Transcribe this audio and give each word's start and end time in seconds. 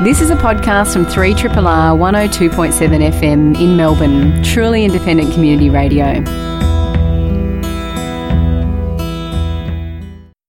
This 0.00 0.20
is 0.20 0.30
a 0.30 0.34
podcast 0.34 0.94
from 0.94 1.06
3RRR 1.06 1.96
102.7 1.96 3.12
FM 3.12 3.56
in 3.60 3.76
Melbourne, 3.76 4.42
truly 4.42 4.84
independent 4.84 5.32
community 5.32 5.70
radio. 5.70 6.14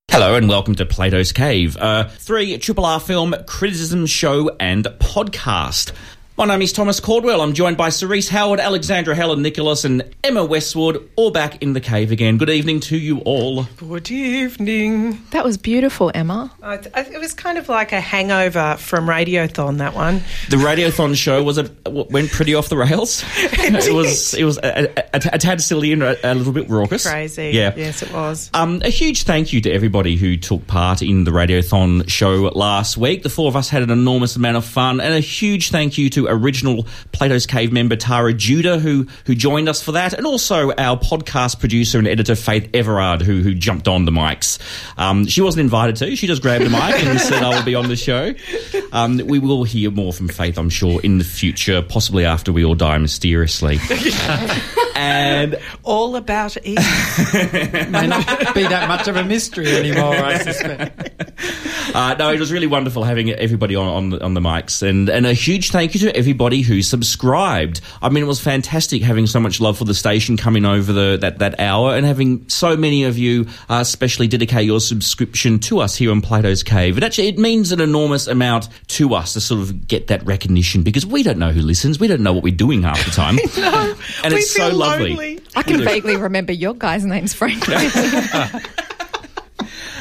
Hello 0.10 0.34
and 0.34 0.50
welcome 0.50 0.74
to 0.76 0.88
Plato's 0.88 1.32
Cave, 1.32 1.78
a 1.80 2.10
3 2.10 2.58
Triple 2.58 2.86
R 2.86 3.00
film 3.00 3.36
criticism 3.46 4.08
show 4.08 4.50
and 4.60 4.86
podcast. 5.00 5.92
My 6.36 6.46
name 6.46 6.64
is 6.64 6.74
Thomas 6.74 7.00
Caldwell. 7.00 7.42
I'm 7.42 7.54
joined 7.54 7.78
by 7.78 7.90
Cerise 7.90 8.28
Howard, 8.28 8.60
Alexandra 8.60 9.14
Heller-Nicholas, 9.14 9.86
and 9.86 10.04
Emma 10.24 10.44
Westwood, 10.44 11.08
all 11.16 11.30
back 11.30 11.62
in 11.62 11.74
the 11.74 11.80
cave 11.80 12.12
again. 12.12 12.40
Good 12.40 12.50
evening 12.50 12.80
to 12.82 12.98
you 12.98 13.20
all. 13.20 13.66
Good 13.78 14.10
evening. 14.10 15.24
That 15.30 15.46
was 15.46 15.58
beautiful, 15.58 16.10
Emma. 16.12 16.52
I, 16.64 16.80
I, 16.96 17.02
it 17.02 17.20
was 17.20 17.36
kind 17.36 17.60
of 17.60 17.70
like 17.70 17.92
a 17.92 18.02
hangover 18.02 18.78
from 18.80 19.06
Radiothon. 19.06 19.78
That 19.78 19.94
one. 19.94 20.24
The 20.50 20.56
Radiothon 20.56 21.16
show 21.16 21.44
was 21.44 21.60
a, 21.60 21.70
went 21.86 22.32
pretty 22.32 22.56
off 22.56 22.68
the 22.68 22.78
rails. 22.78 23.24
It, 23.64 23.88
it 23.88 23.94
was 23.94 24.34
it 24.34 24.44
was 24.44 24.58
a, 24.58 24.90
a, 24.98 25.22
a, 25.34 25.38
tad 25.38 25.62
silly 25.62 25.94
and 25.94 26.04
a, 26.04 26.36
little 26.36 26.52
bit 26.52 26.70
raucous. 26.70 27.10
Crazy. 27.10 27.52
Yeah. 27.54 27.74
Yes, 27.78 28.02
it 28.02 28.12
was. 28.12 28.50
Um, 28.54 28.82
a 28.84 28.90
huge 28.90 29.24
thank 29.24 29.54
you 29.54 29.62
to 29.62 29.72
everybody 29.72 30.18
who 30.18 30.36
took 30.36 30.68
part 30.68 31.02
in 31.02 31.24
the 31.24 31.32
Radiothon 31.32 32.10
show 32.10 32.52
last 32.56 32.98
week. 32.98 33.24
The 33.24 33.30
four 33.30 33.48
of 33.48 33.56
us 33.56 33.70
had 33.70 33.82
an 33.82 33.90
enormous 33.90 34.36
amount 34.36 34.58
of 34.58 34.66
fun, 34.66 35.00
and 35.00 35.14
a 35.14 35.22
huge 35.22 35.70
thank 35.70 35.98
you 35.98 36.10
to 36.12 36.23
original 36.28 36.88
Plato's 37.12 37.46
Cave 37.46 37.72
member 37.72 37.96
Tara 37.96 38.34
Judah, 38.34 38.80
who 38.80 39.08
who 39.26 39.36
joined 39.36 39.70
us 39.70 39.82
for 39.82 39.94
that, 39.94 40.14
and 40.14 40.26
also 40.26 40.72
our 40.72 40.98
podcast 40.98 41.60
producer 41.60 41.98
and 41.98 42.08
editor 42.08 42.36
Faith 42.36 42.70
Everard, 42.74 43.22
who 43.22 43.42
who 43.42 43.54
jumped 43.54 43.88
on 43.88 44.06
the 44.06 44.12
mics. 44.12 44.60
Um, 44.98 45.26
she 45.28 45.42
wasn't 45.42 45.62
invited 45.62 45.96
to; 45.98 46.16
she 46.16 46.28
just 46.28 46.42
grabbed 46.42 46.64
a 46.64 46.70
mic 46.70 47.04
and 47.04 47.20
said, 47.20 47.44
"I 47.44 47.50
will 47.50 47.64
be 47.64 47.76
on 47.76 47.88
the 47.88 47.96
show." 47.96 48.34
Um, 48.92 49.18
we 49.18 49.40
will 49.40 49.64
hear 49.64 49.92
more 49.92 50.14
from 50.14 50.28
Faith, 50.28 50.58
I'm 50.58 50.70
sure, 50.70 51.02
in 51.02 51.18
the 51.18 51.24
future, 51.24 51.82
possibly 51.82 52.26
after 52.26 52.52
we 52.52 52.64
all 52.64 52.76
die 52.76 52.98
mysteriously. 52.98 53.80
and 54.96 55.60
all 55.84 56.16
about 56.16 56.56
Eve. 56.66 56.78
May 57.90 58.08
not 58.08 58.54
be 58.54 58.64
that 58.64 58.88
much 58.88 59.08
of 59.08 59.16
a 59.16 59.24
mystery 59.24 59.76
anymore, 59.76 60.16
I 60.16 60.38
suspect. 60.40 61.10
Uh, 61.94 62.16
no, 62.18 62.32
it 62.32 62.40
was 62.40 62.52
really 62.52 62.66
wonderful 62.66 63.04
having 63.04 63.30
everybody 63.30 63.76
on 63.76 63.88
on 63.88 64.10
the, 64.10 64.24
on 64.24 64.34
the 64.34 64.40
mics, 64.40 64.82
and 64.82 65.10
and 65.10 65.28
a 65.28 65.34
huge 65.34 65.70
thank 65.70 65.94
you 65.94 66.00
to 66.00 66.13
everybody 66.16 66.62
who 66.62 66.82
subscribed. 66.82 67.82
I 68.02 68.10
mean, 68.10 68.24
it 68.24 68.28
was 68.28 68.40
fantastic 68.40 69.02
having 69.02 69.28
so 69.28 69.40
much 69.40 69.60
love 69.60 69.78
for 69.78 69.86
the 69.86 69.94
station 69.94 70.38
coming 70.38 70.66
over 70.66 70.92
the 70.94 71.18
that 71.22 71.40
that 71.40 71.60
hour, 71.60 71.96
and 71.96 72.06
having 72.06 72.48
so 72.50 72.76
many 72.76 73.04
of 73.04 73.18
you 73.18 73.48
uh, 73.70 73.80
especially 73.82 74.28
dedicate 74.28 74.66
your 74.66 74.80
subscription 74.80 75.60
to 75.60 75.80
us 75.80 75.96
here 75.96 76.12
in 76.12 76.22
Plato's 76.22 76.64
Cave. 76.64 76.98
It 76.98 77.04
actually 77.04 77.28
it 77.28 77.38
means 77.38 77.72
an 77.72 77.82
enormous 77.82 78.28
amount 78.28 78.70
to 78.88 79.14
us 79.14 79.34
to 79.34 79.42
sort 79.42 79.62
of 79.62 79.88
get 79.88 80.08
that 80.08 80.26
recognition 80.26 80.84
because 80.84 81.06
we 81.06 81.24
don't 81.24 81.40
know 81.40 81.52
who 81.52 81.62
listens, 81.62 82.00
we 82.00 82.08
don't 82.08 82.22
know 82.22 82.34
what 82.34 82.44
we're 82.44 82.56
doing 82.56 82.84
half 82.84 83.04
the 83.06 83.12
time, 83.12 83.36
no, 83.58 83.96
and 84.24 84.34
it's 84.34 84.52
so 84.52 84.70
lovely. 84.70 85.12
Lonely. 85.12 85.40
I 85.56 85.64
can 85.64 85.84
vaguely 85.84 86.18
remember 86.18 86.52
your 86.52 86.74
guys' 86.74 87.06
names, 87.06 87.34
frankly. 87.34 87.76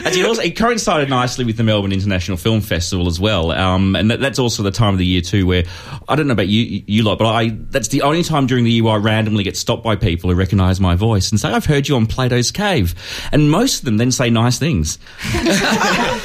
It, 0.04 0.26
also, 0.26 0.42
it 0.42 0.56
coincided 0.56 1.08
nicely 1.08 1.44
with 1.44 1.56
the 1.56 1.62
Melbourne 1.62 1.92
International 1.92 2.36
Film 2.36 2.60
Festival 2.60 3.06
as 3.06 3.20
well, 3.20 3.52
um, 3.52 3.94
and 3.94 4.10
that, 4.10 4.20
that's 4.20 4.38
also 4.38 4.62
the 4.62 4.70
time 4.70 4.94
of 4.94 4.98
the 4.98 5.06
year 5.06 5.20
too 5.20 5.46
where 5.46 5.64
I 6.08 6.16
don't 6.16 6.26
know 6.26 6.32
about 6.32 6.48
you, 6.48 6.82
you 6.86 7.02
lot, 7.02 7.18
but 7.18 7.26
I 7.26 7.48
that's 7.48 7.88
the 7.88 8.02
only 8.02 8.22
time 8.22 8.46
during 8.46 8.64
the 8.64 8.70
year 8.70 8.84
where 8.84 8.94
I 8.94 8.96
randomly 8.96 9.44
get 9.44 9.56
stopped 9.56 9.82
by 9.82 9.96
people 9.96 10.30
who 10.30 10.36
recognise 10.36 10.80
my 10.80 10.94
voice 10.94 11.30
and 11.30 11.40
say, 11.40 11.50
"I've 11.50 11.66
heard 11.66 11.88
you 11.88 11.96
on 11.96 12.06
Plato's 12.06 12.50
Cave," 12.50 12.94
and 13.32 13.50
most 13.50 13.80
of 13.80 13.84
them 13.84 13.96
then 13.96 14.12
say 14.12 14.30
nice 14.30 14.58
things. 14.58 14.98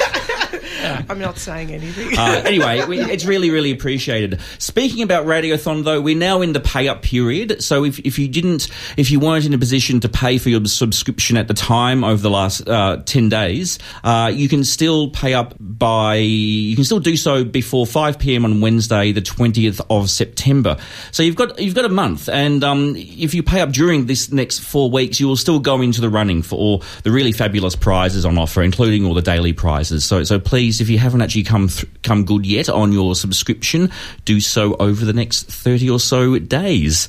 I'm 1.08 1.18
not 1.18 1.38
saying 1.38 1.70
anything. 1.70 2.16
Uh, 2.16 2.42
anyway, 2.44 2.84
we, 2.86 3.00
it's 3.00 3.24
really, 3.24 3.50
really 3.50 3.70
appreciated. 3.70 4.40
Speaking 4.58 5.02
about 5.02 5.26
Radiothon, 5.26 5.84
though, 5.84 6.00
we're 6.00 6.16
now 6.16 6.42
in 6.42 6.52
the 6.52 6.60
pay 6.60 6.88
up 6.88 7.02
period. 7.02 7.62
So 7.62 7.84
if, 7.84 7.98
if 8.00 8.18
you 8.18 8.28
didn't, 8.28 8.68
if 8.96 9.10
you 9.10 9.20
weren't 9.20 9.44
in 9.44 9.54
a 9.54 9.58
position 9.58 10.00
to 10.00 10.08
pay 10.08 10.38
for 10.38 10.48
your 10.48 10.64
subscription 10.66 11.36
at 11.36 11.48
the 11.48 11.54
time 11.54 12.04
over 12.04 12.20
the 12.20 12.30
last 12.30 12.68
uh, 12.68 13.02
10 13.04 13.28
days, 13.28 13.78
uh, 14.04 14.30
you 14.34 14.48
can 14.48 14.64
still 14.64 15.10
pay 15.10 15.34
up 15.34 15.54
by, 15.58 16.16
you 16.16 16.74
can 16.74 16.84
still 16.84 17.00
do 17.00 17.16
so 17.16 17.44
before 17.44 17.86
5 17.86 18.18
p.m. 18.18 18.44
on 18.44 18.60
Wednesday, 18.60 19.12
the 19.12 19.22
20th 19.22 19.80
of 19.90 20.10
September. 20.10 20.76
So 21.12 21.22
you've 21.22 21.36
got, 21.36 21.58
you've 21.58 21.74
got 21.74 21.84
a 21.84 21.90
month. 21.90 22.28
And 22.28 22.64
um, 22.64 22.94
if 22.96 23.34
you 23.34 23.42
pay 23.42 23.60
up 23.60 23.70
during 23.70 24.06
this 24.06 24.30
next 24.32 24.60
four 24.60 24.90
weeks, 24.90 25.20
you 25.20 25.28
will 25.28 25.36
still 25.36 25.58
go 25.58 25.80
into 25.80 26.00
the 26.00 26.10
running 26.10 26.42
for 26.42 26.56
all 26.56 26.82
the 27.02 27.10
really 27.10 27.32
fabulous 27.32 27.76
prizes 27.76 28.24
on 28.24 28.38
offer, 28.38 28.62
including 28.62 29.04
all 29.04 29.14
the 29.14 29.22
daily 29.22 29.52
prizes. 29.52 30.04
So, 30.04 30.24
so 30.24 30.38
please, 30.38 30.80
if 30.80 30.87
you 30.90 30.98
haven't 30.98 31.22
actually 31.22 31.42
come 31.44 31.68
th- 31.68 31.86
come 32.02 32.24
good 32.24 32.46
yet 32.46 32.68
on 32.68 32.92
your 32.92 33.14
subscription, 33.14 33.90
do 34.24 34.40
so 34.40 34.74
over 34.76 35.04
the 35.04 35.12
next 35.12 35.46
30 35.50 35.90
or 35.90 36.00
so 36.00 36.38
days. 36.38 37.08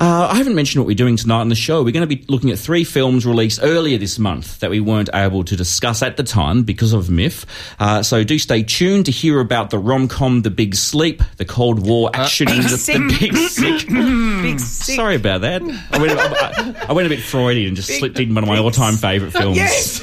Uh, 0.00 0.28
I 0.30 0.36
haven't 0.36 0.54
mentioned 0.54 0.82
what 0.82 0.86
we're 0.86 0.94
doing 0.96 1.16
tonight 1.16 1.40
on 1.40 1.48
the 1.48 1.54
show. 1.54 1.82
We're 1.82 1.92
going 1.92 2.08
to 2.08 2.16
be 2.16 2.24
looking 2.28 2.50
at 2.50 2.58
three 2.58 2.84
films 2.84 3.24
released 3.26 3.60
earlier 3.62 3.98
this 3.98 4.18
month 4.18 4.60
that 4.60 4.70
we 4.70 4.80
weren't 4.80 5.10
able 5.14 5.44
to 5.44 5.56
discuss 5.56 6.02
at 6.02 6.16
the 6.16 6.22
time 6.22 6.62
because 6.62 6.92
of 6.92 7.08
MIFF. 7.10 7.46
Uh, 7.78 8.02
so 8.02 8.24
do 8.24 8.38
stay 8.38 8.62
tuned 8.62 9.06
to 9.06 9.12
hear 9.12 9.40
about 9.40 9.70
the 9.70 9.78
rom-com 9.78 10.42
The 10.42 10.50
Big 10.50 10.74
Sleep, 10.74 11.22
the 11.36 11.44
Cold 11.44 11.86
War 11.86 12.10
action 12.14 12.46
Big 12.50 12.62
the, 12.62 12.68
the 12.76 13.16
Big 13.20 13.36
Sick. 13.36 13.88
Big 14.42 14.60
sick. 14.60 14.96
Sorry 14.96 15.16
about 15.16 15.42
that. 15.42 15.62
I 15.62 15.98
went, 15.98 16.12
I, 16.18 16.86
I 16.88 16.92
went 16.92 17.06
a 17.06 17.08
bit 17.08 17.20
Freudian 17.20 17.68
and 17.68 17.76
just 17.76 17.88
Big- 17.88 17.98
slipped 17.98 18.18
in 18.18 18.34
one 18.34 18.44
of 18.44 18.48
my 18.48 18.58
all-time 18.58 18.94
favourite 18.94 19.32
films. 19.32 19.56
Yes. 19.56 20.02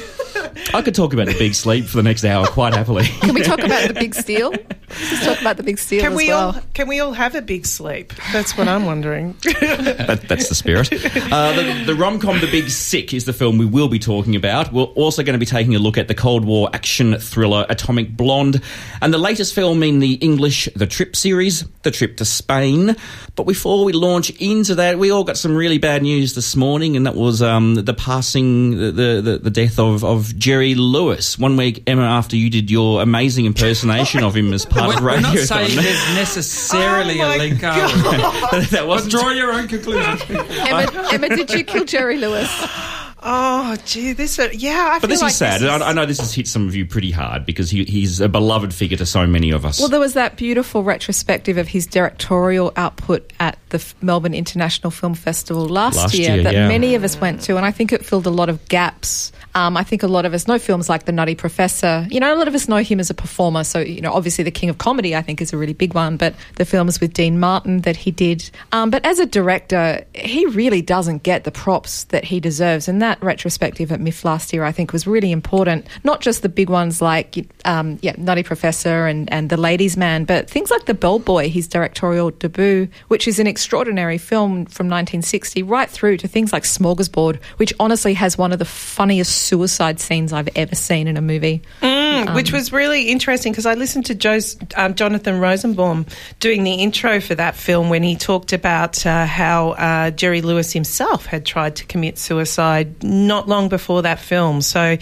I 0.74 0.82
could 0.82 0.94
talk 0.94 1.12
about 1.12 1.26
The 1.26 1.38
Big 1.38 1.54
Sleep 1.54 1.86
for 1.86 1.96
the 1.96 2.02
next 2.02 2.24
hour 2.24 2.46
quite 2.46 2.74
happily. 2.74 3.04
Can 3.04 3.34
we 3.34 3.42
talk 3.42 3.60
about 3.60 3.88
the 3.88 3.94
big 3.94 4.14
steal? 4.14 4.50
Let's 4.90 5.24
talk 5.24 5.40
about 5.40 5.56
the 5.56 5.62
big 5.62 5.78
steal 5.78 6.00
Can 6.00 6.12
as 6.12 6.16
we 6.16 6.28
well. 6.28 6.54
all 6.54 6.62
can 6.74 6.88
we 6.88 6.98
all 6.98 7.12
have 7.12 7.36
a 7.36 7.42
big 7.42 7.64
sleep? 7.64 8.12
That's 8.32 8.56
what 8.58 8.66
I'm 8.66 8.86
wondering. 8.86 9.36
that, 9.42 10.24
that's 10.28 10.48
the 10.48 10.54
spirit. 10.56 10.92
Uh, 11.32 11.52
the, 11.52 11.84
the 11.86 11.94
rom 11.94 12.18
com 12.18 12.40
The 12.40 12.50
Big 12.50 12.70
Sick 12.70 13.14
is 13.14 13.24
the 13.24 13.32
film 13.32 13.56
we 13.56 13.66
will 13.66 13.88
be 13.88 14.00
talking 14.00 14.34
about. 14.34 14.72
We're 14.72 14.82
also 14.82 15.22
going 15.22 15.34
to 15.34 15.38
be 15.38 15.46
taking 15.46 15.76
a 15.76 15.78
look 15.78 15.96
at 15.96 16.08
the 16.08 16.14
Cold 16.14 16.44
War 16.44 16.68
action 16.72 17.16
thriller 17.18 17.66
Atomic 17.68 18.16
Blonde 18.16 18.62
and 19.00 19.14
the 19.14 19.18
latest 19.18 19.54
film 19.54 19.82
in 19.84 20.00
the 20.00 20.14
English 20.14 20.68
The 20.74 20.86
Trip 20.86 21.14
series, 21.14 21.64
The 21.82 21.92
Trip 21.92 22.16
to 22.16 22.24
Spain. 22.24 22.96
But 23.36 23.44
before 23.44 23.84
we 23.84 23.92
launch 23.92 24.30
into 24.40 24.74
that, 24.74 24.98
we 24.98 25.12
all 25.12 25.22
got 25.24 25.36
some 25.38 25.54
really 25.54 25.78
bad 25.78 26.02
news 26.02 26.34
this 26.34 26.56
morning, 26.56 26.96
and 26.96 27.06
that 27.06 27.14
was 27.14 27.42
um, 27.42 27.76
the 27.76 27.94
passing, 27.94 28.72
the, 28.72 29.20
the, 29.22 29.40
the 29.40 29.50
death 29.50 29.78
of, 29.78 30.04
of 30.04 30.36
Jerry 30.40 30.74
Lewis. 30.74 31.38
One 31.38 31.56
week, 31.56 31.82
Emma, 31.86 32.02
after 32.02 32.34
you 32.34 32.48
did 32.48 32.70
your 32.70 33.02
amazing 33.02 33.44
impersonation 33.44 34.24
of 34.24 34.34
him 34.34 34.52
as 34.54 34.64
part 34.64 34.96
of 34.96 35.02
We're, 35.02 35.12
we're 35.12 35.20
not 35.20 35.36
saying 35.38 35.76
there's 35.76 36.14
necessarily 36.14 37.20
Oh 37.20 37.36
a 37.36 37.36
link 37.36 37.62
up. 37.62 37.90
that 38.50 38.68
But 38.70 38.86
wasn't 38.88 39.12
draw 39.12 39.30
your 39.30 39.52
own 39.52 39.68
conclusion. 39.68 40.18
Emma, 40.30 41.08
Emma, 41.12 41.28
did 41.28 41.52
you 41.52 41.62
kill 41.62 41.84
Jerry 41.84 42.16
Lewis? 42.16 42.50
oh, 43.22 43.76
gee, 43.84 44.12
this. 44.12 44.38
Uh, 44.38 44.48
yeah, 44.52 44.90
I 44.92 44.98
But 44.98 45.02
feel 45.02 45.10
this 45.10 45.22
like 45.22 45.30
is 45.30 45.36
sad. 45.36 45.60
This 45.60 45.70
and 45.70 45.82
I, 45.82 45.90
I 45.90 45.92
know 45.92 46.06
this 46.06 46.20
has 46.20 46.34
hit 46.34 46.46
some 46.46 46.66
of 46.66 46.74
you 46.74 46.86
pretty 46.86 47.10
hard 47.10 47.46
because 47.46 47.70
he, 47.70 47.84
he's 47.84 48.20
a 48.20 48.28
beloved 48.28 48.72
figure 48.74 48.96
to 48.98 49.06
so 49.06 49.26
many 49.26 49.50
of 49.50 49.64
us. 49.64 49.78
Well, 49.78 49.88
there 49.88 50.00
was 50.00 50.14
that 50.14 50.36
beautiful 50.36 50.82
retrospective 50.82 51.56
of 51.58 51.68
his 51.68 51.86
directorial 51.86 52.72
output 52.76 53.32
at 53.40 53.58
the 53.70 53.78
F- 53.78 53.94
Melbourne 54.02 54.34
International 54.34 54.90
Film 54.90 55.14
Festival 55.14 55.66
last, 55.66 55.96
Last 55.96 56.14
year, 56.14 56.34
year, 56.34 56.44
that 56.44 56.54
yeah. 56.54 56.68
many 56.68 56.94
of 56.94 57.04
us 57.04 57.20
went 57.20 57.40
to, 57.42 57.56
and 57.56 57.66
I 57.66 57.70
think 57.70 57.92
it 57.92 58.04
filled 58.04 58.26
a 58.26 58.30
lot 58.30 58.48
of 58.48 58.66
gaps. 58.68 59.32
Um, 59.54 59.76
I 59.76 59.82
think 59.82 60.02
a 60.02 60.06
lot 60.06 60.24
of 60.24 60.34
us 60.34 60.46
know 60.46 60.58
films 60.58 60.88
like 60.88 61.06
The 61.06 61.12
Nutty 61.12 61.34
Professor. 61.34 62.06
You 62.08 62.20
know, 62.20 62.32
a 62.32 62.36
lot 62.36 62.46
of 62.46 62.54
us 62.54 62.68
know 62.68 62.76
him 62.76 63.00
as 63.00 63.10
a 63.10 63.14
performer. 63.14 63.64
So, 63.64 63.80
you 63.80 64.00
know, 64.00 64.12
obviously 64.12 64.44
The 64.44 64.52
King 64.52 64.70
of 64.70 64.78
Comedy, 64.78 65.16
I 65.16 65.22
think, 65.22 65.40
is 65.40 65.52
a 65.52 65.56
really 65.56 65.72
big 65.72 65.92
one. 65.92 66.16
But 66.16 66.34
the 66.54 66.64
films 66.64 67.00
with 67.00 67.12
Dean 67.12 67.40
Martin 67.40 67.80
that 67.80 67.96
he 67.96 68.12
did. 68.12 68.48
Um, 68.70 68.90
but 68.90 69.04
as 69.04 69.18
a 69.18 69.26
director, 69.26 70.04
he 70.14 70.46
really 70.46 70.82
doesn't 70.82 71.24
get 71.24 71.42
the 71.42 71.50
props 71.50 72.04
that 72.04 72.24
he 72.24 72.38
deserves. 72.38 72.86
And 72.86 73.02
that 73.02 73.09
retrospective 73.22 73.90
at 73.92 74.00
MIFF 74.00 74.24
last 74.24 74.52
year, 74.52 74.64
I 74.64 74.72
think, 74.72 74.92
was 74.92 75.06
really 75.06 75.32
important. 75.32 75.86
Not 76.04 76.20
just 76.20 76.42
the 76.42 76.48
big 76.48 76.70
ones 76.70 77.00
like, 77.00 77.46
um, 77.64 77.98
yeah, 78.02 78.14
Nutty 78.16 78.42
Professor 78.42 79.06
and, 79.06 79.30
and 79.32 79.50
The 79.50 79.56
Ladies' 79.56 79.96
Man, 79.96 80.24
but 80.24 80.48
things 80.48 80.70
like 80.70 80.86
The 80.86 80.94
Bellboy, 80.94 81.48
his 81.48 81.66
directorial 81.68 82.30
debut, 82.30 82.88
which 83.08 83.26
is 83.26 83.38
an 83.38 83.46
extraordinary 83.46 84.18
film 84.18 84.66
from 84.66 84.86
1960, 84.86 85.62
right 85.62 85.90
through 85.90 86.18
to 86.18 86.28
things 86.28 86.52
like 86.52 86.64
Smorgasbord, 86.64 87.42
which 87.56 87.72
honestly 87.80 88.14
has 88.14 88.36
one 88.36 88.52
of 88.52 88.58
the 88.58 88.64
funniest 88.64 89.34
suicide 89.34 90.00
scenes 90.00 90.32
I've 90.32 90.48
ever 90.56 90.74
seen 90.74 91.08
in 91.08 91.16
a 91.16 91.22
movie. 91.22 91.62
Mm, 91.80 92.34
which 92.34 92.52
was 92.52 92.72
really 92.72 93.08
interesting 93.08 93.52
because 93.52 93.66
I 93.66 93.74
listened 93.74 94.06
to 94.06 94.14
Joe's, 94.14 94.56
um, 94.76 94.94
Jonathan 94.94 95.40
Rosenbaum 95.40 96.06
doing 96.38 96.64
the 96.64 96.74
intro 96.74 97.20
for 97.20 97.34
that 97.34 97.54
film 97.54 97.88
when 97.88 98.02
he 98.02 98.16
talked 98.16 98.52
about 98.52 99.04
uh, 99.06 99.26
how 99.26 99.70
uh, 99.70 100.10
Jerry 100.10 100.42
Lewis 100.42 100.72
himself 100.72 101.26
had 101.26 101.46
tried 101.46 101.76
to 101.76 101.86
commit 101.86 102.18
suicide 102.18 102.99
not 103.02 103.48
long 103.48 103.68
before 103.68 104.02
that 104.02 104.18
film. 104.18 104.60
So 104.60 104.96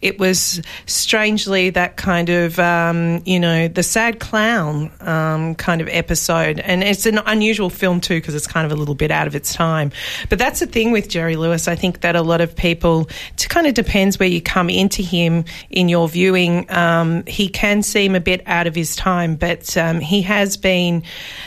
it 0.00 0.18
was 0.18 0.60
strangely 0.86 1.70
that 1.70 1.96
kind 1.96 2.28
of, 2.28 2.58
um, 2.58 3.22
you 3.24 3.40
know, 3.40 3.68
the 3.68 3.82
sad 3.82 4.20
clown 4.20 4.90
um, 5.00 5.54
kind 5.54 5.80
of 5.80 5.88
episode. 5.88 6.60
And 6.60 6.82
it's 6.82 7.06
an 7.06 7.18
unusual 7.26 7.70
film 7.70 8.00
too 8.00 8.16
because 8.16 8.34
it's 8.34 8.46
kind 8.46 8.66
of 8.66 8.72
a 8.72 8.76
little 8.76 8.94
bit 8.94 9.10
out 9.10 9.26
of 9.26 9.34
its 9.34 9.54
time. 9.54 9.92
But 10.28 10.38
that's 10.38 10.60
the 10.60 10.66
thing 10.66 10.92
with 10.92 11.08
Jerry 11.08 11.36
Lewis. 11.36 11.68
I 11.68 11.74
think 11.74 12.00
that 12.00 12.16
a 12.16 12.22
lot 12.22 12.40
of 12.40 12.54
people, 12.56 13.08
it 13.34 13.48
kind 13.48 13.66
of 13.66 13.74
depends 13.74 14.18
where 14.18 14.28
you 14.28 14.40
come 14.40 14.70
into 14.70 15.02
him 15.02 15.44
in 15.70 15.88
your 15.88 16.08
viewing. 16.08 16.70
Um, 16.70 17.24
he 17.26 17.48
can 17.48 17.82
seem 17.82 18.14
a 18.14 18.20
bit 18.20 18.42
out 18.46 18.66
of 18.66 18.74
his 18.74 18.96
time, 18.96 19.36
but 19.36 19.76
um, 19.76 20.00
he 20.00 20.22
has 20.22 20.56
been, 20.56 21.02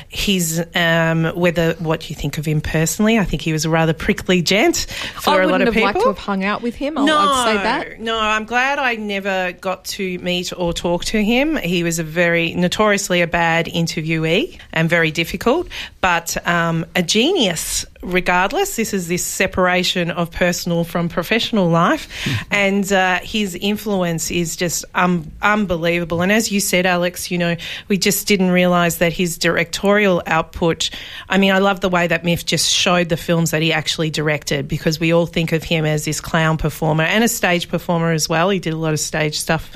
he's, 0.07 0.62
um, 0.75 1.25
whether 1.36 1.74
what 1.74 2.10
you 2.10 2.15
think 2.15 2.38
of 2.38 2.45
him 2.45 2.62
personally, 2.62 3.19
I 3.19 3.24
think 3.25 3.42
he 3.42 3.53
was 3.53 3.65
a 3.65 3.69
rather 3.69 3.94
prickly 3.94 4.42
gent 4.42 4.88
for 5.21 5.42
a 5.42 5.48
lot 5.48 5.62
of 5.62 5.74
people. 5.74 5.97
Liked 5.98 6.04
to 6.04 6.10
have 6.10 6.18
hung 6.18 6.44
out 6.44 6.62
with 6.62 6.76
him. 6.76 6.98
I'll, 6.98 7.06
no, 7.06 7.18
I'd 7.18 7.46
say 7.58 7.64
that. 7.64 8.00
no, 8.00 8.20
I'm 8.20 8.46
glad 8.46 8.80
I 8.80 8.96
never 8.96 9.52
got 9.54 9.86
to 9.86 10.18
meet 10.20 10.54
or 10.56 10.74
talk 10.74 11.06
to 11.06 11.24
him. 11.24 11.56
He 11.58 11.84
was 11.84 12.00
a 12.00 12.04
very 12.04 12.54
notoriously 12.54 13.22
a 13.22 13.28
bad 13.28 13.66
interviewee 13.68 14.60
and 14.74 14.90
very 14.90 15.12
difficult, 15.12 15.68
but 16.02 16.38
um, 16.48 16.86
a 16.96 17.04
genius. 17.04 17.86
Regardless, 18.02 18.76
this 18.76 18.94
is 18.94 19.08
this 19.08 19.26
separation 19.26 20.12
of 20.12 20.32
personal 20.32 20.84
from 20.84 21.10
professional 21.10 21.70
life, 21.70 22.08
and 22.52 22.92
uh, 22.92 23.20
his 23.20 23.56
influence 23.56 24.32
is 24.32 24.56
just 24.56 24.86
um, 24.96 25.32
unbelievable. 25.42 26.22
And 26.22 26.32
as 26.32 26.52
you 26.52 26.60
said, 26.60 26.86
Alex, 26.86 27.32
you 27.32 27.38
know, 27.38 27.56
we 27.88 27.98
just 27.98 28.28
didn't 28.28 28.52
realise 28.52 28.98
that 28.98 29.14
his 29.14 29.38
directorial 29.38 30.22
output. 30.26 30.90
I 31.30 31.38
mean, 31.38 31.52
I 31.52 31.60
love 31.60 31.82
the 31.82 31.90
way 31.90 32.08
that 32.08 32.24
Miff 32.24 32.46
just 32.46 32.72
showed 32.72 33.10
the 33.10 33.18
films 33.18 33.52
that 33.52 33.62
he 33.62 33.74
actually 33.74 34.10
directed 34.10 34.68
because 34.68 35.00
we 35.00 35.14
all 35.14 35.26
think 35.26 35.52
of 35.52 35.64
him 35.64 35.86
as 35.86 36.06
this 36.06 36.22
clown 36.22 36.58
performer 36.58 37.04
and 37.04 37.24
a 37.24 37.28
stage 37.28 37.70
performer 37.70 38.12
as 38.12 38.30
well. 38.30 38.50
He 38.50 38.60
did 38.60 38.74
a 38.74 38.78
lot 38.78 38.94
of 38.94 39.00
stage 39.00 39.40
stuff 39.40 39.72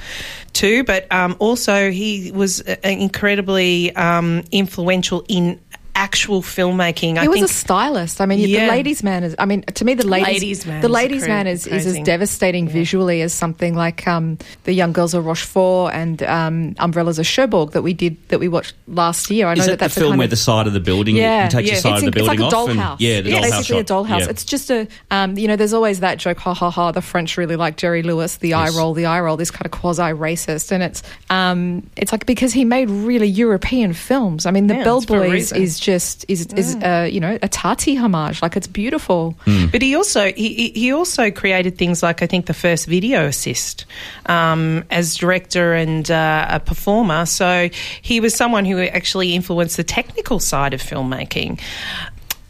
too, 0.54 0.84
but 0.84 1.12
um, 1.12 1.36
also 1.40 1.92
he 1.92 2.32
was 2.32 2.62
uh, 2.62 2.76
incredibly 2.84 3.96
um, 3.96 4.44
influential 4.52 5.26
in 5.28 5.60
actual 5.96 6.42
filmmaking. 6.42 7.18
I 7.18 7.22
He 7.24 7.28
was 7.28 7.36
think 7.40 7.50
a 7.50 7.54
stylist. 7.54 8.22
I 8.22 8.26
mean, 8.26 8.40
Yeah. 8.40 8.66
the 8.66 8.72
ladies' 8.72 9.04
man 9.04 9.24
is. 9.24 9.36
I 9.38 9.46
mean, 9.46 9.62
to 9.64 9.86
me, 9.86 9.94
the 9.94 10.06
ladies, 10.08 10.28
Ladies' 10.42 10.66
Man 10.66 10.82
the 10.82 10.88
is 10.88 10.92
ladies' 10.92 11.28
man 11.28 11.48
is, 11.48 11.68
is 11.68 11.86
as 11.86 11.94
crazy. 11.94 12.04
devastating 12.04 12.68
visually 12.68 13.22
as 13.22 13.34
something 13.34 13.76
like 13.76 14.08
um, 14.08 14.38
the 14.64 14.74
Young 14.74 14.94
Girls 14.94 15.14
of 15.14 15.26
Rochefort 15.26 15.94
and 15.94 16.24
um, 16.24 16.76
Umbrellas 16.80 17.20
of 17.20 17.26
Cherbourg 17.28 17.72
that 17.72 17.82
we 17.82 17.94
did 17.94 18.18
that 18.30 18.40
we 18.40 18.48
watched 18.48 18.74
last 18.88 19.30
year. 19.30 19.48
I 19.48 19.54
know 19.56 19.60
Is 19.62 19.66
that 19.68 19.72
that 19.74 19.78
the 19.80 19.84
that's 19.86 19.98
a 19.98 20.00
film 20.00 20.12
kind 20.12 20.20
where 20.20 20.26
of- 20.26 20.30
the 20.32 20.36
side 20.38 20.68
of 20.68 20.74
the 20.74 20.80
building 20.80 21.16
yeah, 21.16 21.46
you 21.46 21.50
take 21.52 21.66
yeah. 21.68 21.76
the 21.76 21.82
side 21.82 21.94
it's, 21.98 22.04
of 22.08 22.14
the 22.14 22.20
in- 22.20 22.26
it's 22.26 22.28
building 22.28 22.40
like 22.42 22.54
a 22.54 22.56
off? 22.58 22.70
and- 22.70 22.80
dollhouse. 22.80 22.96
yeah, 23.00 23.22
the 23.22 23.30
it's 23.32 23.38
dollhouse 23.38 23.42
basically 23.52 23.76
shot. 23.78 23.90
a 23.90 23.94
dollhouse. 23.94 24.20
Yeah. 24.20 24.30
It's 24.30 24.44
just 24.46 24.70
a, 24.72 24.88
um, 25.12 25.38
you 25.38 25.48
know, 25.48 25.56
there's 25.56 25.74
always 25.74 26.00
that 26.02 26.18
joke, 26.18 26.40
ha 26.40 26.54
ha 26.54 26.70
ha. 26.70 26.92
The 26.92 27.02
French 27.02 27.38
really 27.38 27.56
like 27.56 27.78
Jerry 27.78 28.04
Lewis, 28.04 28.38
the 28.38 28.54
eye 28.54 28.70
roll, 28.70 28.94
the 28.94 29.06
eye 29.06 29.20
roll. 29.20 29.38
This 29.38 29.52
kind 29.52 29.66
of 29.66 29.72
quasi 29.72 30.02
racist, 30.04 30.72
and 30.72 30.84
it's, 30.84 31.04
um, 31.30 31.90
it's 31.98 32.12
like 32.12 32.26
because 32.26 32.54
he 32.54 32.66
made 32.66 32.90
really 32.90 33.28
European 33.28 33.94
films. 33.94 34.46
I 34.46 34.52
mean, 34.52 34.68
the 34.68 34.76
Yeah, 34.76 34.84
Bell 34.84 34.98
it's 34.98 35.06
for 35.08 35.18
a 35.24 35.28
Boys 35.28 35.52
is 35.52 35.80
just 35.82 36.24
is 36.28 36.46
is 36.54 36.76
uh, 36.76 37.08
you 37.12 37.20
know 37.20 37.38
a 37.42 37.48
Tati 37.50 37.96
homage. 37.96 38.42
Like 38.42 38.56
it's 38.56 38.68
beautiful. 38.68 39.36
But 39.72 39.82
he 39.82 39.96
also 39.96 40.32
he, 40.32 40.54
he- 40.54 40.72
he 40.80 40.94
also 40.94 41.32
created 41.32 41.78
things 41.78 42.02
like 42.04 42.22
I 42.22 42.28
think 42.28 42.46
the 42.46 42.54
first 42.54 42.86
video 42.88 43.26
assist 43.26 43.86
um, 44.28 44.84
as 44.90 45.16
director 45.18 45.74
and 45.74 46.10
uh, 46.10 46.48
a 46.50 46.60
performer. 46.60 47.26
So 47.26 47.70
he 48.02 48.20
was 48.22 48.34
someone 48.36 48.64
who 48.66 48.80
actually 48.80 49.34
influenced 49.36 49.76
the 49.78 49.84
technical 49.84 50.40
side 50.40 50.74
of 50.74 50.82
filmmaking. 50.82 51.60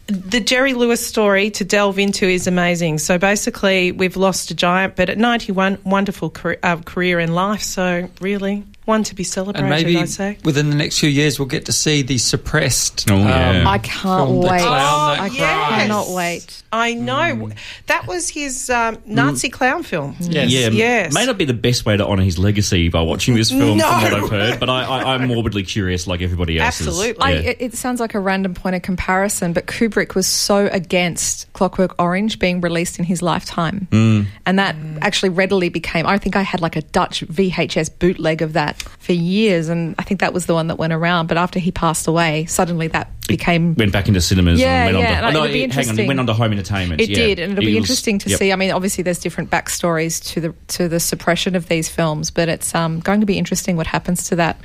The 0.08 0.40
Jerry 0.40 0.74
Lewis 0.74 1.04
story 1.06 1.48
to 1.52 1.64
delve 1.64 1.98
into 1.98 2.26
is 2.26 2.46
amazing. 2.46 2.98
So 2.98 3.18
basically, 3.18 3.92
we've 3.92 4.16
lost 4.16 4.50
a 4.50 4.54
giant, 4.54 4.94
but 4.96 5.08
at 5.08 5.16
91, 5.16 5.78
wonderful 5.84 6.28
career, 6.28 6.58
uh, 6.62 6.76
career 6.78 7.18
in 7.18 7.32
life. 7.34 7.62
So 7.62 8.08
really, 8.20 8.64
one 8.84 9.04
to 9.04 9.14
be 9.14 9.22
celebrated, 9.22 9.60
And 9.62 9.70
maybe 9.70 9.96
I'd 9.96 10.08
say. 10.08 10.38
within 10.44 10.68
the 10.70 10.74
next 10.76 10.98
few 10.98 11.08
years, 11.08 11.38
we'll 11.38 11.46
get 11.46 11.66
to 11.66 11.72
see 11.72 12.02
the 12.02 12.18
suppressed. 12.18 13.08
um, 13.10 13.20
Oh, 13.20 13.24
yeah. 13.28 13.64
I 13.66 13.78
can't 13.78 14.26
film, 14.28 14.40
The 14.42 14.48
wait. 14.48 14.60
Clown 14.60 14.72
That 15.16 15.20
Oh, 15.20 15.22
I 15.22 15.26
yes. 15.28 15.68
cannot 15.82 16.08
wait. 16.10 16.62
I 16.72 16.94
know 16.94 17.50
that 17.86 18.06
was 18.06 18.28
his 18.30 18.70
um, 18.70 18.98
Nazi 19.06 19.50
clown 19.50 19.82
film. 19.82 20.16
Yes. 20.20 20.50
Yeah, 20.50 20.70
Yes. 20.70 21.12
may 21.12 21.26
not 21.26 21.36
be 21.38 21.44
the 21.44 21.52
best 21.54 21.84
way 21.84 21.96
to 21.96 22.04
honour 22.06 22.22
his 22.24 22.38
legacy 22.38 22.88
by 22.88 23.02
watching 23.02 23.34
this 23.34 23.50
film, 23.50 23.76
No. 23.78 23.84
from 23.88 24.02
what 24.02 24.14
I've 24.14 24.30
heard, 24.30 24.58
but 24.60 24.68
I, 24.70 24.84
I, 24.84 25.14
I'm 25.14 25.28
morbidly 25.28 25.62
curious, 25.64 26.06
like 26.06 26.22
everybody 26.22 26.58
else. 26.58 26.80
Absolutely. 26.80 27.22
I, 27.22 27.32
Yeah. 27.34 27.50
it, 27.50 27.56
it 27.60 27.74
sounds 27.74 28.00
like 28.00 28.14
a 28.14 28.20
random 28.20 28.54
point 28.54 28.74
of 28.74 28.82
comparison, 28.82 29.52
but 29.52 29.66
Kubrick 29.66 30.14
was 30.14 30.26
so 30.26 30.66
against 30.72 31.52
Clockwork 31.52 31.94
Orange 32.00 32.38
being 32.38 32.60
released 32.60 32.98
in 32.98 33.04
his 33.04 33.22
lifetime. 33.22 33.86
Mm. 33.90 34.26
And 34.46 34.58
that 34.58 34.74
actually 35.02 35.28
readily 35.28 35.68
became, 35.68 36.06
I 36.06 36.18
think 36.18 36.36
I 36.36 36.42
had 36.42 36.60
like 36.60 36.74
a 36.76 36.82
Dutch 36.82 37.20
VHS 37.26 37.90
bootleg 37.98 38.40
of 38.42 38.54
that 38.54 38.71
for 38.76 39.12
years. 39.12 39.68
And 39.68 39.94
I 39.98 40.02
think 40.02 40.20
that 40.20 40.32
was 40.32 40.46
the 40.46 40.54
one 40.54 40.66
that 40.68 40.76
went 40.76 40.92
around. 40.92 41.26
But 41.26 41.36
after 41.36 41.58
he 41.58 41.70
passed 41.72 42.06
away, 42.06 42.46
suddenly 42.46 42.88
that 42.88 43.10
became. 43.26 43.74
went 43.74 43.92
back 43.92 44.08
into 44.08 44.20
cinemas 44.20 44.60
Yeah, 44.60 44.86
and 44.86 44.96
went 44.96 45.08
yeah, 45.08 45.18
on 45.18 45.24
and 45.24 45.34
to, 45.34 45.40
oh, 45.40 45.44
it'll 45.44 45.46
no, 45.48 45.52
be 45.52 45.62
it- 45.64 45.72
hang 45.72 45.78
on, 45.80 45.80
it 45.80 45.88
interesting. 45.88 46.06
went 46.06 46.20
on 46.20 46.26
to 46.26 46.34
home 46.34 46.52
entertainment. 46.52 47.00
It 47.00 47.08
yeah. 47.10 47.16
did, 47.16 47.38
and 47.38 47.52
it'll 47.52 47.62
It 47.64 47.66
be 47.66 47.74
was- 47.74 47.82
interesting 47.84 48.18
to 48.20 48.30
yep. 48.30 48.38
see. 48.38 48.52
I 48.52 48.56
mean, 48.56 48.70
obviously, 48.70 49.02
there's 49.02 49.18
different 49.18 49.50
backstories 49.50 50.22
to 50.32 50.40
the 50.40 50.54
to 50.68 50.88
the 50.88 51.00
suppression 51.00 51.54
of 51.54 51.68
these 51.68 51.88
films, 51.88 52.30
but 52.30 52.48
it's 52.48 52.74
um, 52.74 53.00
going 53.00 53.20
to 53.20 53.26
be 53.26 53.38
interesting 53.38 53.76
what 53.76 53.86
happens 53.86 54.24
to 54.28 54.36
that 54.36 54.60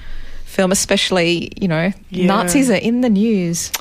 film, 0.45 0.71
especially 0.71 1.51
you 1.59 1.67
know, 1.67 1.91
Yeah. 2.09 2.25
Nazis 2.27 2.69
are 2.69 2.75
in 2.75 3.01
the 3.01 3.09
news. 3.09 3.71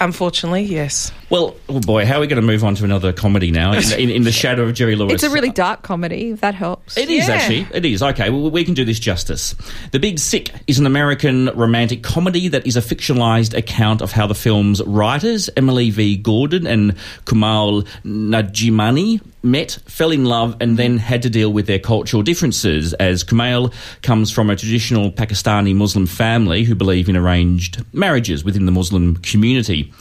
Unfortunately, 0.00 0.62
yes. 0.62 1.10
Well, 1.34 1.56
oh 1.68 1.80
boy, 1.80 2.06
how 2.06 2.18
are 2.18 2.20
we 2.20 2.28
going 2.28 2.40
to 2.40 2.46
move 2.46 2.62
on 2.62 2.76
to 2.76 2.84
another 2.84 3.12
comedy 3.12 3.50
now? 3.50 3.72
In, 3.72 3.82
in, 3.98 4.08
in 4.08 4.22
the 4.22 4.30
shadow 4.44 4.62
of 4.62 4.72
Jerry 4.72 4.94
Lewis. 4.94 5.14
It's 5.14 5.24
a 5.24 5.30
really 5.30 5.50
dark 5.50 5.82
comedy, 5.82 6.30
if 6.30 6.42
that 6.42 6.54
helps. 6.54 6.96
It 6.96 7.10
is 7.10 7.26
Yeah. 7.26 7.34
actually. 7.34 7.66
It 7.74 7.84
is. 7.84 8.04
Okay, 8.04 8.30
well, 8.30 8.52
we 8.52 8.64
can 8.64 8.74
do 8.74 8.84
this 8.84 9.00
justice. 9.00 9.56
The 9.90 9.98
Big 9.98 10.20
Sick 10.20 10.52
is 10.68 10.78
an 10.78 10.86
American 10.86 11.46
romantic 11.56 12.04
comedy 12.04 12.46
that 12.46 12.64
is 12.68 12.76
a 12.76 12.80
fictionalized 12.80 13.52
account 13.52 14.00
of 14.00 14.12
how 14.12 14.28
the 14.28 14.34
film's 14.36 14.80
writers, 14.84 15.50
Emily 15.56 15.90
V. 15.90 16.16
Gordon 16.18 16.68
and 16.68 16.94
Kumail 17.24 17.84
Nanjiani, 18.04 19.20
met, 19.42 19.72
fell 19.86 20.12
in 20.12 20.24
love, 20.24 20.52
and 20.60 20.70
mm-hmm. 20.70 20.76
then 20.76 20.98
had 20.98 21.22
to 21.22 21.30
deal 21.30 21.52
with 21.52 21.66
their 21.66 21.80
cultural 21.80 22.22
differences, 22.22 22.94
as 22.94 23.24
Kumail 23.24 23.74
comes 24.02 24.30
from 24.30 24.50
a 24.50 24.56
traditional 24.56 25.10
Pakistani 25.10 25.74
Muslim 25.74 26.06
family 26.06 26.62
who 26.62 26.76
believe 26.76 27.08
in 27.08 27.16
arranged 27.16 27.84
marriages 27.92 28.44
within 28.44 28.66
the 28.66 28.72
Muslim 28.72 29.16
community. 29.16 29.92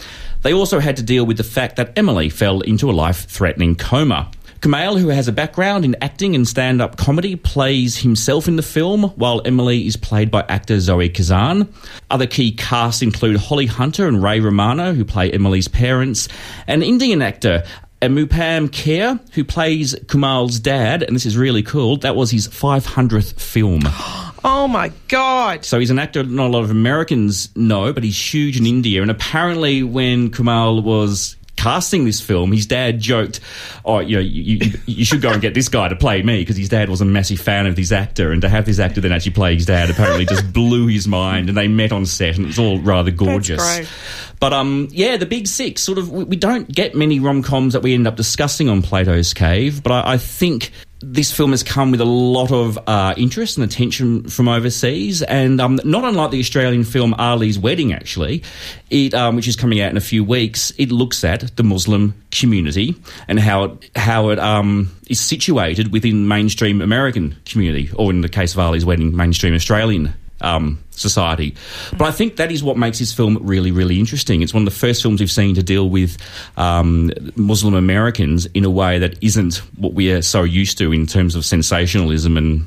They 0.43 0.53
also 0.53 0.79
had 0.79 0.97
to 0.97 1.03
deal 1.03 1.25
with 1.25 1.37
the 1.37 1.43
fact 1.43 1.77
that 1.77 1.97
Emily 1.97 2.29
fell 2.29 2.59
into 2.61 2.89
a 2.89 2.93
life 2.93 3.29
threatening 3.29 3.75
coma. 3.75 4.29
Kumail, 4.59 4.99
who 4.99 5.07
has 5.09 5.27
a 5.27 5.33
background 5.33 5.83
in 5.83 5.95
acting 6.01 6.35
and 6.35 6.47
stand 6.47 6.81
up 6.81 6.95
comedy, 6.95 7.35
plays 7.35 7.97
himself 7.97 8.47
in 8.47 8.55
the 8.57 8.61
film, 8.61 9.03
while 9.15 9.41
Emily 9.45 9.87
is 9.87 9.97
played 9.97 10.31
by 10.31 10.45
actor 10.47 10.79
Zoe 10.79 11.09
Kazan. 11.09 11.67
Other 12.09 12.27
key 12.27 12.51
casts 12.51 13.01
include 13.01 13.37
Holly 13.37 13.65
Hunter 13.65 14.07
and 14.07 14.21
Ray 14.23 14.39
Romano, 14.39 14.93
who 14.93 15.03
play 15.03 15.31
Emily's 15.31 15.67
parents, 15.67 16.29
and 16.67 16.83
Indian 16.83 17.21
actor 17.21 17.63
Anupam 18.03 18.67
Kher, 18.67 19.17
who 19.33 19.45
plays 19.45 19.95
Kumail's 19.95 20.59
dad, 20.59 21.03
and 21.03 21.15
this 21.15 21.25
is 21.25 21.37
really 21.37 21.63
cool. 21.63 21.95
That 21.97 22.17
was 22.17 22.31
his 22.31 22.47
500th 22.47 23.39
film. 23.39 23.81
Oh 24.45 24.67
my 24.67 24.91
God. 25.07 25.63
So 25.63 25.79
he's 25.79 25.89
an 25.89 25.99
actor 25.99 26.21
not 26.21 26.47
a 26.47 26.51
lot 26.51 26.65
of 26.65 26.69
Americans 26.69 27.47
know, 27.55 27.93
but 27.93 28.03
he's 28.03 28.33
huge 28.33 28.57
in 28.57 28.65
India. 28.65 29.01
And 29.01 29.09
apparently, 29.09 29.83
when 29.83 30.31
Kumail 30.31 30.83
was 30.83 31.37
casting 31.55 32.05
this 32.05 32.19
film, 32.21 32.51
his 32.51 32.65
dad 32.65 32.99
joked, 32.99 33.39
"Oh, 33.85 33.99
you 33.99 34.17
know, 34.17 34.21
you, 34.21 34.57
you, 34.57 34.71
you 34.85 35.05
should 35.05 35.21
go 35.21 35.31
and 35.31 35.41
get 35.41 35.53
this 35.53 35.69
guy 35.69 35.87
to 35.87 35.95
play 35.95 36.21
me," 36.21 36.39
because 36.41 36.57
his 36.57 36.69
dad 36.69 36.89
was 36.89 37.01
a 37.01 37.05
massive 37.05 37.39
fan 37.39 37.65
of 37.65 37.75
this 37.75 37.91
actor, 37.91 38.31
and 38.31 38.41
to 38.41 38.49
have 38.49 38.65
this 38.65 38.79
actor 38.79 39.01
then 39.01 39.11
actually 39.11 39.33
play 39.33 39.55
his 39.55 39.65
dad 39.65 39.89
apparently 39.89 40.25
just 40.25 40.51
blew 40.53 40.87
his 40.87 41.07
mind. 41.07 41.49
And 41.49 41.57
they 41.57 41.67
met 41.67 41.91
on 41.91 42.05
set, 42.05 42.35
and 42.35 42.45
it 42.45 42.47
was 42.47 42.59
all 42.59 42.79
rather 42.79 43.11
gorgeous. 43.11 43.61
But 44.39 44.51
um, 44.53 44.89
yeah, 44.91 45.17
the 45.17 45.25
Big 45.25 45.47
Sick. 45.47 45.79
Sort 45.79 45.97
of, 45.97 46.11
we, 46.11 46.23
we 46.23 46.35
don't 46.35 46.67
get 46.69 46.95
many 46.95 47.19
rom 47.19 47.43
coms 47.43 47.73
that 47.73 47.81
we 47.81 47.93
end 47.93 48.07
up 48.07 48.15
discussing 48.15 48.69
on 48.69 48.81
Plato's 48.81 49.33
Cave, 49.33 49.83
but 49.83 49.91
I, 49.91 50.13
I 50.13 50.17
think 50.17 50.71
this 51.03 51.31
film 51.31 51.51
has 51.51 51.63
come 51.63 51.91
with 51.91 52.01
a 52.01 52.05
lot 52.05 52.51
of 52.51 52.79
uh, 52.87 53.13
interest 53.17 53.57
and 53.57 53.65
attention 53.65 54.27
from 54.29 54.47
overseas, 54.47 55.21
and 55.21 55.59
um, 55.59 55.79
not 55.83 56.03
unlike 56.03 56.31
the 56.31 56.39
Australian 56.39 56.83
film 56.83 57.13
Ali's 57.15 57.59
Wedding, 57.59 57.93
actually, 57.93 58.43
it 58.89 59.13
um, 59.13 59.35
which 59.35 59.47
is 59.47 59.55
coming 59.55 59.81
out 59.81 59.91
in 59.91 59.97
a 59.97 60.01
few 60.01 60.23
weeks. 60.23 60.71
It 60.77 60.91
looks 60.91 61.23
at 61.23 61.55
the 61.55 61.63
Muslim 61.63 62.15
community 62.31 62.95
and 63.27 63.39
how 63.39 63.63
it, 63.63 63.91
how 63.95 64.29
it 64.29 64.39
um, 64.39 64.89
is 65.07 65.19
situated 65.19 65.91
within 65.91 66.27
mainstream 66.27 66.81
American 66.81 67.35
community, 67.45 67.89
or 67.95 68.09
in 68.09 68.21
the 68.21 68.29
case 68.29 68.53
of 68.53 68.59
Ali's 68.59 68.85
Wedding, 68.85 69.15
mainstream 69.15 69.53
Australian 69.53 70.13
um, 70.43 70.83
society. 70.91 71.55
But 71.97 72.05
I 72.05 72.11
think 72.11 72.35
that 72.35 72.51
is 72.51 72.63
what 72.63 72.77
makes 72.77 72.99
this 72.99 73.13
film 73.13 73.39
really, 73.41 73.71
really 73.71 73.99
interesting. 73.99 74.41
It's 74.41 74.53
one 74.53 74.63
of 74.63 74.73
the 74.73 74.79
first 74.79 75.01
films 75.01 75.19
we've 75.19 75.31
seen 75.31 75.55
to 75.55 75.63
deal 75.63 75.89
with 75.89 76.17
um, 76.57 77.11
Muslim 77.35 77.73
Americans 77.73 78.45
in 78.47 78.65
a 78.65 78.69
way 78.69 78.99
that 78.99 79.21
isn't 79.23 79.57
what 79.77 79.93
we 79.93 80.11
are 80.11 80.21
so 80.21 80.43
used 80.43 80.77
to 80.77 80.91
in 80.91 81.07
terms 81.07 81.35
of 81.35 81.45
sensationalism 81.45 82.37
and. 82.37 82.65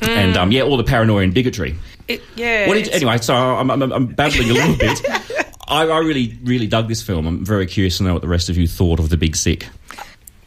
And 0.00 0.36
um, 0.36 0.52
yeah, 0.52 0.62
all 0.62 0.76
the 0.76 0.84
paranoia 0.84 1.22
and 1.22 1.32
bigotry. 1.32 1.76
It, 2.08 2.20
yeah. 2.36 2.68
What 2.68 2.74
did, 2.74 2.90
anyway, 2.90 3.16
so 3.18 3.34
I'm, 3.34 3.70
I'm, 3.70 3.80
I'm 3.90 4.06
babbling 4.06 4.50
a 4.50 4.52
little 4.52 4.76
bit. 4.76 5.00
I, 5.68 5.86
I 5.86 5.98
really, 6.00 6.38
really 6.42 6.66
dug 6.66 6.88
this 6.88 7.02
film. 7.02 7.26
I'm 7.26 7.44
very 7.44 7.64
curious 7.64 7.98
to 7.98 8.02
know 8.02 8.12
what 8.12 8.20
the 8.20 8.28
rest 8.28 8.50
of 8.50 8.58
you 8.58 8.68
thought 8.68 8.98
of 8.98 9.08
The 9.08 9.16
Big 9.16 9.34
Sick. 9.34 9.66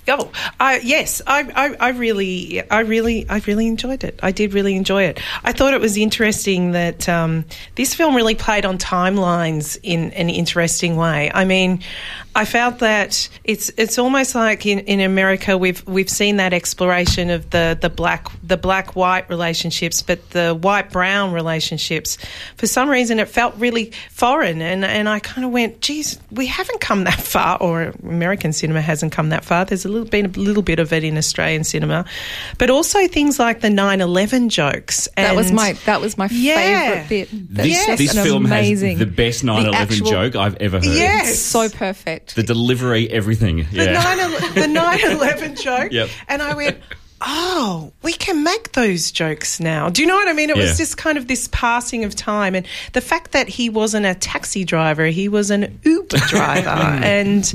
Oh, 0.10 0.32
yes, 0.60 1.22
I, 1.28 1.42
I, 1.56 1.88
I 1.88 1.90
really, 1.90 2.68
I 2.70 2.82
really, 2.82 3.28
I 3.30 3.40
really 3.40 3.68
enjoyed 3.68 4.04
it. 4.04 4.20
I 4.24 4.32
did 4.32 4.54
really 4.54 4.76
enjoy 4.76 5.04
it. 5.04 5.20
I 5.44 5.52
thought 5.52 5.74
it 5.74 5.82
was 5.82 5.98
interesting 5.98 6.72
that 6.72 7.10
um, 7.10 7.46
this 7.76 7.94
film 7.94 8.16
really 8.16 8.36
played 8.36 8.66
on 8.66 8.78
timelines 8.78 9.78
in 9.84 10.12
an 10.14 10.30
interesting 10.30 10.96
way. 10.96 11.32
I 11.34 11.46
mean, 11.46 11.84
I 12.38 12.46
felt 12.46 12.78
that 12.80 13.28
it's 13.44 13.72
it's 13.78 13.98
almost 13.98 14.36
like 14.36 14.66
in, 14.68 14.78
in 14.82 15.00
America 15.00 15.58
we've 15.58 15.86
we've 15.88 16.10
seen 16.10 16.38
that 16.38 16.54
exploration 16.54 17.32
of 17.32 17.50
the, 17.50 17.76
the 17.82 17.90
black 17.90 18.28
the 18.44 18.58
black 18.58 18.96
white 18.96 19.28
relationships, 19.28 20.04
but 20.04 20.30
the 20.30 20.54
white 20.54 20.92
brown 20.92 21.34
relationships. 21.34 22.18
For 22.56 22.68
some 22.68 22.90
reason, 22.90 23.20
it 23.20 23.28
felt 23.28 23.56
really 23.56 23.92
foreign, 24.12 24.62
and 24.62 24.86
and 24.86 25.10
I 25.10 25.18
kind 25.20 25.46
of 25.46 25.52
went, 25.52 25.82
geez, 25.82 26.20
we 26.30 26.46
haven't 26.46 26.80
come 26.80 27.06
that 27.06 27.20
far, 27.20 27.58
or 27.60 27.94
American 28.04 28.54
cinema 28.54 28.82
hasn't 28.82 29.14
come 29.14 29.30
that 29.30 29.44
far. 29.44 29.66
There's 29.66 29.86
a 29.86 29.90
little 29.90 30.08
been 30.08 30.28
a 30.28 30.30
little 30.30 30.62
bit 30.64 30.78
of 30.78 30.94
it 30.94 31.04
in 31.04 31.18
Australian 31.18 31.64
cinema, 31.64 32.06
but 32.60 32.70
also 32.70 33.08
things 33.08 33.40
like 33.40 33.62
the 33.62 33.70
9/11 33.70 34.50
jokes. 34.50 35.08
That 35.18 35.36
was 35.36 35.52
my 35.52 35.74
that 35.86 36.02
was 36.02 36.20
my 36.20 36.28
Yeah. 36.32 37.04
favorite 37.04 37.10
bit. 37.10 37.30
That's 37.56 37.68
This, 37.70 37.86
just 37.88 37.98
this 37.98 38.24
film 38.26 38.46
amazing. 38.46 38.98
has 38.98 39.00
the 39.00 39.06
best 39.12 39.44
9/11 39.44 39.74
actual- 39.74 40.08
joke 40.12 40.36
I've 40.36 40.56
ever 40.58 40.78
heard. 40.78 40.86
Yes. 40.86 41.32
It's 41.32 41.40
so 41.40 41.68
perfect. 41.70 42.27
The 42.36 42.44
delivery, 42.44 43.10
everything. 43.10 43.68
the 43.72 43.86
Yeah. 43.86 43.94
9 43.94 44.18
the 44.54 44.80
9/11 44.80 45.62
joke, 45.62 45.92
Yep. 45.92 46.10
and 46.28 46.42
I 46.42 46.54
went. 46.56 46.78
Oh, 47.20 47.94
we 48.04 48.14
can 48.14 48.44
make 48.44 48.74
those 48.74 49.10
jokes 49.12 49.60
now. 49.60 49.90
Do 49.90 50.04
you 50.04 50.08
know 50.08 50.14
what 50.14 50.28
I 50.28 50.34
mean? 50.34 50.52
It 50.52 50.56
Yeah. 50.56 50.62
was 50.66 50.78
just 50.78 50.98
kind 50.98 51.18
of 51.18 51.28
this 51.28 51.50
passing 51.52 52.04
of 52.04 52.14
time, 52.16 52.54
and 52.54 52.64
the 52.94 53.02
fact 53.02 53.32
that 53.32 53.48
he 53.50 53.70
wasn't 53.72 54.06
a 54.06 54.14
taxi 54.14 54.64
driver, 54.64 55.08
he 55.08 55.28
was 55.28 55.50
an 55.50 55.80
Uber 55.84 56.18
driver, 56.28 56.70
and 57.04 57.52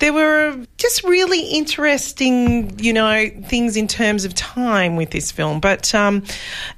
there 0.00 0.12
were 0.12 0.66
just 0.78 1.04
really 1.04 1.40
interesting, 1.40 2.78
you 2.80 2.92
know, 2.92 3.30
things 3.46 3.76
in 3.76 3.86
terms 3.86 4.24
of 4.24 4.34
time 4.34 4.96
with 4.96 5.10
this 5.10 5.30
film. 5.30 5.60
But 5.60 5.94
um, 5.94 6.24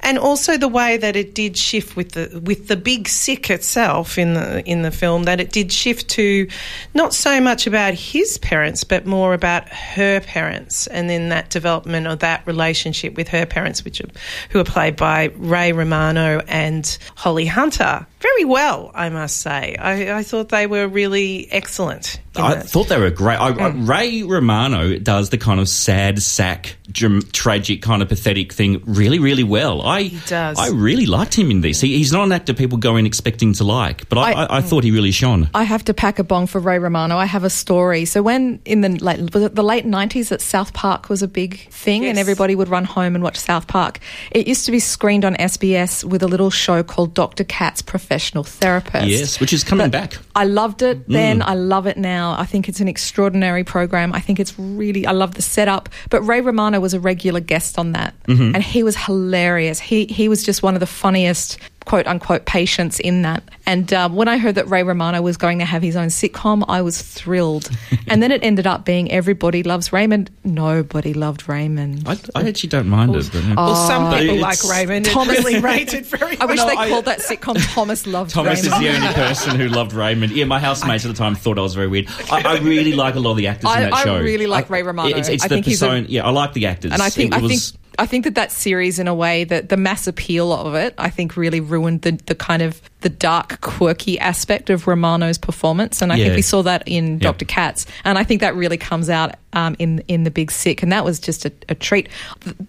and 0.01 0.19
also 0.19 0.57
the 0.57 0.69
way 0.69 0.97
that 0.97 1.17
it 1.17 1.35
did 1.35 1.57
shift 1.57 1.97
with 1.97 2.13
the 2.13 2.41
with 2.45 2.69
the 2.69 2.77
big 2.77 3.09
sick 3.09 3.49
itself 3.49 4.19
in 4.19 4.35
the 4.35 4.63
in 4.69 4.83
the 4.83 4.91
film, 4.91 5.23
that 5.25 5.41
it 5.41 5.53
did 5.53 5.73
shift 5.73 6.09
to 6.11 6.49
not 6.95 7.15
so 7.15 7.41
much 7.41 7.67
about 7.67 7.95
his 7.95 8.39
parents, 8.39 8.85
but 8.85 9.07
more 9.07 9.35
about 9.35 9.69
her 9.69 10.21
parents, 10.21 10.87
and 10.89 11.09
then 11.09 11.29
that 11.31 11.49
development 11.51 12.07
of 12.09 12.19
that 12.19 12.47
relationship 12.47 13.17
with 13.17 13.29
her 13.29 13.47
parents, 13.47 13.85
which 13.85 14.01
are, 14.01 14.09
who 14.51 14.59
are 14.59 14.65
played 14.65 14.97
by 14.97 15.31
Ray 15.37 15.73
Romano 15.73 16.41
and 16.49 16.99
Holly 17.15 17.47
Hunter, 17.47 18.07
very 18.23 18.45
well, 18.45 18.91
I 18.95 19.09
must 19.09 19.39
say. 19.39 19.77
I, 19.77 20.19
I 20.19 20.23
thought 20.23 20.49
they 20.49 20.67
were 20.67 20.87
really 20.87 21.49
excellent. 21.51 22.21
I 22.35 22.55
that. 22.55 22.69
thought 22.69 22.89
they 22.89 22.99
were 22.99 23.11
great. 23.11 23.37
I, 23.37 23.49
I, 23.49 23.53
mm. 23.53 23.87
Ray 23.87 24.23
Romano 24.23 24.97
does 24.97 25.29
the 25.29 25.37
kind 25.37 25.61
of 25.61 25.69
sad 25.69 26.23
sack, 26.23 26.77
dram- 26.91 27.23
tragic, 27.33 27.83
kind 27.83 28.01
of 28.01 28.09
pathetic 28.09 28.53
thing 28.53 28.83
really, 28.87 29.19
really 29.19 29.45
well. 29.45 29.83
I 29.83 30.05
He 30.05 30.21
does. 30.27 30.59
I 30.59 30.69
really 30.71 31.05
liked 31.05 31.35
him 31.35 31.51
in 31.51 31.61
this. 31.61 31.81
He, 31.81 31.99
he's 31.99 32.13
not 32.13 32.25
an 32.25 32.33
actor 32.33 32.55
people 32.55 32.79
go 32.79 32.97
in 32.97 33.05
expecting 33.05 33.53
to 33.55 33.65
like, 33.65 34.09
but 34.09 34.19
I, 34.19 34.33
I- 34.33 34.33
I, 34.33 34.59
I 34.59 34.61
mm. 34.61 34.65
thought 34.65 34.85
he 34.85 34.91
really 34.93 35.11
shone. 35.11 35.51
I 35.53 35.65
have 35.65 35.85
to 35.85 35.95
pack 35.95 36.19
a 36.19 36.25
bong 36.25 36.47
for 36.47 36.59
Ray 36.59 36.79
Romano. 36.79 37.17
I 37.17 37.27
have 37.27 37.45
a 37.45 37.51
story. 37.51 38.05
So 38.07 38.23
when 38.23 38.61
in 38.65 38.81
the 38.81 38.91
late 38.91 39.35
was 39.35 39.43
it 39.43 39.55
the 39.55 39.65
late 39.65 39.85
nineties 39.85 40.31
that 40.31 40.41
South 40.41 40.73
Park 40.73 41.09
was 41.09 41.23
a 41.23 41.29
big 41.29 41.69
thing 41.71 42.05
and 42.05 42.19
everybody 42.19 42.55
would 42.55 42.69
run 42.69 42.85
home 42.85 43.15
and 43.15 43.23
watch 43.23 43.37
South 43.37 43.67
Park. 43.67 44.01
It 44.31 44.47
used 44.47 44.65
to 44.67 44.73
be 44.73 44.79
screened 44.79 45.25
on 45.25 45.35
SBS 45.35 46.05
with 46.05 46.23
a 46.23 46.29
little 46.29 46.51
show 46.51 46.83
called 46.83 47.15
Dr. 47.15 47.45
Katz 47.45 47.83
Professional 48.13 48.45
Therapist. 48.45 49.07
Yes, 49.09 49.41
which 49.41 49.53
is 49.53 49.65
coming 49.65 49.87
But 49.91 50.11
back. 50.11 50.19
I 50.35 50.45
loved 50.45 50.81
Mm. 50.81 50.91
it 50.91 51.09
then. 51.09 51.43
I 51.43 51.55
love 51.55 51.87
it 51.87 51.97
now. 51.97 52.37
I 52.39 52.45
think 52.45 52.69
it's 52.69 52.81
an 52.81 52.89
extraordinary 52.89 53.65
program. 53.65 54.13
I 54.13 54.21
think 54.21 54.39
it's 54.39 54.59
really, 54.59 55.07
I 55.07 55.13
love 55.13 55.35
the 55.35 55.43
setup. 55.43 55.89
But 56.11 56.21
Ray 56.23 56.41
Romano 56.43 56.79
was 56.81 56.93
a 56.95 57.01
regular 57.01 57.41
guest 57.41 57.79
on 57.79 57.93
that. 57.93 58.15
Mm-hmm. 58.29 58.55
And 58.55 58.63
he 58.63 58.83
was 58.83 58.97
hilarious. 58.97 59.81
He, 59.81 60.05
he 60.07 60.29
was 60.29 60.45
just 60.45 60.63
one 60.63 60.75
of 60.75 60.81
the 60.81 60.87
funniest 60.87 61.59
quote 61.85 62.07
unquote 62.07 62.45
patients 62.47 63.01
in 63.01 63.23
that. 63.23 63.43
And 63.67 63.93
um, 63.93 64.17
when 64.17 64.29
I 64.29 64.39
heard 64.39 64.57
that 64.57 64.69
Ray 64.69 64.83
Romano 64.83 65.23
was 65.23 65.37
going 65.37 65.59
to 65.61 65.65
have 65.65 65.83
his 65.83 65.97
own 65.97 66.09
sitcom, 66.09 66.65
I 66.69 66.83
was 66.83 67.01
thrilled. 67.01 67.71
and 68.09 68.23
then 68.23 68.31
it 68.33 68.43
ended 68.43 68.67
up 68.67 68.85
being 68.85 69.11
Everybody 69.11 69.63
Loves 69.63 69.93
Raymond. 69.93 70.31
Nobody 70.45 71.15
loved 71.15 71.49
Raymond. 71.49 72.03
I, 72.09 72.19
I 72.35 72.49
actually 72.49 72.69
don't 72.71 72.89
mind 72.89 73.15
it. 73.15 73.31
But, 73.33 73.43
yeah. 73.45 73.55
well, 73.55 73.75
some 73.89 74.11
But 74.11 74.21
people 74.21 74.37
it's- 74.37 74.65
like 74.65 74.73
Raymond. 74.79 75.07
It 75.07 75.11
Thomas- 75.11 75.39
really 75.45 75.61
rated 75.61 76.07
very 76.07 76.39
I 76.41 76.45
wish 76.47 76.59
well. 76.59 76.67
they 76.69 76.77
I- 76.77 76.89
called 76.89 77.05
that 77.05 77.21
sitcom 77.21 77.57
Thomas 77.75 78.07
Loved 78.07 78.35
Raymond. 78.37 78.59
Thomas 78.59 78.65
Raymond. 78.65 78.85
is 78.87 79.01
the 79.01 79.07
only 79.07 79.15
person 79.15 79.57
who 79.61 79.69
loved 79.69 79.93
Raymond. 79.93 80.33
Yeah, 80.33 80.45
my 80.47 80.59
housemates 80.61 81.05
at 81.05 81.09
the 81.09 81.15
time 81.19 81.35
thought 81.35 81.59
I 81.59 81.63
was 81.63 81.75
very 81.75 81.89
weird. 81.89 82.09
I, 82.31 82.43
I 82.43 82.59
really 82.59 82.95
like 82.95 83.15
a 83.15 83.21
lot 83.21 83.33
of 83.33 83.37
the 83.37 83.47
actors 83.49 83.67
I- 83.71 83.83
in 83.85 83.91
that 83.91 83.95
I 83.95 84.05
show. 84.05 84.21
really 84.21 84.47
like 84.47 84.71
I- 84.71 84.75
Ray 84.75 84.83
Romano. 84.83 85.17
It's, 85.17 85.29
it's 85.29 85.45
I 85.45 85.49
the 85.49 85.55
think 85.57 85.67
he's 85.67 85.83
a- 85.83 85.87
persona. 85.87 86.07
yeah, 86.09 86.27
I 86.27 86.31
like 86.31 86.53
the 86.53 86.67
actors. 86.67 86.93
And 86.93 87.01
I 87.03 87.11
think 87.11 87.33
It 87.33 87.37
I 87.37 87.41
think 87.41 87.51
was- 87.53 87.79
I 87.99 88.07
think 88.07 88.25
that 88.25 88.35
that 88.35 88.53
series, 88.53 88.99
in 88.99 89.09
a 89.09 89.15
way, 89.15 89.45
that 89.45 89.69
the 89.69 89.77
mass 89.77 90.07
appeal 90.07 90.53
of 90.53 90.75
it, 90.75 90.95
I 90.99 91.11
think, 91.11 91.37
really 91.37 91.61
ruined 91.61 92.03
the 92.03 92.13
the 92.27 92.35
kind 92.35 92.63
of 92.63 92.81
the 93.03 93.09
dark, 93.09 93.61
quirky 93.61 94.19
aspect 94.19 94.71
of 94.71 94.87
Romano's 94.87 95.39
performance. 95.39 96.01
And 96.03 96.13
I 96.13 96.17
Yeah. 96.17 96.25
think 96.27 96.37
we 96.37 96.43
saw 96.43 96.63
that 96.63 96.83
in 96.87 97.13
Yep. 97.15 97.21
Doctor 97.21 97.45
Katz, 97.45 97.87
and 98.05 98.19
I 98.19 98.25
think 98.25 98.41
that 98.41 98.55
really 98.57 98.77
comes 98.79 99.11
out 99.11 99.35
um, 99.55 99.77
in 99.79 100.03
in 100.09 100.25
the 100.25 100.31
Big 100.31 100.51
Sick, 100.51 100.83
and 100.83 100.91
that 100.93 101.05
was 101.05 101.21
just 101.21 101.45
a, 101.45 101.53
a 101.69 101.75
treat. 101.75 102.09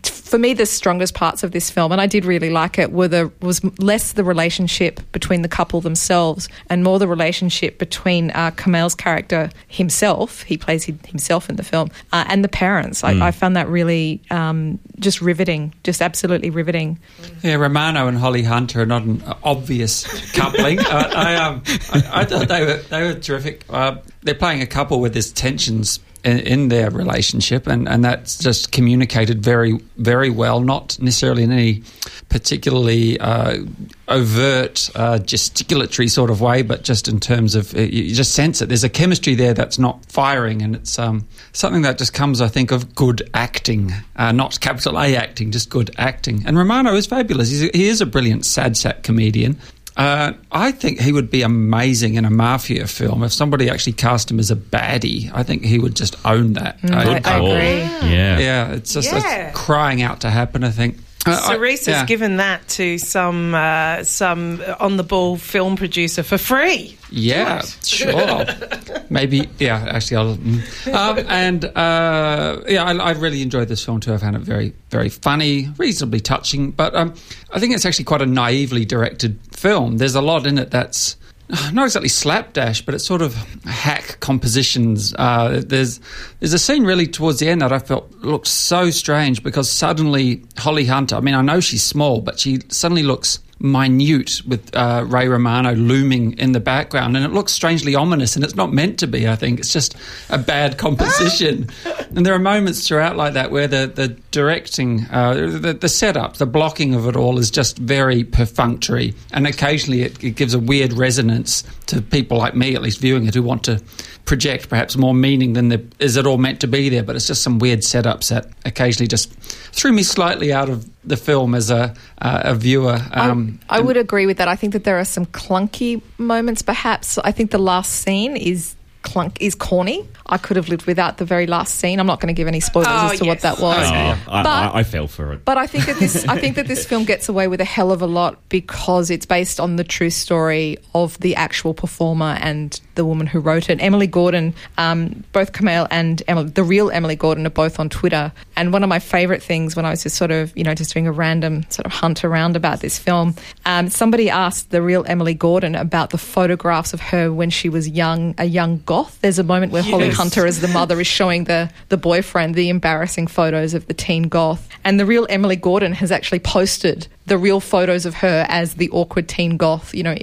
For 0.04 0.38
me, 0.38 0.54
the 0.54 0.66
strongest 0.66 1.14
parts 1.14 1.42
of 1.42 1.52
this 1.52 1.70
film, 1.70 1.94
and 1.94 2.02
I 2.02 2.08
did 2.08 2.26
really 2.26 2.50
like 2.50 2.78
it, 2.78 2.92
were 2.92 3.08
the 3.08 3.32
was 3.42 3.64
less 3.80 4.12
the 4.14 4.24
relationship 4.26 5.00
between 5.14 5.44
the 5.44 5.48
couple 5.48 5.80
themselves 5.80 6.50
and 6.70 6.84
more 6.84 7.00
the 7.00 7.08
relationship 7.08 7.78
between 7.80 8.32
uh, 8.32 8.52
Kumail's 8.52 8.96
character 8.96 9.50
himself. 9.70 10.42
He 10.44 10.58
plays 10.58 10.84
himself 10.84 11.50
in 11.50 11.56
the 11.56 11.64
film, 11.64 11.90
uh, 12.12 12.26
and 12.28 12.44
the 12.44 12.50
parents. 12.50 13.02
I, 13.04 13.28
I 13.28 13.32
found 13.32 13.56
that 13.56 13.70
really 13.70 14.22
um, 14.30 14.78
just 15.00 15.22
riveting, 15.22 15.74
just 15.86 16.02
absolutely 16.02 16.50
riveting. 16.50 17.00
Yeah, 17.44 17.56
Romano 17.56 18.08
and 18.08 18.18
Holly 18.18 18.44
Hunter 18.44 18.82
are 18.82 18.86
not 18.86 19.04
an 19.04 19.24
obvious 19.44 20.06
coupling. 20.34 20.80
uh, 20.80 21.12
I, 21.16 21.36
um, 21.36 21.64
I, 21.92 22.22
I 22.22 22.26
thought 22.26 22.48
they 22.48 22.66
were 22.66 22.78
they 22.78 23.04
were 23.04 23.14
terrific. 23.20 23.64
Uh, 23.70 23.98
they're 24.22 24.36
playing 24.36 24.62
a 24.62 24.68
couple 24.68 25.00
with 25.00 25.14
this 25.14 25.32
tensions 25.32 26.00
in, 26.24 26.40
in 26.40 26.70
their 26.70 26.90
relationship, 26.90 27.68
and, 27.68 27.88
and 27.88 28.04
that's 28.04 28.38
just 28.38 28.72
communicated 28.72 29.44
very 29.44 29.80
very 29.98 30.30
well. 30.30 30.62
Not 30.62 30.98
necessarily 31.00 31.44
in 31.44 31.52
any 31.52 31.84
particularly 32.30 33.20
uh, 33.20 33.60
overt 34.08 34.90
uh, 34.96 35.20
gesticulatory 35.20 36.10
sort 36.10 36.30
of 36.30 36.42
way, 36.42 36.62
but 36.62 36.84
just 36.84 37.08
in 37.08 37.20
terms 37.20 37.56
of 37.56 37.74
you 37.74 38.14
just 38.14 38.34
sense 38.34 38.62
it. 38.62 38.70
There's 38.70 38.84
a 38.84 38.90
chemistry 38.90 39.36
there 39.36 39.54
that's 39.54 39.78
not 39.78 40.06
firing, 40.06 40.62
and 40.62 40.76
it's 40.76 40.98
um, 40.98 41.28
something 41.52 41.82
that 41.82 41.98
just 41.98 42.14
comes, 42.14 42.42
I 42.42 42.48
think, 42.48 42.72
of 42.72 42.96
good 42.96 43.30
acting, 43.34 43.92
uh, 44.16 44.32
not 44.32 44.60
capital 44.60 45.00
A 45.00 45.16
acting, 45.16 45.52
just 45.52 45.70
good 45.70 45.92
acting. 45.98 46.44
And 46.46 46.58
Romano 46.58 46.96
is 46.96 47.06
fabulous. 47.06 47.50
He's 47.50 47.62
he 47.62 47.88
is 47.88 48.02
a 48.02 48.06
brilliant 48.06 48.46
sad 48.46 48.78
sack 48.78 49.04
comedian. 49.04 49.60
Uh, 49.96 50.34
I 50.52 50.72
think 50.72 51.00
he 51.00 51.12
would 51.12 51.30
be 51.30 51.44
amazing 51.44 52.16
in 52.16 52.26
a 52.26 52.30
mafia 52.32 52.88
film 52.88 53.22
if 53.24 53.32
somebody 53.32 53.70
actually 53.70 53.94
cast 53.94 54.32
him 54.32 54.40
as 54.40 54.50
a 54.50 54.56
baddie. 54.56 55.30
I 55.34 55.44
think 55.44 55.64
he 55.64 55.78
would 55.78 55.96
just 55.96 56.16
own 56.26 56.54
that. 56.54 56.80
Uh, 56.84 56.96
I- 56.96 57.04
I 57.26 57.38
agree. 57.38 58.10
Yeah. 58.12 58.40
yeah, 58.40 58.68
it's 58.72 58.94
just 58.94 59.12
it's 59.14 59.58
crying 59.58 60.02
out 60.02 60.22
to 60.22 60.30
happen. 60.32 60.64
I 60.64 60.72
think. 60.72 60.98
Uh, 61.26 61.36
Cerise 61.38 61.88
yeah. 61.88 62.00
has 62.00 62.08
given 62.08 62.38
that 62.38 62.68
to 62.68 62.98
some 62.98 63.56
uh, 63.56 64.04
some 64.04 64.62
on 64.80 64.98
the 64.98 65.04
ball 65.04 65.38
film 65.38 65.76
producer 65.76 66.24
for 66.24 66.38
free. 66.38 66.98
Yeah, 67.10 67.62
sure. 67.84 68.46
Maybe, 69.10 69.48
yeah. 69.60 69.86
Actually, 69.88 70.18
I'll. 70.18 70.36
mm. 70.36 70.94
Um, 70.94 71.26
and 71.30 71.66
uh, 71.66 72.62
yeah, 72.68 72.84
I, 72.84 72.94
I 72.96 73.12
really 73.12 73.42
enjoyed 73.42 73.68
this 73.68 73.86
film 73.86 74.00
too. 74.00 74.14
I 74.14 74.18
found 74.18 74.36
it 74.36 74.42
very, 74.42 74.74
very 74.90 75.10
funny, 75.10 75.70
reasonably 75.78 76.20
touching. 76.20 76.72
But 76.72 76.96
um, 76.96 77.14
I 77.52 77.60
think 77.60 77.74
it's 77.74 77.86
actually 77.86 78.06
quite 78.06 78.22
a 78.22 78.26
naively 78.26 78.84
directed 78.84 79.40
film. 79.52 79.98
There's 79.98 80.16
a 80.16 80.22
lot 80.22 80.48
in 80.48 80.58
it 80.58 80.72
that's 80.72 81.16
not 81.74 81.86
exactly 81.86 82.10
slapdash, 82.10 82.82
but 82.86 82.96
it's 82.96 83.06
sort 83.06 83.22
of 83.22 83.36
hack 83.66 84.18
compositions. 84.20 85.14
Uh, 85.18 85.62
there's 85.66 86.00
there's 86.40 86.54
a 86.54 86.60
scene 86.60 86.84
really 86.84 87.08
towards 87.08 87.40
the 87.40 87.50
end 87.50 87.62
that 87.62 87.72
I 87.72 87.80
felt 87.80 88.12
looked 88.22 88.48
so 88.48 88.90
strange 88.90 89.44
because 89.44 89.72
suddenly 89.72 90.44
Holly 90.58 90.86
Hunter. 90.86 91.16
I 91.16 91.20
mean, 91.20 91.36
I 91.36 91.42
know 91.42 91.60
she's 91.60 91.84
small, 91.84 92.22
but 92.22 92.40
she 92.40 92.60
suddenly 92.70 93.04
looks 93.04 93.40
minute 93.64 94.42
with 94.46 94.76
uh, 94.76 95.06
Ray 95.08 95.28
Romano 95.30 95.74
looming 95.74 96.38
in 96.38 96.52
the 96.52 96.60
background, 96.60 97.16
and 97.16 97.26
it 97.26 97.32
looks 97.32 97.54
strangely 97.54 97.96
ominous, 97.96 98.36
and 98.36 98.44
it's 98.44 98.56
not 98.56 98.74
meant 98.74 99.00
to 99.00 99.08
be. 99.08 99.28
I 99.28 99.36
think 99.36 99.60
it's 99.60 99.72
just 99.72 99.96
a 100.30 100.38
bad 100.38 100.78
composition, 100.78 101.70
and 102.16 102.26
there 102.26 102.36
are 102.36 102.40
moments 102.40 102.88
throughout 102.88 103.16
like 103.16 103.34
that 103.34 103.50
where 103.50 103.68
the 103.68 103.88
the 103.88 104.10
directing, 104.32 105.06
uh, 105.12 105.34
the, 105.34 105.74
the 105.74 105.90
setup, 105.90 106.38
the 106.38 106.46
blocking 106.46 106.94
of 106.94 107.08
it 107.08 107.16
all 107.16 107.40
is 107.40 107.50
just 107.50 107.78
very 107.78 108.24
perfunctory, 108.24 109.16
and 109.32 109.48
occasionally 109.48 110.02
it, 110.02 110.22
it 110.24 110.36
gives 110.36 110.54
a 110.54 110.60
weird 110.60 110.94
resonance 110.94 111.64
to 111.88 112.02
people 112.02 112.38
like 112.38 112.56
me, 112.56 112.76
at 112.76 112.82
least 112.82 113.00
viewing 113.00 113.26
it, 113.26 113.34
who 113.34 113.42
want 113.42 113.64
to 113.64 113.82
project 114.26 114.70
perhaps 114.70 114.96
more 114.96 115.14
meaning 115.14 115.54
than 115.54 115.70
there 115.70 115.82
is 116.00 116.18
it 116.18 116.26
all 116.26 116.38
meant 116.38 116.60
to 116.62 116.68
be 116.68 116.90
there. 116.90 117.04
But 117.04 117.16
it's 117.16 117.28
just 117.28 117.44
some 117.44 117.60
weird 117.60 117.80
setups 117.80 118.30
that 118.30 118.48
occasionally 118.66 119.08
just 119.08 119.34
threw 119.74 119.94
me 119.94 120.04
slightly 120.04 120.52
out 120.52 120.70
of 120.70 120.90
the 121.04 121.18
film 121.18 121.56
as 121.56 121.70
a 121.70 121.94
uh, 122.22 122.42
a 122.44 122.56
viewer. 122.56 123.00
Um, 123.12 123.53
I, 123.70 123.80
would 123.80 123.98
agree 123.98 124.26
with 124.26 124.38
that. 124.38 124.48
I 124.48 124.56
think 124.56 124.74
that 124.74 124.84
there 124.84 125.00
are 125.00 125.06
some 125.06 125.26
clunky 125.26 126.02
moments, 126.18 126.62
perhaps. 126.62 127.18
I 127.18 127.32
think 127.32 127.52
the 127.52 127.58
last 127.58 127.92
scene 127.92 128.36
is 128.38 128.76
clunk 129.04 129.40
is 129.42 129.54
corny. 129.56 130.08
I 130.26 130.38
could 130.38 130.56
have 130.58 130.70
lived 130.70 130.86
without 130.88 131.18
the 131.18 131.26
very 131.26 131.46
last 131.46 131.76
scene. 131.76 132.00
I'm 132.00 132.08
not 132.08 132.20
going 132.20 132.34
to 132.34 132.38
give 132.38 132.48
any 132.48 132.60
spoilers 132.62 132.88
Oh, 132.90 133.10
as 133.12 133.20
to 133.20 133.26
what 133.26 133.42
that 133.42 133.60
was. 133.60 133.88
Oh, 133.88 133.94
I, 133.94 134.44
But- 134.44 134.48
I, 134.48 134.72
I 134.80 134.84
fell 134.84 135.08
for 135.08 135.34
it. 135.34 135.44
But 135.46 135.58
I 135.58 135.68
think 135.68 135.86
that 135.86 135.98
this 135.98 136.26
I 136.28 136.40
think 136.40 136.56
that 136.56 136.68
this 136.68 136.86
film 136.86 137.04
gets 137.06 137.30
away 137.30 137.48
with 137.48 137.62
a 137.62 137.66
hell 137.66 137.92
of 137.92 138.02
a 138.02 138.08
lot 138.08 138.38
because 138.50 139.10
it's 139.12 139.26
based 139.26 139.60
on 139.60 139.76
the 139.76 139.84
true 139.84 140.10
story 140.10 140.78
of 140.96 141.20
the 141.20 141.36
actual 141.36 141.74
performer 141.74 142.38
and 142.42 142.80
the 142.96 143.04
woman 143.06 143.28
who 143.28 143.40
wrote 143.40 143.70
it. 143.70 143.82
Emily 143.82 144.08
Gordon, 144.08 144.54
um, 144.78 145.24
both 145.34 145.52
Kumail 145.52 145.88
and 145.92 146.22
Emily, 146.28 146.50
the 146.50 146.64
real 146.64 146.90
Emily 146.92 147.16
Gordon, 147.16 147.46
are 147.46 147.50
both 147.50 147.80
on 147.80 147.90
Twitter. 147.90 148.32
And 148.56 148.72
one 148.72 148.84
of 148.84 148.90
my 148.90 149.00
favourite 149.00 149.44
things 149.44 149.76
when 149.76 149.86
I 149.86 149.90
was 149.90 150.04
just 150.04 150.16
sort 150.16 150.32
of 150.32 150.56
you 150.58 150.64
know 150.64 150.74
just 150.74 150.94
doing 150.94 151.08
a 151.08 151.12
random 151.12 151.64
sort 151.70 151.86
of 151.86 151.92
hunt 151.92 152.24
around 152.24 152.56
about 152.56 152.80
this 152.80 152.98
film, 152.98 153.36
um, 153.66 153.90
somebody 153.90 154.30
asked 154.30 154.72
the 154.72 154.82
real 154.82 155.04
Emily 155.08 155.34
Gordon 155.34 155.76
about 155.76 156.12
the 156.12 156.18
photographs 156.18 156.94
of 156.94 157.02
her 157.02 157.32
when 157.34 157.50
she 157.50 157.68
was 157.68 157.90
young, 157.90 158.34
a 158.38 158.46
young 158.46 158.82
goth. 158.94 159.20
There's 159.22 159.40
a 159.40 159.44
moment 159.44 159.72
where 159.72 159.82
Holly 159.84 160.10
Hunter 160.10 160.46
as 160.46 160.62
the 160.62 160.68
mother 160.68 161.00
is 161.00 161.08
showing 161.08 161.46
the 161.46 161.70
the 161.90 161.98
boyfriend 161.98 162.56
the 162.56 162.70
embarrassing 162.70 163.28
photos 163.28 163.74
of 163.74 163.88
the 163.88 163.94
teen 163.94 164.24
goth. 164.24 164.68
And 164.84 165.00
the 165.00 165.06
real 165.06 165.26
Emily 165.30 165.56
Gordon 165.56 165.94
has 165.94 166.12
actually 166.12 166.40
posted 166.40 167.08
the 167.26 167.38
real 167.38 167.60
photos 167.60 168.06
of 168.06 168.14
her 168.16 168.46
as 168.50 168.74
the 168.76 168.90
awkward 168.90 169.30
teen 169.30 169.56
goth 169.56 169.96
you 169.96 170.04
know 170.04 170.16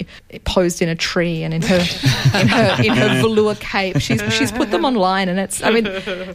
posed 0.45 0.83
in 0.83 0.89
a 0.89 0.95
tree 0.95 1.41
and 1.43 1.53
in 1.53 1.61
her 1.63 1.83
in 2.39 2.47
her 2.47 2.77
in 2.83 2.93
her 2.95 3.09
velour 3.21 3.55
cape. 3.55 3.99
She's 3.99 4.21
she's 4.33 4.51
put 4.51 4.71
them 4.71 4.85
online 4.85 5.27
and 5.27 5.39
it's 5.39 5.61
I 5.63 5.71
mean 5.71 5.87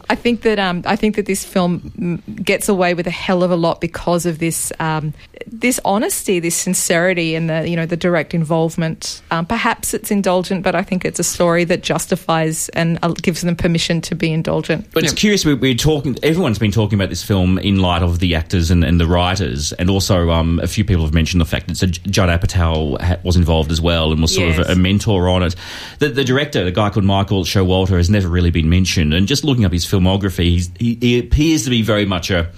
I 0.09 0.15
think 0.15 0.41
that 0.41 0.59
um 0.59 0.83
I 0.85 0.95
think 0.95 1.15
that 1.15 1.25
this 1.25 1.43
film 1.43 2.21
gets 2.43 2.69
away 2.69 2.93
with 2.93 3.07
a 3.07 3.11
hell 3.25 3.43
of 3.43 3.51
a 3.51 3.55
lot 3.55 3.81
because 3.81 4.25
of 4.25 4.39
this 4.39 4.71
um 4.79 5.13
this 5.59 5.79
honesty 5.85 6.39
this 6.39 6.55
sincerity 6.55 7.35
and 7.35 7.49
the 7.49 7.67
you 7.67 7.75
know 7.75 7.85
the 7.85 7.97
direct 7.97 8.33
involvement 8.33 9.21
um, 9.31 9.45
perhaps 9.45 9.93
it's 9.93 10.11
indulgent 10.11 10.63
but 10.63 10.75
I 10.75 10.83
think 10.83 11.05
it's 11.05 11.19
a 11.19 11.23
story 11.23 11.63
that 11.65 11.83
justifies 11.83 12.69
and 12.69 12.99
uh, 13.01 13.13
gives 13.13 13.41
them 13.41 13.55
permission 13.55 14.01
to 14.01 14.15
be 14.15 14.31
indulgent 14.31 14.91
But 14.93 15.03
it's 15.03 15.13
curious. 15.13 15.45
We, 15.45 15.53
we're 15.53 15.75
talking. 15.75 16.17
Everyone's 16.23 16.59
been 16.59 16.71
talking 16.71 16.97
about 16.97 17.09
this 17.09 17.23
film 17.23 17.57
in 17.57 17.79
light 17.79 18.03
of 18.03 18.19
the 18.19 18.35
actors 18.35 18.71
and, 18.71 18.83
and 18.83 18.99
the 18.99 19.07
writers, 19.07 19.73
and 19.73 19.89
also 19.89 20.29
um, 20.31 20.59
a 20.59 20.67
few 20.67 20.83
people 20.83 21.03
have 21.03 21.13
mentioned 21.13 21.41
the 21.41 21.45
fact 21.45 21.67
that 21.67 21.77
so 21.77 21.87
Judd 21.87 22.29
Apatow 22.29 22.99
ha- 23.01 23.17
was 23.23 23.35
involved 23.35 23.71
as 23.71 23.81
well 23.81 24.11
and 24.11 24.21
was 24.21 24.35
sort 24.35 24.49
of 24.49 24.59
a, 24.59 24.71
a 24.73 24.75
mentor 24.75 25.29
on 25.29 25.43
it. 25.43 25.55
The, 25.99 26.09
the 26.09 26.23
director, 26.23 26.63
the 26.63 26.71
guy 26.71 26.89
called 26.89 27.05
Michael 27.05 27.43
Showalter, 27.43 27.97
has 27.97 28.09
never 28.09 28.27
really 28.27 28.51
been 28.51 28.69
mentioned. 28.69 29.13
And 29.13 29.27
just 29.27 29.43
looking 29.43 29.65
up 29.65 29.71
his 29.71 29.85
filmography, 29.85 30.45
he's, 30.45 30.71
he, 30.79 30.97
he 30.99 31.19
appears 31.19 31.63
to 31.65 31.69
be 31.69 31.81
very 31.81 32.05
much 32.05 32.31
a 32.31 32.49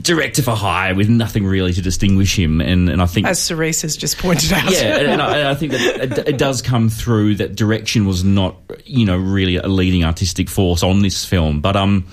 director 0.00 0.42
for 0.42 0.52
hire 0.52 0.94
with 0.94 1.08
nothing 1.08 1.46
really 1.46 1.72
to 1.72 1.82
distinguish 1.82 2.38
him. 2.38 2.60
And, 2.60 2.88
and 2.88 3.00
I 3.02 3.06
think 3.06 3.26
As 3.26 3.40
Cerise 3.40 3.82
has 3.82 3.96
just 3.96 4.18
pointed 4.18 4.52
out. 4.52 4.70
yeah, 4.70 4.98
and, 4.98 5.22
I, 5.22 5.38
and 5.38 5.48
I 5.48 5.54
think 5.54 5.72
that 5.72 6.18
it, 6.18 6.28
it 6.28 6.38
does 6.38 6.62
come 6.62 6.88
through 6.88 7.36
that 7.36 7.54
direction 7.54 8.06
was 8.06 8.24
not, 8.24 8.56
you 8.84 9.04
know, 9.04 9.16
really 9.16 9.56
a 9.56 9.66
leading 9.66 10.04
artistic 10.04 10.48
force 10.48 10.82
on 10.82 11.02
this 11.02 11.24
film. 11.24 11.60
But 11.60 11.76
um, 11.76 12.06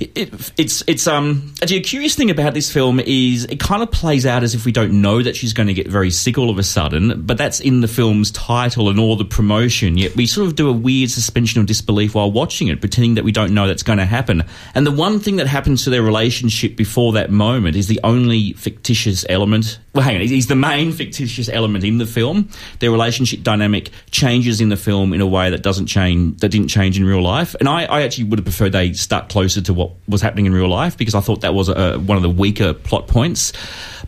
it, 0.00 0.12
it, 0.16 0.52
it's 0.56 0.82
it's 0.86 1.06
um, 1.06 1.52
actually 1.62 1.78
a 1.78 1.82
curious 1.82 2.14
thing 2.14 2.30
about 2.30 2.54
this 2.54 2.72
film 2.72 3.00
is 3.00 3.44
it 3.44 3.58
kind 3.58 3.82
of 3.82 3.90
plays 3.90 4.26
out 4.26 4.42
as 4.42 4.54
if 4.54 4.64
we 4.64 4.72
don't 4.72 5.00
know 5.00 5.22
that 5.22 5.36
she's 5.36 5.52
going 5.52 5.66
to 5.66 5.74
get 5.74 5.88
very 5.88 6.10
sick 6.10 6.38
all 6.38 6.50
of 6.50 6.58
a 6.58 6.62
sudden, 6.62 7.22
but 7.22 7.38
that's 7.38 7.60
in 7.60 7.80
the 7.80 7.88
film's 7.88 8.30
title 8.30 8.88
and 8.88 9.00
all 9.00 9.16
the 9.16 9.24
promotion. 9.24 9.98
Yet 9.98 10.14
we 10.16 10.26
sort 10.26 10.46
of 10.46 10.54
do 10.54 10.68
a 10.68 10.72
weird 10.72 11.10
suspension 11.10 11.60
of 11.60 11.66
disbelief 11.66 12.14
while 12.14 12.30
watching 12.30 12.68
it, 12.68 12.80
pretending 12.80 13.14
that 13.14 13.24
we 13.24 13.32
don't 13.32 13.52
know 13.52 13.66
that's 13.66 13.82
going 13.82 13.98
to 13.98 14.06
happen. 14.06 14.44
And 14.74 14.86
the 14.86 14.92
one 14.92 15.20
thing 15.20 15.36
that 15.36 15.46
happens 15.46 15.84
to 15.84 15.90
their 15.90 16.02
relationship 16.02 16.76
before 16.76 17.12
that 17.14 17.30
moment 17.30 17.76
is 17.76 17.88
the 17.88 18.00
only 18.04 18.52
fictitious 18.52 19.24
element. 19.28 19.78
Well, 19.98 20.04
hang 20.04 20.14
on, 20.14 20.22
he's 20.22 20.46
the 20.46 20.54
main 20.54 20.92
fictitious 20.92 21.48
element 21.48 21.82
in 21.82 21.98
the 21.98 22.06
film. 22.06 22.50
Their 22.78 22.92
relationship 22.92 23.42
dynamic 23.42 23.90
changes 24.12 24.60
in 24.60 24.68
the 24.68 24.76
film 24.76 25.12
in 25.12 25.20
a 25.20 25.26
way 25.26 25.50
that 25.50 25.64
doesn't 25.64 25.86
change, 25.86 26.38
that 26.38 26.50
didn't 26.50 26.68
change 26.68 26.96
in 26.96 27.04
real 27.04 27.20
life. 27.20 27.56
And 27.58 27.68
I, 27.68 27.82
I 27.82 28.02
actually 28.02 28.22
would 28.28 28.38
have 28.38 28.44
preferred 28.44 28.70
they 28.70 28.92
stuck 28.92 29.28
closer 29.28 29.60
to 29.60 29.74
what 29.74 29.90
was 30.06 30.22
happening 30.22 30.46
in 30.46 30.52
real 30.52 30.68
life 30.68 30.96
because 30.96 31.16
I 31.16 31.20
thought 31.20 31.40
that 31.40 31.52
was 31.52 31.68
a, 31.68 31.98
one 31.98 32.16
of 32.16 32.22
the 32.22 32.30
weaker 32.30 32.74
plot 32.74 33.08
points. 33.08 33.52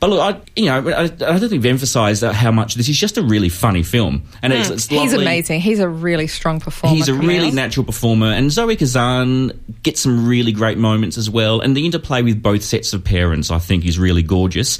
But 0.00 0.10
look, 0.10 0.20
I, 0.20 0.40
you 0.56 0.66
know, 0.66 0.88
I, 0.88 1.02
I 1.02 1.06
don't 1.06 1.40
think 1.40 1.50
we've 1.50 1.66
emphasised 1.66 2.22
how 2.22 2.50
much 2.50 2.74
this 2.74 2.88
is 2.88 2.98
just 2.98 3.18
a 3.18 3.22
really 3.22 3.50
funny 3.50 3.82
film, 3.82 4.22
and 4.42 4.52
it's, 4.52 4.68
hmm. 4.68 4.74
it's 4.74 4.86
he's 4.86 5.12
amazing. 5.12 5.60
He's 5.60 5.78
a 5.78 5.88
really 5.88 6.26
strong 6.26 6.58
performer 6.58 6.96
He's 6.96 7.08
a 7.08 7.14
really 7.14 7.50
natural 7.50 7.84
performer, 7.84 8.28
and 8.28 8.50
Zoe 8.50 8.76
Kazan 8.76 9.52
gets 9.82 10.00
some 10.00 10.26
really 10.26 10.52
great 10.52 10.78
moments 10.78 11.18
as 11.18 11.28
well. 11.28 11.60
And 11.60 11.76
the 11.76 11.84
interplay 11.84 12.22
with 12.22 12.42
both 12.42 12.62
sets 12.62 12.94
of 12.94 13.04
parents, 13.04 13.50
I 13.50 13.58
think, 13.58 13.84
is 13.84 13.98
really 13.98 14.22
gorgeous. 14.22 14.78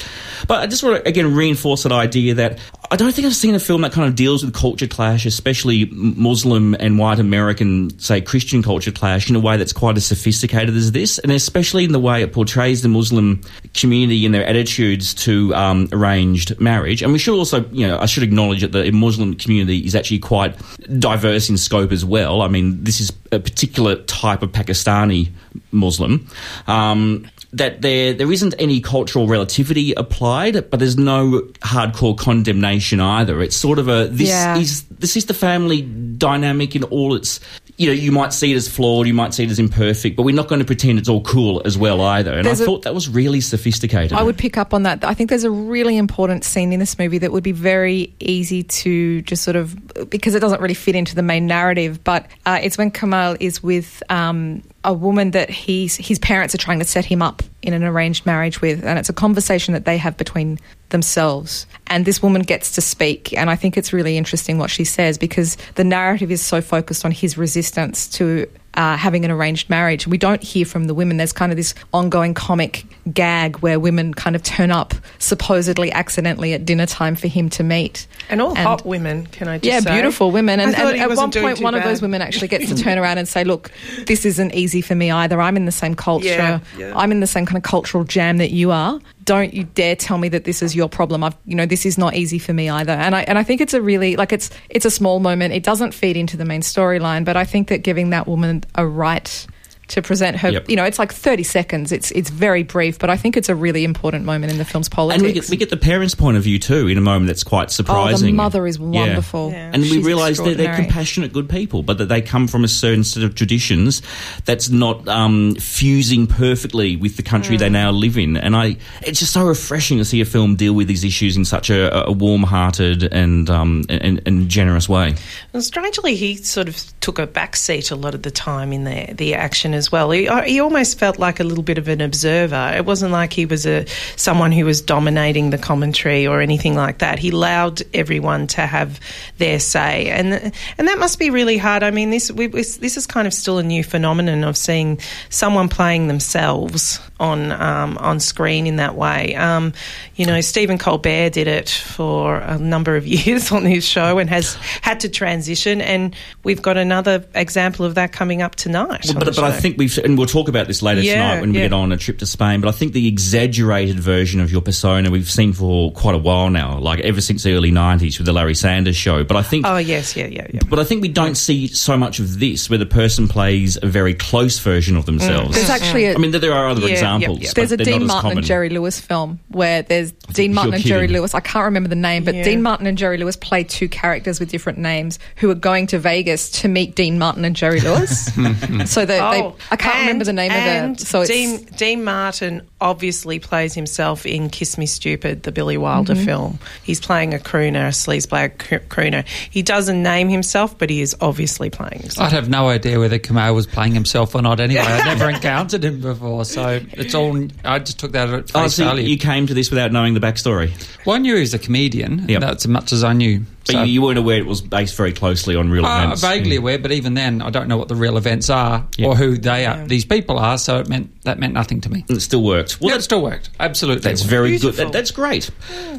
But 0.49 0.61
I 0.61 0.67
just 0.67 0.83
want 0.83 1.05
to 1.05 1.09
again 1.09 1.35
reinforce 1.35 1.83
that 1.83 1.93
idea 1.93 2.35
that 2.35 2.59
I 2.93 2.97
don't 2.97 3.15
think 3.15 3.25
I've 3.25 3.37
seen 3.37 3.55
a 3.55 3.61
film 3.61 3.83
that 3.83 3.93
kind 3.93 4.09
of 4.09 4.17
deals 4.17 4.45
with 4.45 4.53
culture 4.53 4.89
clash, 4.89 5.25
especially 5.25 5.85
Muslim 5.93 6.75
and 6.75 6.99
white 6.99 7.21
American, 7.21 7.97
say, 8.01 8.21
Christian 8.21 8.65
culture 8.65 8.91
clash, 8.91 9.31
in 9.31 9.37
a 9.37 9.41
way 9.41 9.57
that's 9.57 9.73
quite 9.73 9.97
as 9.97 10.05
sophisticated 10.05 10.75
as 10.75 10.91
this, 10.91 11.19
and 11.21 11.31
especially 11.31 11.85
in 11.85 11.93
the 11.93 12.01
way 12.01 12.21
it 12.21 12.33
portrays 12.33 12.83
the 12.83 12.89
Muslim 12.89 13.43
community 13.75 14.27
and 14.27 14.35
their 14.35 14.45
attitudes 14.45 15.15
to 15.15 15.55
um, 15.55 15.89
arranged 15.93 16.59
marriage. 16.61 17.01
And 17.01 17.13
we 17.13 17.21
should 17.21 17.39
also, 17.39 17.65
you 17.71 17.87
know, 17.87 17.97
I 18.01 18.07
should 18.07 18.25
acknowledge 18.25 18.63
that 18.63 18.73
the 18.73 18.91
Muslim 18.91 19.35
community 19.35 19.79
is 19.79 19.95
actually 19.95 20.19
quite 20.19 20.57
diverse 20.99 21.49
in 21.49 21.59
scope 21.59 21.93
as 21.93 22.05
well. 22.05 22.43
I 22.43 22.49
mean, 22.49 22.83
this 22.83 23.01
is 23.01 23.13
a 23.31 23.39
particular 23.39 24.03
type 24.03 24.43
of 24.43 24.51
Pakistani 24.51 25.31
Muslim. 25.71 26.27
Um, 26.67 27.31
that 27.53 27.83
there 27.83 28.13
there 28.13 28.31
isn't 28.31 28.55
any 28.59 28.81
cultural 28.81 29.27
relativity 29.27 29.93
applied, 29.95 30.71
but 30.71 30.79
there's 30.79 30.97
no 30.99 31.41
hardcore 31.61 32.17
condemnation 32.17 33.01
either. 33.01 33.43
It's 33.43 33.57
sort 33.57 33.79
of 33.79 33.89
a 33.89 34.07
this 34.09 34.29
Yeah. 34.29 34.57
is 34.57 34.85
this 34.85 35.17
is 35.17 35.25
the 35.27 35.35
family 35.35 35.83
dynamic 35.83 36.77
in 36.77 36.85
all 36.85 37.15
its 37.15 37.41
you 37.77 37.87
know, 37.87 37.93
you 37.95 38.13
might 38.13 38.35
see 38.35 38.53
it 38.53 38.57
as 38.57 38.69
flawed, 38.69 39.07
you 39.07 39.15
might 39.15 39.33
see 39.33 39.45
it 39.45 39.51
as 39.51 39.59
imperfect, 39.59 40.15
but 40.15 40.25
we're 40.25 40.35
not 40.35 40.49
going 40.49 40.59
to 40.59 40.67
pretend 40.67 40.99
it's 40.99 41.09
all 41.09 41.23
cool 41.23 41.63
as 41.65 41.79
well 41.79 42.03
either. 42.03 42.31
And 42.35 42.45
There's 42.45 42.61
I 42.61 42.65
a- 42.65 42.67
thought 42.67 42.83
that 42.83 42.93
was 42.95 43.09
really 43.09 43.41
sophisticated. 43.41 44.13
I 44.13 44.23
would 44.23 44.37
pick 44.37 44.59
up 44.59 44.75
on 44.75 44.83
that. 44.83 45.03
I 45.03 45.15
think 45.15 45.31
there's 45.31 45.45
a 45.45 45.51
really 45.51 45.97
important 45.97 46.45
scene 46.45 46.75
in 46.75 46.79
this 46.79 46.99
movie 46.99 47.17
that 47.17 47.33
would 47.33 47.43
be 47.43 47.53
very 47.53 48.13
easy 48.21 48.65
to 48.65 49.23
just 49.23 49.43
sort 49.45 49.57
of 49.57 49.75
because 50.11 50.35
it 50.35 50.41
doesn't 50.41 50.61
really 50.61 50.75
fit 50.75 50.95
into 50.95 51.15
the 51.15 51.23
main 51.23 51.47
narrative. 51.47 52.05
But 52.05 52.27
uh, 52.45 52.59
it's 52.63 52.77
when 52.77 52.91
Kumail 52.91 53.39
is 53.41 53.63
with 53.63 54.03
um, 54.11 54.63
a 54.85 54.93
woman 54.93 55.33
that 55.33 55.51
he's 55.51 55.97
his 55.97 56.19
parents 56.19 56.55
are 56.55 56.59
trying 56.59 56.79
to 56.79 56.85
set 56.85 57.05
him 57.05 57.21
up 57.21 57.43
in 57.63 57.75
an 57.75 57.85
arranged 57.85 58.25
marriage 58.25 58.61
with, 58.61 58.85
and 58.85 58.99
it's 58.99 59.09
a 59.09 59.15
conversation 59.15 59.75
that 59.75 59.85
they 59.85 59.99
have 59.99 60.17
between 60.17 60.59
themselves. 60.89 61.67
And 61.89 62.05
this 62.05 62.23
woman 62.23 62.43
gets 62.43 62.73
to 62.73 62.81
speak, 62.81 63.33
and 63.37 63.51
I 63.51 63.57
think 63.57 63.77
it's 63.77 63.93
really 63.93 64.17
interesting 64.17 64.59
what 64.59 64.71
she 64.71 64.85
says 64.85 65.19
because 65.19 65.57
the 65.75 65.85
narrative 65.85 66.31
is 66.31 66.41
so 66.41 66.61
focused 66.61 67.05
on 67.05 67.11
his 67.11 67.37
resistance 67.37 68.09
to 68.09 68.47
uh, 68.81 68.97
having 68.97 69.27
an 69.27 69.31
arranged 69.31 69.69
marriage. 69.69 70.07
We 70.07 70.17
don't 70.17 70.43
hear 70.43 70.65
from 70.65 70.85
the 70.85 70.95
women. 70.95 71.19
There's 71.19 71.35
kind 71.35 71.53
of 71.53 71.57
this 71.57 71.75
ongoing 71.93 72.33
comic 72.33 72.87
gag 73.13 73.59
where 73.59 73.79
women 73.79 74.15
kind 74.15 74.35
of 74.35 74.43
turn 74.43 74.71
up 74.71 74.95
supposedly 75.19 75.93
accidentally 75.93 76.55
at 76.55 76.65
dinner 76.65 76.87
time 76.87 77.15
for 77.15 77.29
him 77.29 77.51
to 77.51 77.63
meet. 77.63 78.07
And 78.31 78.41
all 78.41 78.55
hot 78.55 78.87
women, 78.87 79.27
can 79.27 79.49
I 79.49 79.59
just 79.59 79.67
Yeah, 79.67 79.81
say? 79.81 79.93
beautiful 79.93 80.31
women. 80.31 80.61
And, 80.61 80.75
and 80.75 80.99
at 80.99 81.15
one 81.15 81.31
point, 81.31 81.61
one 81.61 81.75
of 81.75 81.85
those 81.85 82.01
women 82.01 82.23
actually 82.23 82.49
gets 82.49 82.69
to 82.71 82.75
turn 82.83 82.97
around 82.97 83.19
and 83.19 83.29
say, 83.29 83.45
Look, 83.45 83.71
this 84.07 84.25
isn't 84.25 84.55
easy 84.55 84.81
for 84.81 84.95
me 84.95 85.11
either. 85.11 85.39
I'm 85.43 85.59
in 85.59 85.67
the 85.67 85.73
same 85.73 85.95
culture. 85.95 86.29
Yeah, 86.29 86.61
yeah. 86.79 86.93
I'm 86.97 87.13
in 87.13 87.21
the 87.21 87.27
same 87.27 87.45
kind 87.45 87.59
of 87.59 87.63
cultural 87.63 88.05
jam 88.05 88.39
that 88.39 88.51
you 88.51 88.71
are. 88.71 88.99
Don't 89.25 89.53
you 89.53 89.65
dare 89.65 89.95
tell 89.95 90.17
me 90.19 90.29
that 90.31 90.45
this 90.45 90.63
is 90.63 90.75
your 90.75 90.89
problem. 90.89 91.23
I've, 91.23 91.37
you 91.45 91.55
know, 91.55 91.67
this 91.67 91.85
is 91.85 91.99
not 91.99 92.15
easy 92.17 92.39
for 92.39 92.53
me 92.55 92.69
either. 92.71 92.93
And 92.93 93.15
I 93.15 93.23
and 93.23 93.39
I 93.39 93.45
think 93.45 93.61
it's 93.61 93.75
a 93.75 93.83
really 93.83 94.17
like 94.17 94.33
it's 94.33 94.49
it's 94.71 94.87
a 94.87 94.91
small 94.91 95.21
moment. 95.21 95.53
It 95.53 95.63
doesn't 95.63 95.93
feed 95.93 96.17
into 96.17 96.37
the 96.37 96.45
main 96.47 96.63
storyline, 96.63 97.25
but 97.25 97.37
I 97.37 97.45
think 97.45 97.69
that 97.69 97.83
giving 97.83 98.11
that 98.11 98.27
woman 98.27 98.65
a 98.75 98.87
right 98.87 99.47
to 99.91 100.03
present 100.03 100.37
her, 100.39 100.51
Yep. 100.51 100.69
you 100.71 100.77
know, 100.77 100.85
it's 100.85 100.99
like 100.99 101.13
30 101.13 101.43
seconds. 101.43 101.93
It's 101.93 102.11
it's 102.13 102.31
very 102.31 102.63
brief, 102.63 102.99
but 102.99 103.11
I 103.11 103.17
think 103.17 103.37
it's 103.37 103.49
a 103.49 103.55
really 103.55 103.85
important 103.85 104.25
moment 104.25 104.53
in 104.53 104.59
the 104.59 104.65
film's 104.65 104.89
politics. 104.89 105.23
and 105.23 105.27
we 105.27 105.33
get, 105.33 105.51
we 105.51 105.57
get 105.57 105.71
the 105.71 105.77
parents' 105.77 106.15
point 106.15 106.37
of 106.37 106.43
view 106.43 106.59
too 106.59 106.89
in 106.89 106.97
a 106.99 107.01
moment 107.01 107.27
that's 107.27 107.45
quite 107.45 107.71
surprising. 107.71 108.01
oh, 108.01 108.07
surprising. 108.07 108.27
the 108.27 108.33
mother 108.37 108.67
is 108.67 108.79
wonderful. 108.79 109.51
Yeah. 109.53 109.71
And 109.75 109.83
we 109.83 110.03
realise 110.03 110.39
that 110.39 110.57
they're 110.57 110.75
compassionate, 110.75 111.33
good 111.33 111.49
people, 111.49 111.83
but 111.83 111.99
that 111.99 112.07
they 112.07 112.21
come 112.23 112.49
from 112.49 112.65
a 112.65 112.69
certain 112.69 113.05
set 113.05 113.23
of 113.23 113.35
traditions 113.35 114.03
that's 114.45 114.71
not 114.71 115.07
um, 115.09 115.55
fusing 115.57 116.27
perfectly 116.27 116.97
with 116.97 117.17
the 117.17 117.23
country 117.23 117.57
Mm. 117.57 117.59
they 117.59 117.69
now 117.69 117.91
live 117.91 118.17
in. 118.17 118.37
And 118.37 118.55
I, 118.57 118.77
it's 119.03 119.19
just 119.19 119.33
so 119.33 119.45
refreshing 119.47 119.99
to 119.99 120.05
see 120.05 120.21
a 120.21 120.25
film 120.25 120.57
deal 120.57 120.73
with 120.73 120.87
these 120.89 121.05
issues 121.05 121.37
in 121.37 121.45
such 121.45 121.69
a, 121.71 122.07
a 122.07 122.13
warm-hearted 122.13 123.03
and, 123.13 123.49
um, 123.51 123.85
and 123.89 124.21
and 124.27 124.49
generous 124.49 124.89
way. 124.89 125.15
And 125.53 125.63
strangely, 125.65 126.15
he 126.15 126.37
sort 126.37 126.69
of 126.69 126.77
took 127.01 127.19
a 127.19 127.27
back 127.27 127.57
seat 127.57 127.91
a 127.91 127.97
lot 127.97 128.15
of 128.15 128.23
the 128.23 128.31
time 128.31 128.73
in 128.73 128.85
the 128.85 129.13
the 129.15 129.35
action 129.35 129.75
as 129.81 129.91
well. 129.91 130.11
He, 130.11 130.29
uh, 130.29 130.43
he 130.43 130.61
almost 130.61 130.99
felt 130.99 131.19
like 131.19 131.41
a 131.41 131.45
little 131.45 131.65
bit 131.65 131.79
of 131.79 131.89
an 131.89 132.03
observer. 132.03 132.73
It 132.77 132.85
wasn't 132.85 133.13
like 133.13 133.33
he 133.33 133.47
was 133.47 133.67
a 133.67 133.87
someone 134.17 134.53
who 134.53 134.67
was 134.67 134.83
dominating 134.83 135.49
the 135.49 135.59
commentary 135.59 136.27
or 136.27 136.43
anything 136.43 136.77
like 136.77 136.99
that. 136.99 137.19
He 137.19 137.31
allowed 137.31 137.83
everyone 137.95 138.47
to 138.49 138.67
have 138.67 139.01
their 139.39 139.59
say, 139.59 140.11
and 140.11 140.53
and 140.77 140.89
that 140.89 140.99
must 140.99 141.19
be 141.19 141.31
really 141.31 141.57
hard. 141.57 141.83
I 141.83 141.91
mean, 141.91 142.11
this 142.11 142.31
we, 142.31 142.47
this 142.47 142.97
is 142.97 143.07
kind 143.07 143.27
of 143.27 143.33
still 143.33 143.57
a 143.57 143.63
new 143.63 143.83
phenomenon 143.83 144.45
of 144.45 144.57
seeing 144.57 145.01
someone 145.31 145.71
playing 145.71 146.09
themselves 146.09 147.01
on 147.19 147.53
um, 147.53 147.97
on 147.99 148.21
screen 148.21 148.67
in 148.67 148.77
that 148.77 148.97
way. 148.97 149.35
Um, 149.35 149.73
you 150.17 150.27
know, 150.27 150.41
Stephen 150.43 150.77
Colbert 150.77 151.31
did 151.31 151.49
it 151.49 151.71
for 151.71 152.37
a 152.37 152.59
number 152.59 152.97
of 152.97 153.07
years 153.27 153.51
on 153.51 153.65
his 153.65 153.85
show 153.85 154.19
and 154.19 154.29
has 154.29 154.55
had 154.83 155.01
to 155.01 155.09
transition, 155.09 155.81
and 155.81 156.15
we've 156.45 156.61
got 156.61 156.77
another 156.77 157.25
example 157.35 157.87
of 157.87 157.95
that 157.95 158.13
coming 158.13 158.43
up 158.43 158.57
tonight. 158.57 159.07
Well, 159.07 159.25
but, 159.25 159.37
but 159.37 159.45
I 159.45 159.53
think 159.53 159.70
we've, 159.79 159.97
and 159.99 160.17
we'll 160.19 160.27
talk 160.27 160.49
about 160.49 160.67
this 160.67 160.83
later 160.83 161.01
Yeah, 161.01 161.15
tonight 161.15 161.41
when 161.41 161.53
we 161.53 161.59
yeah. 161.59 161.65
get 161.67 161.73
on 161.73 161.93
a 161.93 161.97
trip 161.97 162.19
to 162.19 162.27
Spain. 162.27 162.61
But 162.61 162.69
I 162.69 162.73
think 162.73 162.93
the 162.93 163.07
exaggerated 163.09 163.99
version 164.01 164.41
of 164.41 164.51
your 164.53 164.61
persona 164.63 165.11
we've 165.11 165.31
seen 165.31 165.53
for 165.53 165.93
quite 165.93 166.15
a 166.15 166.19
while 166.19 166.51
now, 166.51 166.79
like 166.79 167.01
ever 167.01 167.21
since 167.21 167.43
the 167.43 167.53
early 167.55 167.71
'90s 167.71 168.19
with 168.19 168.27
the 168.27 168.33
Larry 168.33 168.55
Sanders 168.55 168.97
Show. 168.97 169.25
But 169.25 169.37
I 169.37 169.43
think 169.43 169.67
Oh 169.67 169.77
yes, 169.79 170.17
yeah, 170.17 170.27
yeah, 170.27 170.47
yeah. 170.53 170.61
But 170.69 170.79
I 170.79 170.85
think 170.85 171.03
we 171.03 171.09
don't 171.09 171.35
see 171.37 171.67
so 171.69 171.97
much 171.97 172.19
of 172.19 172.39
this 172.39 172.69
where 172.71 172.79
the 172.79 172.87
person 172.87 173.29
plays 173.29 173.79
a 173.83 173.87
very 173.87 174.15
close 174.15 174.59
version 174.59 174.97
of 174.97 175.07
themselves. 175.07 175.55
There's 175.55 175.71
actually 175.71 176.07
a, 176.07 176.15
I 176.15 176.19
mean, 176.19 176.31
there 176.33 176.53
are 176.53 176.69
other 176.69 176.83
Yeah, 176.83 176.89
examples. 176.95 177.41
yep. 177.41 177.51
but 177.51 177.57
there's 177.57 177.73
a 177.73 177.77
Dean 177.77 178.01
not 178.01 178.07
Martin 178.07 178.23
common. 178.23 178.39
and 178.39 178.47
Jerry 178.47 178.69
Lewis 178.69 179.01
film 179.01 179.41
where 179.49 179.83
there's 179.83 180.13
Dean 180.13 180.55
Martin 180.55 180.71
you're 180.73 180.77
and 180.77 180.85
Jerry. 180.85 181.09
Lewis. 181.09 181.35
I 181.35 181.41
can't 181.41 181.65
remember 181.65 181.89
the 181.89 181.95
name, 181.97 182.25
but 182.25 182.35
Yeah. 182.35 182.45
Dean 182.45 182.63
Martin 182.63 182.87
and 182.87 182.97
Jerry 182.99 183.19
Lewis 183.19 183.37
play 183.37 183.65
two 183.65 183.89
characters 183.89 184.39
with 184.41 184.51
different 184.51 184.79
names 184.79 185.19
who 185.37 185.51
are 185.51 185.55
going 185.55 185.87
to 185.89 185.99
Vegas 185.99 186.51
to 186.63 186.69
meet 186.69 186.95
Dean 186.95 187.19
Martin 187.19 187.45
and 187.45 187.55
Jerry 187.57 187.81
Lewis. 187.81 188.27
so 188.87 189.05
they, 189.05 189.19
they, 189.19 189.43
oh. 189.43 189.57
I 189.71 189.77
can't 189.77 190.01
remember 190.01 190.25
the 190.25 190.33
name 190.33 190.51
and 190.51 190.97
of 190.97 191.03
it. 191.03 191.07
So 191.07 191.21
it's, 191.21 191.31
Dean, 191.31 191.65
Dean 191.77 192.05
Martin 192.05 192.63
obviously 192.81 193.39
plays 193.39 193.75
himself 193.75 194.25
in 194.27 194.49
Kiss 194.51 194.79
Me 194.79 194.87
Stupid, 194.87 195.43
the 195.43 195.53
Billy 195.53 195.77
Wilder 195.77 196.15
Mm-hmm. 196.15 196.25
film. 196.25 196.59
He's 196.83 197.01
playing 197.01 197.35
a 197.35 197.39
crooner, 197.39 197.87
a 197.87 197.91
sleazebag 197.91 198.57
crooner. 198.89 199.27
He 199.51 199.63
doesn't 199.63 200.03
name 200.03 200.29
himself, 200.29 200.79
but 200.79 200.91
he 200.91 201.01
is 201.01 201.15
obviously 201.21 201.71
playing 201.71 202.01
himself. 202.01 202.27
I'd 202.29 202.33
have 202.33 202.49
no 202.49 202.69
idea 202.69 202.99
whether 202.99 203.19
Kumail 203.19 203.55
was 203.55 203.67
playing 203.67 203.93
himself 203.93 204.35
or 204.35 204.43
not 204.43 204.61
anyway. 204.61 204.81
I'd 204.83 205.05
never 205.19 205.31
encountered 205.35 205.85
him 205.85 206.01
before, 206.01 206.45
so 206.45 206.81
it's 206.93 207.15
all. 207.15 207.37
I 207.65 207.79
just 207.81 207.99
took 208.01 208.13
that 208.13 208.29
at 208.31 208.45
face 208.51 208.53
Oh, 208.55 208.69
so 208.69 208.85
value. 208.85 209.09
you 209.09 209.19
came 209.19 209.47
to 209.47 209.55
this 209.55 209.71
without 209.71 209.93
knowing 209.93 210.15
the 210.15 210.21
backstory, 210.21 210.71
well, 211.05 211.17
I 211.17 211.19
knew 211.19 211.35
he 211.35 211.41
was 211.41 211.55
a 211.55 211.59
comedian. 211.59 212.29
Yep. 212.29 212.41
That's 212.41 212.65
as 212.65 212.69
much 212.69 212.93
as 212.93 213.05
I 213.05 213.13
knew. 213.13 213.45
But 213.67 213.73
So- 213.73 213.83
you, 213.83 213.93
you 213.93 214.03
weren't 214.03 214.19
aware 214.19 214.39
it 214.39 214.47
was 214.47 214.61
based 214.61 214.97
very 214.97 215.13
closely 215.13 215.55
on 215.57 215.71
real 215.71 215.85
Uh, 215.87 216.05
events. 216.05 216.21
vaguely 216.23 216.57
aware, 216.57 216.79
but 216.79 216.93
even 216.93 217.15
then, 217.15 217.43
I 217.43 217.51
don't 217.51 217.69
know 217.69 217.77
what 217.77 217.89
the 217.89 217.95
real 217.95 218.17
events 218.17 218.51
are 218.51 218.87
Yeah. 218.97 219.07
or 219.09 219.17
who 219.17 219.37
they 219.39 219.67
are. 219.67 219.87
These 219.87 220.05
people 220.07 220.39
are, 220.39 220.59
so 220.59 220.79
it 220.79 220.89
meant 220.89 221.11
that 221.25 221.39
meant 221.39 221.55
nothing 221.55 221.81
to 221.83 221.91
me. 221.91 222.05
It 222.09 222.21
still 222.21 222.43
worked. 222.43 222.81
Well, 222.81 222.91
yeah, 222.91 222.97
it 222.97 223.03
still 223.03 223.23
worked. 223.23 223.51
Absolutely, 223.61 224.03
that's 224.03 224.23
worked. 224.23 224.31
very 224.31 224.59
good. 224.59 224.75
That, 224.75 224.93
that's 224.93 225.11
great. 225.11 225.51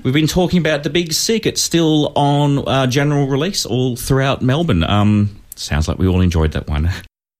We've 0.04 0.13
been 0.13 0.28
talking 0.28 0.60
about 0.60 0.84
the 0.84 0.89
Big 0.89 1.13
Sick. 1.13 1.45
It's 1.45 1.62
still 1.62 2.12
on 2.15 2.67
uh, 2.67 2.88
general 2.88 3.28
release 3.28 3.65
all 3.65 3.95
throughout 3.95 4.41
Melbourne. 4.41 4.84
Um, 4.84 5.30
sounds 5.56 5.88
like 5.88 5.97
we 6.00 6.08
all 6.08 6.21
enjoyed 6.21 6.52
that 6.54 6.67
one. 6.67 6.89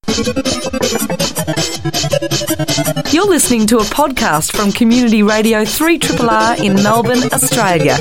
You're 3.12 3.28
listening 3.28 3.66
to 3.68 3.78
a 3.78 3.84
podcast 3.84 4.56
from 4.56 4.72
Community 4.72 5.24
Radio 5.24 5.64
3RR 5.64 6.64
in 6.64 6.76
Melbourne, 6.76 7.24
Australia. 7.34 7.98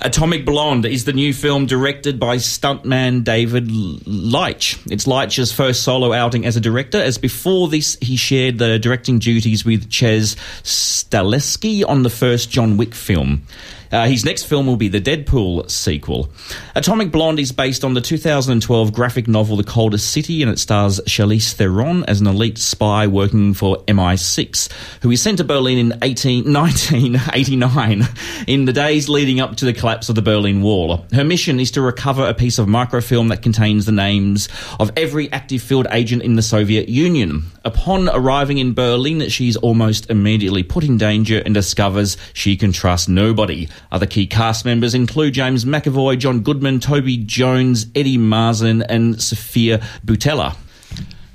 Atomic 0.00 0.44
Blonde 0.44 0.84
is 0.84 1.04
the 1.04 1.12
new 1.12 1.34
film 1.34 1.66
directed 1.66 2.20
by 2.20 2.36
stuntman 2.36 3.24
David 3.24 3.68
Leitch. 3.68 4.78
It's 4.90 5.06
Leitch's 5.06 5.52
first 5.52 5.82
solo 5.82 6.12
outing 6.12 6.46
as 6.46 6.56
a 6.56 6.60
director, 6.60 6.98
as 6.98 7.18
before 7.18 7.68
this 7.68 7.96
he 8.00 8.16
shared 8.16 8.58
the 8.58 8.78
directing 8.78 9.18
duties 9.18 9.64
with 9.64 9.90
Chad 9.90 10.22
Stahelski 10.62 11.84
on 11.86 12.02
the 12.02 12.10
first 12.10 12.50
John 12.50 12.76
Wick 12.76 12.94
film. 12.94 13.42
Uh, 13.90 14.06
his 14.06 14.24
next 14.24 14.44
film 14.44 14.66
will 14.66 14.76
be 14.76 14.88
the 14.88 15.00
Deadpool 15.00 15.70
sequel. 15.70 16.30
Atomic 16.74 17.10
Blonde 17.10 17.38
is 17.38 17.52
based 17.52 17.84
on 17.84 17.94
the 17.94 18.00
2012 18.00 18.92
graphic 18.92 19.28
novel 19.28 19.56
The 19.56 19.64
Coldest 19.64 20.10
City, 20.10 20.42
and 20.42 20.50
it 20.50 20.58
stars 20.58 21.00
Charlize 21.06 21.52
Theron 21.52 22.04
as 22.04 22.20
an 22.20 22.26
elite 22.26 22.58
spy 22.58 23.06
working 23.06 23.54
for 23.54 23.78
MI6, 23.84 24.70
who 25.02 25.10
is 25.10 25.22
sent 25.22 25.38
to 25.38 25.44
Berlin 25.44 25.78
in 25.78 25.98
18, 26.02 26.52
1989 26.52 28.04
in 28.46 28.64
the 28.64 28.72
days 28.72 29.08
leading 29.08 29.40
up 29.40 29.56
to 29.56 29.64
the 29.64 29.72
collapse 29.72 30.08
of 30.08 30.14
the 30.14 30.22
Berlin 30.22 30.62
Wall. 30.62 31.04
Her 31.12 31.24
mission 31.24 31.60
is 31.60 31.70
to 31.72 31.80
recover 31.80 32.26
a 32.26 32.34
piece 32.34 32.58
of 32.58 32.68
microfilm 32.68 33.28
that 33.28 33.42
contains 33.42 33.86
the 33.86 33.92
names 33.92 34.48
of 34.78 34.90
every 34.96 35.30
active 35.32 35.62
field 35.62 35.86
agent 35.90 36.22
in 36.22 36.36
the 36.36 36.42
Soviet 36.42 36.88
Union. 36.88 37.44
Upon 37.64 38.08
arriving 38.08 38.58
in 38.58 38.74
Berlin, 38.74 39.28
she's 39.28 39.56
almost 39.56 40.10
immediately 40.10 40.62
put 40.62 40.84
in 40.84 40.98
danger 40.98 41.42
and 41.44 41.54
discovers 41.54 42.16
she 42.32 42.56
can 42.56 42.72
trust 42.72 43.08
nobody. 43.08 43.68
Other 43.90 44.06
key 44.06 44.26
cast 44.26 44.64
members 44.64 44.94
include 44.94 45.34
James 45.34 45.64
McAvoy, 45.64 46.18
John 46.18 46.40
Goodman, 46.40 46.80
Toby 46.80 47.16
Jones, 47.16 47.86
Eddie 47.94 48.18
Marsan, 48.18 48.84
and 48.88 49.20
Sofia 49.22 49.78
Boutella. 50.04 50.56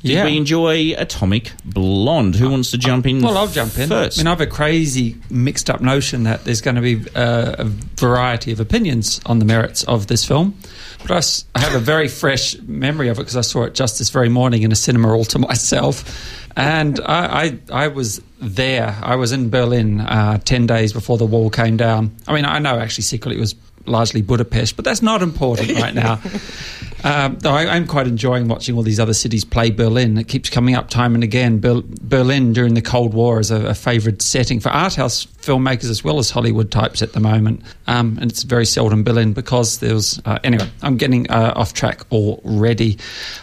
Did 0.04 0.12
Yeah. 0.12 0.26
we 0.26 0.36
enjoy 0.36 0.94
Atomic 0.98 1.54
Blonde? 1.64 2.36
Who 2.36 2.50
wants 2.50 2.72
to 2.72 2.78
jump 2.78 3.06
in? 3.06 3.22
Well, 3.22 3.38
I'll 3.38 3.48
jump 3.48 3.78
in. 3.80 3.88
first. 3.88 4.18
I 4.18 4.22
mean, 4.22 4.28
I 4.28 4.32
have 4.32 4.42
a 4.42 4.48
crazy 4.48 5.16
mixed 5.30 5.70
up 5.70 5.80
notion 5.80 6.24
that 6.24 6.44
there's 6.44 6.60
going 6.60 6.76
to 6.76 6.82
be 6.82 6.96
uh, 7.16 7.56
a 7.60 7.64
variety 7.98 8.52
of 8.52 8.60
opinions 8.60 9.22
on 9.26 9.40
the 9.40 9.46
merits 9.46 9.84
of 9.86 10.08
this 10.08 10.26
film. 10.26 10.56
But 11.08 11.44
I 11.56 11.60
have 11.62 11.74
a 11.76 11.80
very 11.80 12.08
fresh 12.10 12.58
memory 12.60 13.08
of 13.10 13.18
it 13.18 13.22
because 13.22 13.38
I 13.38 13.42
saw 13.42 13.64
it 13.64 13.74
just 13.76 13.98
this 13.98 14.10
very 14.10 14.30
morning 14.30 14.64
in 14.64 14.72
a 14.74 14.76
cinema 14.76 15.14
all 15.16 15.26
to 15.26 15.40
myself. 15.50 16.04
And 16.56 17.00
I, 17.06 17.60
I, 17.72 17.86
I 17.86 17.88
was 17.88 18.22
there. 18.42 18.98
I 19.02 19.16
was 19.16 19.32
in 19.32 19.50
Berlin 19.50 20.02
uh, 20.02 20.38
10 20.40 20.68
days 20.68 20.92
before 20.94 21.18
the 21.18 21.26
wall 21.26 21.50
came 21.50 21.78
down. 21.78 22.16
I 22.28 22.34
mean, 22.34 22.46
I 22.46 22.60
know 22.60 22.78
actually 22.78 23.04
secretly 23.06 23.38
it 23.38 23.42
was 23.42 23.56
largely 23.86 24.22
Budapest, 24.22 24.76
but 24.76 24.86
that's 24.86 25.02
not 25.02 25.22
important 25.22 25.72
right 25.80 25.94
now. 25.94 26.20
Um, 27.04 27.38
though 27.40 27.52
I, 27.52 27.68
I'm 27.68 27.86
quite 27.86 28.08
enjoying 28.08 28.48
watching 28.48 28.76
all 28.78 28.84
these 28.84 29.00
other 29.00 29.14
cities 29.14 29.44
play 29.44 29.72
Berlin. 29.72 30.18
It 30.18 30.30
keeps 30.30 30.50
coming 30.50 30.76
up 30.76 30.90
time 30.90 31.16
and 31.16 31.24
again. 31.24 31.60
Ber- 31.60 31.84
Berlin 31.86 32.54
during 32.54 32.76
the 32.76 32.82
Cold 32.82 33.14
War 33.14 33.40
is 33.42 33.52
a, 33.52 33.68
a 33.68 33.74
favoured 33.74 34.22
setting 34.22 34.62
for 34.62 34.70
art 34.70 34.96
house 34.96 35.26
filmmakers 35.26 35.90
as 35.90 36.04
well 36.04 36.18
as 36.18 36.30
Hollywood 36.30 36.72
types 36.72 37.02
at 37.02 37.12
the 37.12 37.20
moment. 37.20 37.62
Um, 37.88 38.18
and 38.22 38.32
it's 38.32 38.44
very 38.44 38.66
seldom 38.66 39.04
Berlin 39.04 39.34
because 39.34 39.80
there 39.80 39.94
was. 39.94 40.22
Uh, 40.24 40.40
anyway, 40.46 40.70
I'm 40.82 40.96
getting 40.96 41.30
uh, 41.30 41.52
off 41.56 41.74
track 41.74 42.10
already. 42.12 42.98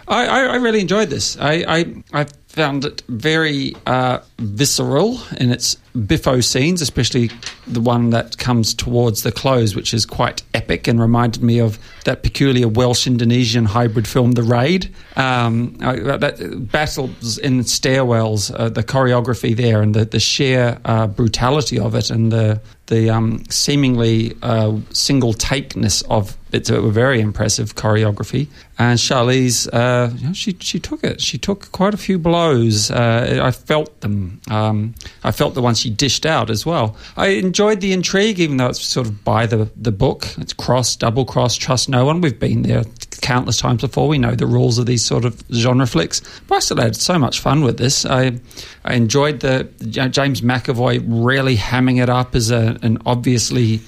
I, 0.08 0.26
I, 0.26 0.40
I 0.46 0.56
really 0.56 0.80
enjoyed 0.80 1.10
this. 1.10 1.36
I, 1.38 1.64
I, 1.68 2.02
I 2.14 2.26
found 2.48 2.84
it 2.84 3.02
very 3.08 3.76
uh, 3.86 4.20
visceral 4.38 5.20
in 5.38 5.50
its 5.50 5.76
biffo 6.06 6.40
scenes, 6.40 6.82
especially 6.82 7.30
the 7.66 7.80
one 7.80 8.10
that 8.10 8.38
comes 8.38 8.74
towards 8.74 9.22
the 9.22 9.32
close, 9.32 9.74
which 9.74 9.92
is 9.92 10.06
quite 10.06 10.42
epic 10.54 10.86
and 10.88 11.00
reminded 11.00 11.42
me 11.42 11.60
of 11.60 11.78
that 12.04 12.22
peculiar 12.22 12.68
Welsh 12.68 13.06
Indonesian 13.06 13.64
hybrid 13.64 14.06
film, 14.06 14.32
The 14.32 14.42
Raid. 14.42 14.92
Um, 15.16 15.74
that 15.78 16.68
battles 16.72 17.38
in 17.38 17.60
stairwells, 17.60 18.52
uh, 18.58 18.68
the 18.68 18.82
choreography 18.82 19.56
there, 19.56 19.82
and 19.82 19.94
the, 19.94 20.04
the 20.04 20.20
sheer 20.20 20.78
uh, 20.84 21.06
brutality 21.06 21.78
of 21.78 21.94
it, 21.94 22.10
and 22.10 22.32
the 22.32 22.60
the 22.90 23.08
um, 23.08 23.44
seemingly 23.48 24.36
uh, 24.42 24.76
single 24.90 25.32
takeness 25.32 26.02
of 26.10 26.36
it's 26.52 26.68
a 26.68 26.80
very 26.80 27.20
impressive 27.20 27.76
choreography. 27.76 28.48
And 28.78 28.98
Charlize, 28.98 29.68
uh, 29.72 30.12
you 30.16 30.26
know, 30.26 30.32
she 30.32 30.56
she 30.60 30.80
took 30.80 31.04
it. 31.04 31.20
She 31.20 31.38
took 31.38 31.70
quite 31.70 31.94
a 31.94 31.96
few 31.96 32.18
blows. 32.18 32.90
Uh, 32.90 33.40
I 33.42 33.52
felt 33.52 34.00
them. 34.00 34.40
Um, 34.50 34.94
I 35.22 35.30
felt 35.30 35.54
the 35.54 35.62
ones 35.62 35.79
she 35.80 35.90
dished 35.90 36.26
out 36.26 36.50
as 36.50 36.64
well. 36.64 36.96
I 37.16 37.28
enjoyed 37.28 37.80
the 37.80 37.92
intrigue, 37.92 38.38
even 38.38 38.56
though 38.58 38.68
it's 38.68 38.84
sort 38.84 39.06
of 39.06 39.24
by 39.24 39.46
the 39.46 39.70
the 39.76 39.92
book. 39.92 40.26
It's 40.38 40.52
cross, 40.52 40.96
double 40.96 41.24
cross, 41.24 41.56
trust 41.56 41.88
no 41.88 42.04
one. 42.04 42.20
We've 42.20 42.38
been 42.38 42.62
there 42.62 42.84
countless 43.20 43.58
times 43.58 43.82
before. 43.82 44.08
We 44.08 44.18
know 44.18 44.34
the 44.34 44.46
rules 44.46 44.78
of 44.78 44.86
these 44.86 45.04
sort 45.04 45.24
of 45.24 45.42
genre 45.52 45.86
flicks. 45.86 46.22
But 46.46 46.56
I 46.56 46.58
still 46.60 46.76
had 46.78 46.96
so 46.96 47.18
much 47.18 47.40
fun 47.40 47.62
with 47.62 47.78
this. 47.78 48.04
I 48.04 48.38
I 48.84 48.94
enjoyed 48.94 49.40
the 49.40 49.68
you 49.80 50.02
know, 50.02 50.08
James 50.08 50.40
McAvoy 50.40 51.04
really 51.06 51.56
hamming 51.56 52.02
it 52.02 52.08
up 52.08 52.34
as 52.34 52.50
a, 52.50 52.78
an 52.82 52.98
obviously. 53.06 53.80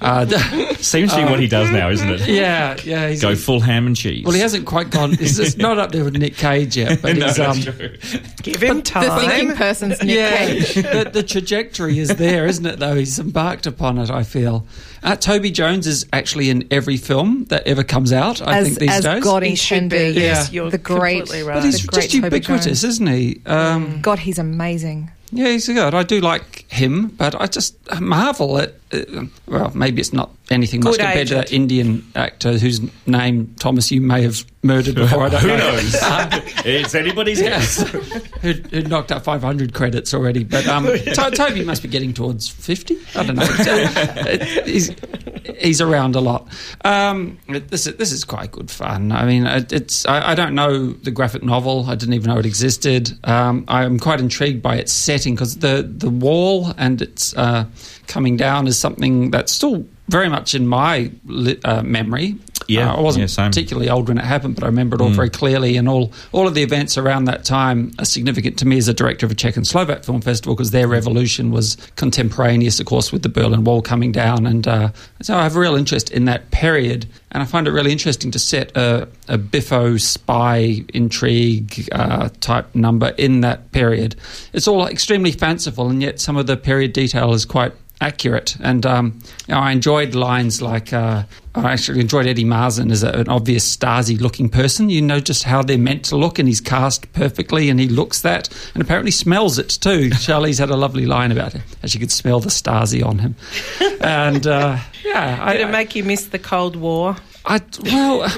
Uh, 0.00 0.26
Seems 0.78 1.12
to 1.12 1.18
be 1.18 1.24
what 1.24 1.40
he 1.40 1.46
does 1.48 1.70
now, 1.70 1.90
isn't 1.90 2.08
it? 2.08 2.28
yeah, 2.28 2.76
yeah. 2.84 3.08
He's, 3.08 3.20
Go 3.22 3.34
full 3.34 3.60
ham 3.60 3.86
and 3.86 3.96
cheese. 3.96 4.24
well, 4.24 4.34
he 4.34 4.40
hasn't 4.40 4.66
quite 4.66 4.90
gone. 4.90 5.12
It's, 5.20 5.38
it's 5.38 5.56
not 5.56 5.78
up 5.78 5.90
there 5.92 6.04
with 6.04 6.16
Nick 6.16 6.36
Cage 6.36 6.76
yet, 6.76 7.02
but 7.02 7.16
no, 7.16 7.26
he's, 7.26 7.36
that's 7.36 7.66
um, 7.66 7.74
true. 7.74 7.96
Give 8.42 8.62
him 8.62 8.82
time. 8.82 9.08
the 9.08 9.28
thinking 9.28 9.56
person's 9.56 10.02
Nick 10.02 10.16
yeah, 10.16 10.38
Cage. 10.46 10.74
the, 10.74 11.10
the 11.12 11.22
trajectory 11.22 11.98
is 11.98 12.08
there, 12.16 12.46
isn't 12.46 12.64
it? 12.66 12.78
Though 12.78 12.94
he's 12.94 13.18
embarked 13.18 13.66
upon 13.66 13.98
it. 13.98 14.10
I 14.10 14.22
feel. 14.22 14.66
Uh, 15.02 15.16
Toby 15.16 15.50
Jones 15.50 15.86
is 15.86 16.06
actually 16.12 16.50
in 16.50 16.66
every 16.70 16.96
film 16.96 17.44
that 17.46 17.66
ever 17.66 17.82
comes 17.84 18.12
out. 18.12 18.40
I 18.42 18.58
as, 18.58 18.66
think 18.66 18.78
these 18.80 18.90
as 18.90 19.04
days. 19.04 19.22
God 19.24 19.42
He 19.42 19.54
should 19.54 19.74
be. 19.88 19.96
intended. 19.96 20.16
Yes, 20.16 20.50
Yeah. 20.52 20.62
you're 20.62 20.70
The 20.70 20.78
great- 20.78 21.18
completely 21.26 21.52
but 21.52 21.64
he's 21.64 21.80
just 21.86 22.10
Toby 22.12 22.24
ubiquitous, 22.26 22.64
Jones. 22.64 22.84
isn't 22.84 23.06
he? 23.06 23.40
Um, 23.46 24.00
God, 24.02 24.18
he's 24.20 24.38
amazing. 24.38 25.10
Yeah, 25.30 25.48
he's 25.48 25.66
good. 25.66 25.94
I 25.94 26.04
do 26.04 26.20
like 26.20 26.64
him, 26.68 27.08
but 27.08 27.34
I 27.40 27.46
just 27.46 27.76
marvel 28.00 28.58
at. 28.58 28.74
Uh, 28.90 29.24
well, 29.46 29.70
maybe 29.74 30.00
it's 30.00 30.14
not 30.14 30.30
anything 30.50 30.80
much 30.82 30.92
Good 30.96 31.00
compared 31.00 31.28
to 31.28 31.34
that 31.34 31.48
agent. 31.48 31.62
Indian 31.62 32.10
actor 32.14 32.56
whose 32.56 32.80
name 33.06 33.54
Thomas 33.58 33.90
you 33.90 34.00
may 34.00 34.22
have 34.22 34.46
murdered 34.62 34.94
before. 34.94 35.24
I 35.24 35.28
don't 35.28 35.40
Who 35.42 35.48
know. 35.48 35.56
knows? 35.58 35.94
it's 36.64 36.94
anybody's 36.94 37.38
guess. 37.42 37.82
who, 38.40 38.52
who 38.52 38.80
knocked 38.82 39.12
up 39.12 39.24
500 39.24 39.74
credits 39.74 40.14
already. 40.14 40.42
But 40.44 40.66
um, 40.68 40.86
to- 40.86 41.30
Toby 41.34 41.64
must 41.64 41.82
be 41.82 41.88
getting 41.88 42.14
towards 42.14 42.48
50. 42.48 42.96
I 43.14 43.24
don't 43.24 43.36
know. 43.36 43.42
Uh, 43.42 44.44
he's, 44.64 44.90
he's 45.58 45.82
around 45.82 46.16
a 46.16 46.20
lot. 46.20 46.48
Um, 46.82 47.38
this, 47.46 47.86
is, 47.86 47.96
this 47.96 48.10
is 48.10 48.24
quite 48.24 48.52
good 48.52 48.70
fun. 48.70 49.12
I 49.12 49.26
mean, 49.26 49.44
it- 49.46 49.70
it's 49.72 50.06
I, 50.06 50.30
I 50.30 50.34
don't 50.34 50.54
know 50.54 50.92
the 50.92 51.10
graphic 51.10 51.42
novel. 51.42 51.84
I 51.88 51.94
didn't 51.94 52.14
even 52.14 52.30
know 52.30 52.38
it 52.38 52.46
existed. 52.46 53.12
Um, 53.24 53.66
I'm 53.68 53.98
quite 53.98 54.18
intrigued 54.20 54.62
by 54.62 54.76
its 54.76 54.92
setting 54.94 55.34
because 55.34 55.58
the, 55.58 55.82
the 55.82 56.08
wall 56.08 56.57
and 56.76 57.02
its 57.02 57.36
uh, 57.36 57.64
coming 58.06 58.36
down 58.36 58.66
is 58.66 58.78
something 58.78 59.30
that's 59.30 59.52
still 59.52 59.86
very 60.08 60.28
much 60.28 60.54
in 60.54 60.66
my 60.66 61.10
uh, 61.64 61.82
memory. 61.82 62.36
Yeah, 62.68 62.92
Uh, 62.92 62.96
I 62.96 63.00
wasn't 63.00 63.34
yeah, 63.36 63.48
particularly 63.48 63.88
old 63.88 64.08
when 64.08 64.18
it 64.18 64.24
happened, 64.24 64.54
but 64.54 64.62
I 64.62 64.66
remember 64.66 64.94
it 64.96 65.00
all 65.00 65.08
very 65.08 65.30
clearly. 65.30 65.78
And 65.78 65.88
all, 65.88 66.12
all 66.32 66.46
of 66.46 66.54
the 66.54 66.62
events 66.62 66.98
around 66.98 67.24
that 67.24 67.44
time 67.44 67.92
are 67.98 68.04
significant 68.04 68.58
to 68.58 68.66
me 68.66 68.76
as 68.76 68.88
a 68.88 68.94
director 68.94 69.24
of 69.24 69.32
a 69.32 69.34
Czech 69.34 69.56
and 69.56 69.66
Slovak 69.66 70.04
film 70.04 70.20
festival 70.20 70.54
because 70.54 70.70
their 70.70 70.86
revolution 70.86 71.50
was 71.50 71.78
contemporaneous, 71.96 72.78
of 72.78 72.84
course, 72.84 73.10
with 73.10 73.22
the 73.22 73.30
Berlin 73.30 73.64
Wall 73.64 73.80
coming 73.80 74.12
down. 74.12 74.46
And 74.46 74.68
uh, 74.68 74.90
so 75.22 75.34
I 75.34 75.44
have 75.44 75.56
a 75.56 75.60
real 75.60 75.76
interest 75.76 76.10
in 76.10 76.26
that 76.26 76.50
period. 76.50 77.06
And 77.32 77.42
I 77.42 77.46
find 77.46 77.66
it 77.66 77.72
really 77.72 77.92
interesting 77.92 78.30
to 78.32 78.38
set 78.38 78.76
a, 78.76 79.08
a 79.28 79.38
Biffo 79.38 79.96
spy 79.96 80.84
intrigue 80.92 81.88
uh, 81.92 82.28
type 82.40 82.74
number 82.74 83.14
in 83.16 83.40
that 83.40 83.72
period. 83.72 84.14
It's 84.52 84.68
all 84.68 84.86
extremely 84.86 85.32
fanciful, 85.32 85.88
and 85.88 86.02
yet 86.02 86.20
some 86.20 86.36
of 86.36 86.46
the 86.46 86.56
period 86.56 86.92
detail 86.92 87.32
is 87.32 87.44
quite 87.46 87.72
accurate. 88.00 88.56
And 88.60 88.86
um, 88.86 89.18
you 89.46 89.54
know, 89.54 89.60
I 89.60 89.72
enjoyed 89.72 90.14
lines 90.14 90.62
like 90.62 90.92
uh, 90.92 91.24
I 91.64 91.72
actually 91.72 92.00
enjoyed 92.00 92.26
Eddie 92.26 92.44
Marsan 92.44 92.90
as 92.90 93.02
a, 93.02 93.10
an 93.10 93.28
obvious 93.28 93.76
Stasi 93.76 94.20
looking 94.20 94.48
person. 94.48 94.90
You 94.90 95.02
know 95.02 95.20
just 95.20 95.44
how 95.44 95.62
they're 95.62 95.78
meant 95.78 96.04
to 96.06 96.16
look, 96.16 96.38
and 96.38 96.48
he's 96.48 96.60
cast 96.60 97.12
perfectly, 97.12 97.68
and 97.68 97.80
he 97.80 97.88
looks 97.88 98.22
that, 98.22 98.48
and 98.74 98.82
apparently 98.82 99.10
smells 99.10 99.58
it 99.58 99.68
too. 99.68 100.10
Charlize 100.18 100.58
had 100.58 100.70
a 100.70 100.76
lovely 100.76 101.06
line 101.06 101.32
about 101.32 101.54
it, 101.54 101.62
as 101.82 101.94
you 101.94 102.00
could 102.00 102.12
smell 102.12 102.40
the 102.40 102.48
Stasi 102.50 103.04
on 103.04 103.18
him. 103.18 103.36
And 104.00 104.46
uh, 104.46 104.78
yeah, 105.04 105.38
I, 105.42 105.54
Did 105.54 105.62
it 105.62 105.72
make 105.72 105.96
you 105.96 106.04
miss 106.04 106.26
the 106.26 106.38
Cold 106.38 106.76
War? 106.76 107.16
I, 107.48 107.62
well, 107.82 108.28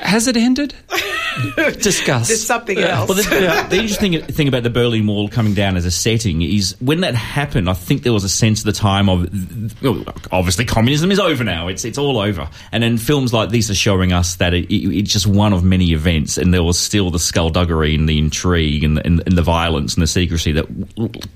has 0.00 0.28
it 0.28 0.36
ended? 0.38 0.74
Discuss. 1.56 2.28
There's 2.28 2.44
something 2.44 2.78
else. 2.78 3.06
Well, 3.06 3.18
the, 3.18 3.66
the 3.68 3.76
interesting 3.76 4.22
thing 4.22 4.48
about 4.48 4.62
the 4.62 4.70
Berlin 4.70 5.06
Wall 5.06 5.28
coming 5.28 5.52
down 5.52 5.76
as 5.76 5.84
a 5.84 5.90
setting 5.90 6.40
is 6.40 6.74
when 6.80 7.02
that 7.02 7.14
happened, 7.14 7.68
I 7.68 7.74
think 7.74 8.04
there 8.04 8.14
was 8.14 8.24
a 8.24 8.28
sense 8.28 8.60
at 8.60 8.64
the 8.64 8.72
time 8.72 9.10
of 9.10 9.24
obviously 10.32 10.64
communism 10.64 11.12
is 11.12 11.20
over 11.20 11.44
now; 11.44 11.68
it's 11.68 11.84
it's 11.84 11.98
all 11.98 12.16
over. 12.18 12.48
And 12.72 12.82
then 12.82 12.96
films 12.96 13.34
like 13.34 13.50
these 13.50 13.70
are 13.70 13.74
showing 13.74 14.14
us 14.14 14.36
that 14.36 14.54
it, 14.54 14.64
it, 14.72 14.98
it's 15.00 15.12
just 15.12 15.26
one 15.26 15.52
of 15.52 15.62
many 15.62 15.92
events, 15.92 16.38
and 16.38 16.54
there 16.54 16.64
was 16.64 16.78
still 16.78 17.10
the 17.10 17.18
skullduggery 17.18 17.94
and 17.94 18.08
the 18.08 18.18
intrigue 18.18 18.84
and 18.84 18.96
the, 18.96 19.06
and, 19.06 19.22
and 19.26 19.36
the 19.36 19.42
violence 19.42 19.94
and 19.94 20.02
the 20.02 20.06
secrecy 20.06 20.52
that 20.52 20.66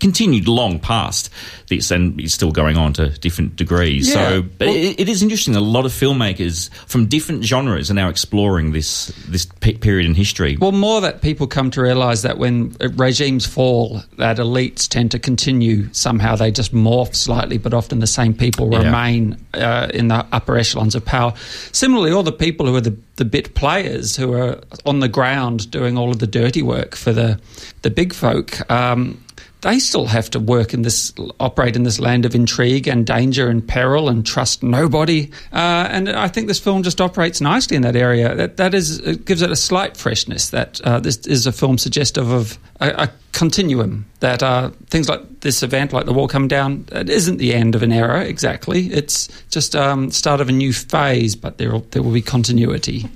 continued 0.00 0.48
long 0.48 0.80
past 0.80 1.28
this, 1.68 1.90
and 1.90 2.18
is 2.18 2.32
still 2.32 2.50
going 2.50 2.78
on 2.78 2.94
to 2.94 3.10
different 3.18 3.56
degrees. 3.56 4.08
Yeah. 4.08 4.14
So, 4.14 4.42
but 4.42 4.68
it, 4.68 5.00
it 5.00 5.08
is 5.10 5.22
interesting. 5.22 5.54
A 5.54 5.60
lot 5.60 5.84
of 5.84 5.92
filmmakers 5.92 6.61
from 6.86 7.06
different 7.06 7.44
genres 7.44 7.90
are 7.90 7.94
now 7.94 8.08
exploring 8.08 8.72
this 8.72 9.06
this 9.28 9.46
pe- 9.60 9.74
period 9.74 10.06
in 10.06 10.14
history. 10.14 10.56
Well, 10.56 10.72
more 10.72 11.00
that 11.00 11.22
people 11.22 11.46
come 11.46 11.70
to 11.72 11.82
realise 11.82 12.22
that 12.22 12.38
when 12.38 12.76
uh, 12.80 12.88
regimes 12.90 13.46
fall, 13.46 14.02
that 14.18 14.36
elites 14.38 14.88
tend 14.88 15.10
to 15.12 15.18
continue 15.18 15.92
somehow. 15.92 16.36
They 16.36 16.50
just 16.50 16.72
morph 16.74 17.14
slightly, 17.14 17.58
but 17.58 17.72
often 17.74 17.98
the 18.00 18.06
same 18.06 18.34
people 18.34 18.70
Yeah. 18.72 18.78
remain 18.84 19.36
uh, 19.54 19.88
in 19.94 20.08
the 20.08 20.26
upper 20.32 20.56
echelons 20.56 20.94
of 20.94 21.04
power. 21.04 21.34
Similarly, 21.72 22.12
all 22.12 22.22
the 22.22 22.32
people 22.32 22.66
who 22.66 22.74
are 22.76 22.80
the, 22.80 22.96
the 23.16 23.24
bit 23.24 23.54
players 23.54 24.16
who 24.16 24.32
are 24.32 24.60
on 24.84 25.00
the 25.00 25.08
ground 25.08 25.70
doing 25.70 25.96
all 25.98 26.10
of 26.10 26.18
the 26.18 26.26
dirty 26.26 26.62
work 26.62 26.94
for 26.96 27.12
the 27.12 27.38
the 27.82 27.90
big 27.90 28.12
folk. 28.14 28.70
Um, 28.70 29.21
they 29.62 29.78
still 29.78 30.06
have 30.06 30.28
to 30.30 30.40
work 30.40 30.74
in 30.74 30.82
this, 30.82 31.12
operate 31.40 31.76
in 31.76 31.84
this 31.84 31.98
land 31.98 32.24
of 32.24 32.34
intrigue 32.34 32.88
and 32.88 33.06
danger 33.06 33.48
and 33.48 33.66
peril 33.66 34.08
and 34.08 34.26
trust 34.26 34.62
nobody. 34.62 35.30
Uh, 35.52 35.88
and 35.90 36.08
I 36.08 36.28
think 36.28 36.48
this 36.48 36.58
film 36.58 36.82
just 36.82 37.00
operates 37.00 37.40
nicely 37.40 37.76
in 37.76 37.82
that 37.82 37.96
area. 37.96 38.34
That 38.34 38.56
that 38.56 38.74
is 38.74 38.98
it 38.98 39.24
gives 39.24 39.40
it 39.40 39.50
a 39.50 39.56
slight 39.56 39.96
freshness. 39.96 40.50
That 40.50 40.80
uh, 40.82 41.00
this 41.00 41.18
is 41.26 41.46
a 41.46 41.52
film 41.52 41.78
suggestive 41.78 42.30
of 42.30 42.58
a, 42.82 43.04
a 43.04 43.10
continuum. 43.32 44.06
That 44.20 44.42
uh, 44.42 44.70
things 44.88 45.08
like 45.08 45.40
this 45.40 45.62
event, 45.62 45.92
like 45.92 46.06
the 46.06 46.12
wall 46.12 46.28
coming 46.28 46.48
down, 46.48 46.86
it 46.92 47.10
isn't 47.10 47.38
the 47.38 47.54
end 47.54 47.74
of 47.74 47.82
an 47.82 47.92
era 47.92 48.24
exactly. 48.24 48.86
It's 48.86 49.28
just 49.50 49.74
um, 49.74 50.10
start 50.10 50.40
of 50.40 50.48
a 50.48 50.52
new 50.52 50.72
phase, 50.72 51.34
but 51.34 51.58
there 51.58 51.76
there 51.90 52.02
will 52.02 52.12
be 52.12 52.22
continuity. 52.22 53.08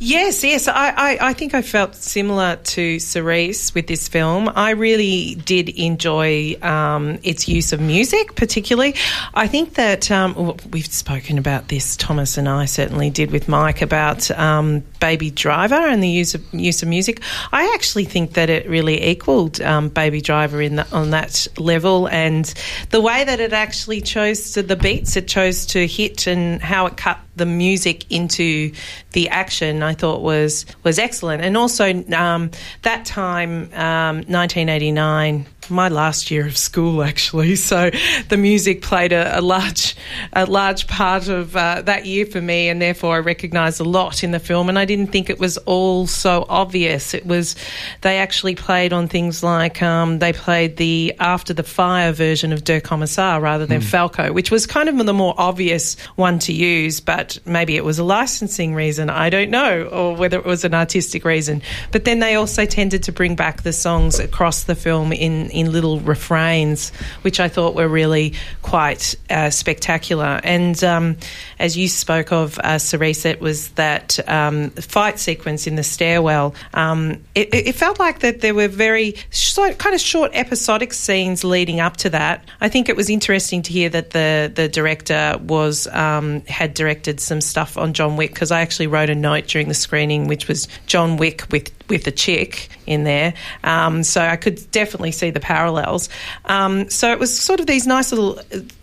Yes, 0.00 0.44
yes. 0.44 0.68
I, 0.68 0.90
I, 0.90 1.18
I 1.20 1.32
think 1.32 1.54
I 1.54 1.62
felt 1.62 1.96
similar 1.96 2.54
to 2.54 3.00
Cerise 3.00 3.74
with 3.74 3.88
this 3.88 4.06
film. 4.06 4.48
I 4.54 4.70
really 4.70 5.34
did 5.34 5.68
enjoy 5.70 6.54
um, 6.62 7.18
its 7.24 7.48
use 7.48 7.72
of 7.72 7.80
music, 7.80 8.36
particularly. 8.36 8.94
I 9.34 9.48
think 9.48 9.74
that 9.74 10.08
um, 10.12 10.56
we've 10.70 10.86
spoken 10.86 11.36
about 11.36 11.66
this, 11.66 11.96
Thomas 11.96 12.38
and 12.38 12.48
I 12.48 12.66
certainly 12.66 13.10
did 13.10 13.32
with 13.32 13.48
Mike, 13.48 13.82
about 13.82 14.30
um, 14.30 14.84
Baby 15.00 15.32
Driver 15.32 15.74
and 15.74 16.00
the 16.00 16.08
use 16.08 16.32
of, 16.32 16.44
use 16.54 16.80
of 16.80 16.88
music. 16.88 17.20
I 17.50 17.72
actually 17.74 18.04
think 18.04 18.34
that 18.34 18.48
it 18.48 18.57
really 18.66 19.04
equaled 19.04 19.60
um, 19.60 19.88
Baby 19.88 20.20
Driver 20.20 20.60
in 20.62 20.76
the, 20.76 20.90
on 20.92 21.10
that 21.10 21.46
level 21.58 22.08
and 22.08 22.52
the 22.90 23.00
way 23.00 23.24
that 23.24 23.40
it 23.40 23.52
actually 23.52 24.00
chose 24.00 24.52
to, 24.52 24.62
the 24.62 24.76
beats 24.76 25.16
it 25.16 25.28
chose 25.28 25.66
to 25.66 25.86
hit 25.86 26.26
and 26.26 26.62
how 26.62 26.86
it 26.86 26.96
cut 26.96 27.18
the 27.36 27.46
music 27.46 28.10
into 28.10 28.72
the 29.12 29.28
action, 29.28 29.82
I 29.82 29.94
thought 29.94 30.20
was 30.20 30.66
was 30.82 30.98
excellent. 30.98 31.42
And 31.42 31.56
also 31.56 32.04
um, 32.12 32.50
that 32.82 33.04
time, 33.04 33.70
um, 33.72 34.16
1989, 34.26 35.46
my 35.70 35.88
last 35.88 36.30
year 36.30 36.46
of 36.46 36.56
school 36.56 37.02
actually. 37.02 37.56
So 37.56 37.90
the 38.28 38.36
music 38.36 38.82
played 38.82 39.12
a, 39.12 39.38
a 39.38 39.40
large 39.40 39.96
a 40.32 40.46
large 40.46 40.86
part 40.86 41.28
of 41.28 41.56
uh, 41.56 41.82
that 41.82 42.06
year 42.06 42.26
for 42.26 42.40
me, 42.40 42.68
and 42.68 42.80
therefore 42.80 43.16
I 43.16 43.18
recognised 43.18 43.80
a 43.80 43.84
lot 43.84 44.22
in 44.22 44.30
the 44.30 44.38
film. 44.38 44.68
And 44.68 44.78
I 44.78 44.84
didn't 44.84 45.08
think 45.08 45.30
it 45.30 45.38
was 45.38 45.58
all 45.58 46.06
so 46.06 46.46
obvious. 46.48 47.14
It 47.14 47.26
was 47.26 47.56
they 48.02 48.18
actually 48.18 48.54
played 48.54 48.92
on 48.92 49.08
things 49.08 49.42
like 49.42 49.82
um, 49.82 50.18
they 50.18 50.32
played 50.32 50.76
the 50.76 51.14
After 51.18 51.54
the 51.54 51.62
Fire 51.62 52.12
version 52.12 52.52
of 52.52 52.64
Der 52.64 52.80
Kommissar 52.80 53.40
rather 53.40 53.66
than 53.66 53.80
Falco, 53.80 54.32
which 54.32 54.50
was 54.50 54.66
kind 54.66 54.88
of 54.88 54.98
the 55.06 55.14
more 55.14 55.34
obvious 55.38 55.98
one 56.16 56.38
to 56.40 56.52
use, 56.52 57.00
but 57.00 57.38
maybe 57.44 57.76
it 57.76 57.84
was 57.84 57.98
a 57.98 58.04
licensing 58.04 58.74
reason. 58.74 59.10
I 59.10 59.30
don't 59.30 59.50
know, 59.50 59.84
or 59.84 60.14
whether 60.14 60.38
it 60.38 60.44
was 60.44 60.64
an 60.64 60.74
artistic 60.74 61.24
reason. 61.24 61.62
But 61.92 62.04
then 62.04 62.18
they 62.18 62.34
also 62.34 62.66
tended 62.66 63.04
to 63.04 63.12
bring 63.12 63.36
back 63.36 63.62
the 63.62 63.72
songs 63.72 64.18
across 64.18 64.64
the 64.64 64.74
film 64.74 65.12
in, 65.12 65.50
in 65.58 65.72
little 65.72 66.00
refrains, 66.00 66.90
which 67.22 67.40
I 67.40 67.48
thought 67.48 67.74
were 67.74 67.88
really 67.88 68.34
quite 68.62 69.14
uh, 69.30 69.50
spectacular. 69.50 70.40
And 70.44 70.82
um, 70.84 71.16
as 71.58 71.76
you 71.76 71.88
spoke 71.88 72.32
of, 72.32 72.58
uh, 72.58 72.78
Cerise, 72.78 73.24
it 73.24 73.40
was 73.40 73.68
that 73.70 74.18
um, 74.28 74.70
fight 74.70 75.18
sequence 75.18 75.66
in 75.66 75.76
the 75.76 75.82
stairwell. 75.82 76.54
Um, 76.74 77.24
it, 77.34 77.52
it 77.52 77.74
felt 77.74 77.98
like 77.98 78.20
that 78.20 78.40
there 78.40 78.54
were 78.54 78.68
very 78.68 79.16
short, 79.30 79.78
kind 79.78 79.94
of 79.94 80.00
short 80.00 80.30
episodic 80.34 80.92
scenes 80.92 81.44
leading 81.44 81.80
up 81.80 81.96
to 81.98 82.10
that. 82.10 82.44
I 82.60 82.68
think 82.68 82.88
it 82.88 82.96
was 82.96 83.10
interesting 83.10 83.62
to 83.62 83.72
hear 83.72 83.88
that 83.88 84.10
the 84.10 84.50
the 84.54 84.68
director 84.68 85.36
was 85.42 85.86
um, 85.88 86.42
had 86.42 86.74
directed 86.74 87.20
some 87.20 87.40
stuff 87.40 87.76
on 87.76 87.92
John 87.92 88.16
Wick 88.16 88.32
because 88.32 88.50
I 88.50 88.60
actually 88.60 88.86
wrote 88.86 89.10
a 89.10 89.14
note 89.14 89.46
during 89.46 89.68
the 89.68 89.74
screening, 89.74 90.28
which 90.28 90.48
was 90.48 90.68
John 90.86 91.16
Wick 91.16 91.44
with 91.50 91.72
with 91.88 92.06
a 92.06 92.10
chick 92.10 92.68
in 92.86 93.04
there. 93.04 93.34
Um, 93.64 94.02
so 94.02 94.20
I 94.20 94.36
could 94.36 94.70
definitely 94.70 95.12
see 95.12 95.30
the 95.30 95.40
parallels. 95.40 96.08
Um, 96.44 96.88
so 96.90 97.10
it 97.12 97.18
was 97.18 97.38
sort 97.38 97.60
of 97.60 97.66
these 97.66 97.86
nice 97.86 98.12
little 98.12 98.40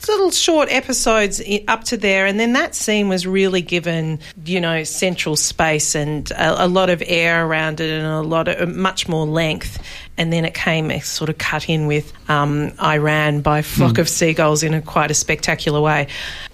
little 0.07 0.31
short 0.31 0.69
episodes 0.71 1.41
up 1.67 1.83
to 1.85 1.97
there, 1.97 2.25
and 2.25 2.39
then 2.39 2.53
that 2.53 2.75
scene 2.75 3.09
was 3.09 3.25
really 3.25 3.61
given, 3.61 4.19
you 4.45 4.61
know, 4.61 4.83
central 4.83 5.35
space 5.35 5.95
and 5.95 6.29
a, 6.31 6.65
a 6.65 6.67
lot 6.67 6.89
of 6.89 7.01
air 7.05 7.45
around 7.45 7.79
it, 7.79 7.89
and 7.89 8.05
a 8.05 8.21
lot 8.21 8.47
of 8.47 8.69
much 8.69 9.07
more 9.07 9.25
length. 9.25 9.81
And 10.17 10.31
then 10.31 10.45
it 10.45 10.53
came 10.53 10.91
it 10.91 11.03
sort 11.03 11.29
of 11.29 11.37
cut 11.37 11.69
in 11.69 11.87
with 11.87 12.13
um, 12.29 12.71
I 12.79 12.97
Ran 12.97 13.41
by 13.41 13.59
a 13.59 13.63
flock 13.63 13.97
of 13.97 14.07
seagulls 14.09 14.63
in 14.63 14.73
a 14.73 14.81
quite 14.81 15.11
a 15.11 15.13
spectacular 15.13 15.81
way. 15.81 16.07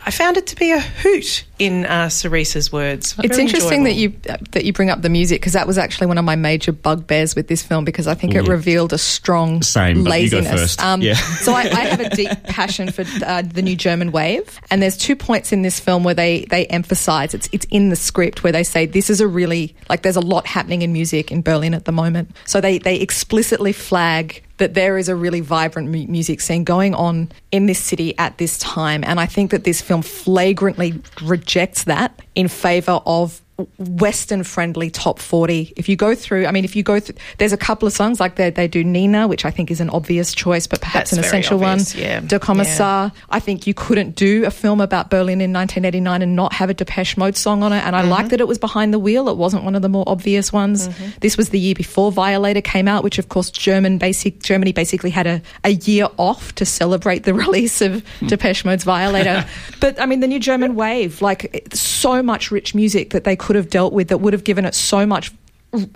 I 0.06 0.12
found 0.12 0.38
it 0.38 0.48
to 0.48 0.56
be 0.56 0.72
a 0.72 0.80
hoot, 0.80 1.46
in 1.62 1.86
uh, 1.86 2.08
Cerise's 2.08 2.72
words. 2.72 3.14
It's 3.20 3.38
Very 3.38 3.44
interesting 3.44 3.84
that 3.84 3.94
you 3.94 4.16
that 4.50 4.66
you 4.66 4.74
bring 4.74 4.90
up 4.90 5.04
the 5.04 5.10
music 5.10 5.40
because 5.40 5.54
that 5.54 5.68
was 5.68 5.78
actually 5.78 6.08
one 6.08 6.18
of 6.18 6.26
my 6.26 6.36
major 6.36 6.72
bugbears 6.72 7.36
with 7.36 7.48
this 7.48 7.62
film 7.62 7.86
because 7.86 8.08
I 8.08 8.16
think 8.16 8.34
it 8.34 8.48
revealed 8.48 8.94
a 8.94 8.98
strong 8.98 9.62
Same, 9.62 10.04
but 10.04 10.20
you 10.22 10.32
go 10.32 10.38
laziness. 10.38 10.80
Um. 10.80 11.02
Yeah. 11.02 11.14
so 11.14 11.54
I, 11.54 11.62
I 11.62 11.86
have 11.86 12.00
a 12.00 12.10
deep 12.10 12.32
passion 12.46 12.92
for 12.92 13.06
uh, 13.24 13.44
the 13.44 13.62
new 13.62 13.76
German 13.76 14.12
wave, 14.12 14.60
and 14.72 14.82
there's 14.82 14.98
two 14.98 15.16
points 15.16 15.52
in 15.52 15.62
this 15.62 15.80
film 15.80 16.04
where 16.04 16.16
they 16.16 16.46
they 16.50 16.66
emphasize 16.66 17.36
it's 17.36 17.48
it's 17.52 17.68
in 17.70 17.90
the 17.90 17.96
script 17.96 18.44
where 18.44 18.52
they 18.52 18.64
say 18.64 18.88
this 18.88 19.12
is 19.12 19.22
a 19.22 19.28
really 19.28 19.76
like 19.88 20.02
there's 20.02 20.16
a 20.16 20.22
lot 20.22 20.48
happening 20.48 20.82
in 20.82 20.92
music 20.92 21.32
in 21.32 21.44
Berlin 21.44 21.76
at 21.76 21.86
the 21.86 21.92
moment. 21.92 22.36
So 22.46 22.60
they 22.60 22.80
they 22.80 22.96
explicitly 22.96 23.51
flag 23.74 24.44
that 24.58 24.74
there 24.74 24.98
is 24.98 25.10
a 25.10 25.16
really 25.16 25.42
vibrant 25.42 25.90
mu- 25.90 26.08
music 26.08 26.40
scene 26.40 26.64
going 26.64 26.94
on 26.94 27.32
in 27.52 27.66
this 27.66 27.80
city 27.80 28.18
at 28.18 28.38
this 28.38 28.58
time. 28.60 29.04
And 29.04 29.20
I 29.20 29.26
think 29.26 29.52
that 29.52 29.64
this 29.64 29.82
film 29.82 30.02
flagrantly 30.02 31.02
rejects 31.22 31.86
that 31.86 32.20
in 32.36 32.48
favour 32.48 33.02
of 33.06 33.42
Western 33.78 34.44
friendly 34.44 34.90
top 34.90 35.20
40. 35.20 35.74
If 35.76 35.90
you 35.90 35.96
go 35.96 36.16
through, 36.16 36.46
I 36.46 36.52
mean, 36.52 36.66
if 36.66 36.76
you 36.76 36.84
go 36.84 37.00
through, 37.00 37.16
there's 37.38 37.54
a 37.54 37.58
couple 37.58 37.88
of 37.88 37.94
songs 37.94 38.20
like 38.20 38.36
they, 38.36 38.50
they 38.50 38.68
do 38.68 38.84
Nina, 38.84 39.28
which 39.28 39.46
I 39.46 39.52
think 39.52 39.72
is 39.72 39.80
an 39.80 39.90
obvious 39.90 40.34
choice, 40.34 40.68
but 40.68 40.82
perhaps 40.82 41.12
That's 41.12 41.20
an 41.20 41.26
essential 41.26 41.64
obvious, 41.64 41.96
one. 41.96 42.04
yeah. 42.04 42.20
Der 42.22 42.40
Kommissar. 42.40 43.12
I 43.30 43.40
think 43.40 43.68
you 43.68 43.74
couldn't 43.74 44.16
do 44.16 44.46
a 44.46 44.52
film 44.52 44.82
about 44.82 45.10
Berlin 45.10 45.42
in 45.42 45.54
1989 45.54 46.22
and 46.22 46.36
not 46.36 46.54
have 46.54 46.70
a 46.70 46.74
Depeche 46.74 47.18
Mode 47.18 47.36
song 47.36 47.64
on 47.64 47.74
it. 47.74 47.84
And 47.84 47.96
I 47.96 48.02
like 48.02 48.20
mm-hmm. 48.20 48.28
that 48.30 48.42
it 48.42 48.48
was 48.48 48.58
behind 48.58 48.94
the 48.94 49.00
wheel. 49.00 49.30
It 49.30 49.38
wasn't 49.38 49.64
one 49.64 49.76
of 49.76 49.82
the 49.82 49.90
more 49.90 50.04
obvious 50.08 50.52
ones. 50.52 50.88
Mm-hmm. 50.88 51.10
This 51.22 51.38
was 51.38 51.50
the 51.50 51.60
year 51.60 51.76
before 51.76 52.12
Violator 52.12 52.62
came 52.62 52.88
out, 52.88 53.04
which 53.04 53.20
of 53.20 53.30
course 53.30 53.52
German 53.52 53.98
basic 53.98 54.42
Germany 54.42 54.72
basically 54.72 55.10
had 55.10 55.28
a, 55.28 55.42
a 55.64 55.72
year 55.72 56.08
off 56.18 56.54
to 56.56 56.66
celebrate 56.66 57.24
the 57.24 57.34
release 57.42 57.82
of 57.82 58.06
hmm. 58.20 58.28
Depeche 58.28 58.66
Mode's 58.66 58.84
Violator. 58.84 59.46
but 59.80 60.00
I 60.00 60.06
mean, 60.06 60.20
the 60.20 60.28
new 60.28 60.40
German 60.40 60.76
wave, 60.76 61.22
like 61.22 61.68
so 61.74 62.22
much 62.24 62.52
rich 62.52 62.76
music 62.76 63.12
that 63.12 63.24
they 63.24 63.36
could 63.36 63.51
have 63.56 63.70
dealt 63.70 63.94
with 63.94 64.10
that 64.10 64.20
would 64.20 64.34
have 64.34 64.44
given 64.44 64.66
it 64.66 64.76
so 64.76 65.06
much 65.06 65.32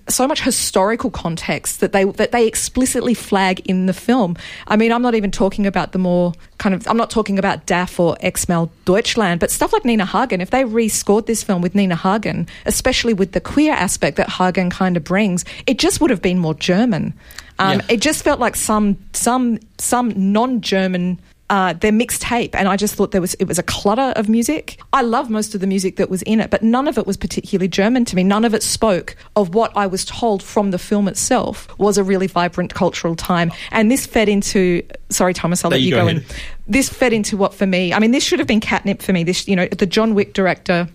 so 0.08 0.26
much 0.26 0.42
historical 0.42 1.12
context 1.12 1.82
that 1.82 1.92
they 1.92 2.06
that 2.06 2.32
they 2.32 2.48
explicitly 2.48 3.14
flag 3.14 3.60
in 3.66 3.88
the 3.88 3.94
film. 3.94 4.38
I 4.68 4.78
mean, 4.78 4.92
I'm 4.94 5.02
not 5.02 5.16
even 5.16 5.32
talking 5.32 5.68
about 5.68 5.92
the 5.92 6.00
more 6.00 6.32
kind 6.60 6.74
of 6.74 6.88
I'm 6.88 6.96
not 6.96 7.10
talking 7.10 7.38
about 7.38 7.66
DAF 7.68 8.00
or 8.00 8.16
Xmal 8.24 8.70
Deutschland, 8.86 9.42
but 9.42 9.52
stuff 9.52 9.74
like 9.74 9.84
Nina 9.84 10.06
Hagen. 10.06 10.40
If 10.40 10.52
they 10.52 10.64
rescored 10.64 11.26
this 11.26 11.44
film 11.44 11.62
with 11.62 11.76
Nina 11.76 11.98
Hagen, 11.98 12.48
especially 12.66 13.14
with 13.14 13.34
the 13.34 13.42
queer 13.42 13.74
aspect 13.74 14.16
that 14.16 14.30
Hagen 14.30 14.70
kind 14.70 14.96
of 14.96 15.04
brings, 15.04 15.44
it 15.68 15.78
just 15.78 16.00
would 16.00 16.10
have 16.10 16.22
been 16.22 16.40
more 16.40 16.54
German. 16.54 17.14
Um, 17.60 17.80
Yeah. 17.80 17.86
It 17.90 18.02
just 18.02 18.24
felt 18.24 18.40
like 18.40 18.56
some 18.56 18.98
some 19.12 19.60
some 19.78 20.14
non-German 20.16 21.20
uh, 21.50 21.74
their 21.74 21.92
mixtape, 21.92 22.56
and 22.56 22.68
I 22.68 22.76
just 22.76 22.96
thought 22.96 23.12
there 23.12 23.22
was 23.22 23.36
it 23.36 23.46
was 23.48 23.60
a 23.60 23.64
clutter 23.64 24.14
of 24.16 24.28
music. 24.28 24.80
I 24.94 25.02
love 25.02 25.30
most 25.30 25.54
of 25.54 25.62
the 25.62 25.68
music 25.68 25.98
that 25.98 26.10
was 26.10 26.22
in 26.24 26.40
it, 26.40 26.50
but 26.50 26.64
none 26.64 26.88
of 26.88 26.98
it 26.98 27.06
was 27.06 27.18
particularly 27.18 27.68
German 27.68 28.04
to 28.06 28.16
me. 28.16 28.24
None 28.24 28.46
of 28.46 28.54
it 28.54 28.64
spoke 28.64 29.16
of 29.36 29.54
what 29.54 29.72
I 29.78 29.86
was 29.86 30.06
told 30.06 30.42
from 30.42 30.72
the 30.72 30.80
film 30.80 31.08
itself 31.08 31.68
was 31.78 31.98
a 31.98 32.04
really 32.04 32.28
vibrant 32.28 32.74
cultural 32.74 33.16
time, 33.16 33.52
and 33.72 33.92
this 33.92 34.06
fed 34.06 34.28
into. 34.30 34.82
Sorry, 35.10 35.34
Thomas, 35.34 35.64
I'll 35.64 35.70
No, 35.70 35.76
let 35.76 35.82
you 35.82 35.90
you 35.90 35.96
go 35.96 36.02
go, 36.02 36.08
in. 36.08 36.26
This 36.68 36.90
fed 36.90 37.14
into 37.14 37.38
what 37.38 37.54
for 37.54 37.68
me. 37.68 37.94
I 37.94 38.00
mean, 38.00 38.12
this 38.12 38.24
should 38.24 38.40
have 38.40 38.48
been 38.48 38.60
catnip 38.60 39.02
for 39.04 39.14
me. 39.14 39.24
This, 39.24 39.48
you 39.48 39.56
know, 39.56 39.68
the 39.68 39.86
John 39.86 40.16
Wick 40.16 40.34
director 40.34 40.88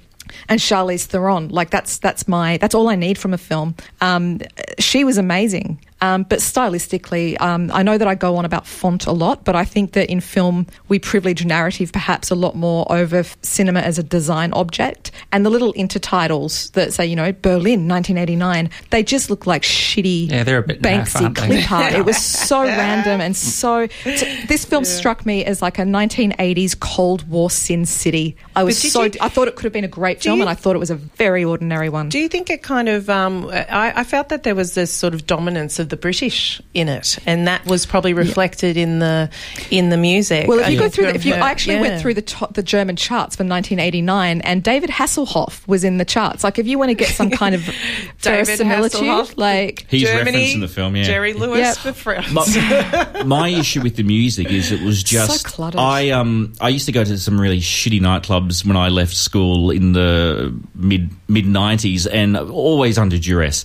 and 0.48 0.60
Charlize 0.60 1.06
Theron. 1.06 1.48
Like 1.48 1.70
that's 1.70 1.98
that's 1.98 2.26
my 2.26 2.56
that's 2.56 2.74
all 2.74 2.88
I 2.88 2.96
need 2.96 3.18
from 3.18 3.32
a 3.34 3.38
film. 3.38 3.76
Um, 4.00 4.40
she 4.78 5.04
was 5.04 5.16
amazing. 5.16 5.80
Um, 6.02 6.22
but 6.24 6.38
stylistically, 6.38 7.40
um, 7.40 7.70
I 7.72 7.82
know 7.82 7.98
that 7.98 8.08
I 8.08 8.14
go 8.14 8.36
on 8.36 8.44
about 8.44 8.66
font 8.66 9.06
a 9.06 9.12
lot, 9.12 9.44
but 9.44 9.54
I 9.54 9.64
think 9.64 9.92
that 9.92 10.10
in 10.10 10.20
film 10.20 10.66
we 10.88 10.98
privilege 10.98 11.44
narrative 11.44 11.92
perhaps 11.92 12.30
a 12.30 12.34
lot 12.34 12.54
more 12.56 12.90
over 12.90 13.24
cinema 13.42 13.80
as 13.80 13.98
a 13.98 14.02
design 14.02 14.52
object. 14.52 15.10
And 15.32 15.44
the 15.44 15.50
little 15.50 15.72
intertitles 15.74 16.72
that 16.72 16.92
say, 16.92 17.06
you 17.06 17.16
know, 17.16 17.32
Berlin, 17.32 17.86
1989, 17.88 18.70
they 18.90 19.02
just 19.02 19.30
look 19.30 19.46
like 19.46 19.62
shitty 19.62 20.30
Yeah, 20.30 20.42
they're 20.44 20.58
a 20.58 20.62
bit 20.62 20.80
Banksy 20.82 21.22
aren't 21.22 21.36
clip 21.36 21.70
art. 21.70 21.92
It 21.92 22.04
was 22.04 22.16
so 22.48 22.62
random 22.64 23.20
and 23.20 23.36
so. 23.36 23.86
t- 23.86 24.44
this 24.46 24.64
film 24.64 24.84
struck 24.84 25.26
me 25.26 25.44
as 25.44 25.60
like 25.62 25.78
a 25.78 25.82
1980s 25.82 26.78
Cold 26.80 27.28
War 27.28 27.50
Sin 27.50 27.84
City. 27.84 28.36
I 28.56 28.64
was 28.64 28.80
so. 28.92 29.02
you- 29.04 29.12
I 29.20 29.28
thought 29.28 29.48
it 29.48 29.56
could 29.56 29.64
have 29.64 29.72
been 29.72 29.84
a 29.84 29.88
great 29.88 30.22
film, 30.22 30.38
you- 30.38 30.42
and 30.42 30.50
I 30.50 30.54
thought 30.54 30.76
it 30.76 30.80
was 30.80 30.90
a 30.90 30.94
very 30.96 31.44
ordinary 31.44 31.88
one. 31.88 32.08
Do 32.08 32.18
you 32.18 32.28
think 32.28 32.48
it 32.50 32.62
kind 32.62 32.88
of? 32.88 33.10
Um, 33.10 33.48
I, 33.50 33.92
I 33.96 34.04
felt 34.04 34.30
that 34.30 34.42
there 34.44 34.54
was 34.54 34.74
this 34.74 34.90
sort 34.90 35.12
of 35.14 35.26
dominance 35.26 35.78
of 35.78 35.89
the 35.90 35.96
British 35.96 36.60
in 36.74 36.88
it, 36.88 37.18
and 37.26 37.46
that 37.46 37.66
was 37.66 37.84
probably 37.86 38.14
reflected 38.14 38.76
in 38.76 38.98
the 39.00 39.28
in 39.70 39.90
the 39.90 39.96
music. 39.96 40.48
Well, 40.48 40.60
if 40.60 40.70
you 40.70 40.78
I 40.78 40.80
go 40.80 40.88
through, 40.88 41.06
the, 41.06 41.14
if 41.14 41.24
you 41.24 41.34
I 41.34 41.50
actually 41.50 41.74
yeah. 41.76 41.80
went 41.82 42.00
through 42.02 42.14
the 42.14 42.22
to- 42.22 42.48
the 42.52 42.62
German 42.62 42.96
charts 42.96 43.36
for 43.36 43.44
1989, 43.44 44.40
and 44.40 44.62
David 44.62 44.90
Hasselhoff 44.90 45.66
was 45.68 45.84
in 45.84 45.98
the 45.98 46.04
charts. 46.04 46.42
Like, 46.44 46.58
if 46.58 46.66
you 46.66 46.78
want 46.78 46.90
to 46.90 46.94
get 46.94 47.08
some 47.08 47.30
kind 47.30 47.54
of 47.54 47.64
David 48.22 48.46
verisimilitude, 48.46 49.00
Hasselhoff. 49.02 49.34
like 49.36 49.86
He's 49.88 50.02
Germany, 50.02 50.24
referenced 50.24 50.54
in 50.54 50.60
the 50.60 50.68
film, 50.68 50.96
yeah. 50.96 51.02
Jerry 51.04 51.32
Lewis 51.34 51.58
Yep. 51.58 51.76
for 51.76 51.92
friends. 51.92 52.32
My, 52.32 53.22
my 53.24 53.48
issue 53.48 53.82
with 53.82 53.96
the 53.96 54.02
music 54.02 54.50
is 54.50 54.72
it 54.72 54.80
was 54.82 55.02
just 55.10 55.42
so 55.42 55.48
cluttered. 55.48 55.80
I 55.80 56.10
um 56.10 56.52
I 56.60 56.68
used 56.68 56.86
to 56.86 56.92
go 56.92 57.04
to 57.04 57.18
some 57.18 57.40
really 57.40 57.58
shitty 57.60 58.00
nightclubs 58.00 58.64
when 58.64 58.76
I 58.76 58.88
left 58.88 59.14
school 59.14 59.70
in 59.70 59.92
the 59.92 60.54
mid 60.74 61.10
mid 61.28 61.46
nineties 61.46 62.06
and 62.06 62.36
always 62.36 62.98
under 62.98 63.18
duress 63.18 63.64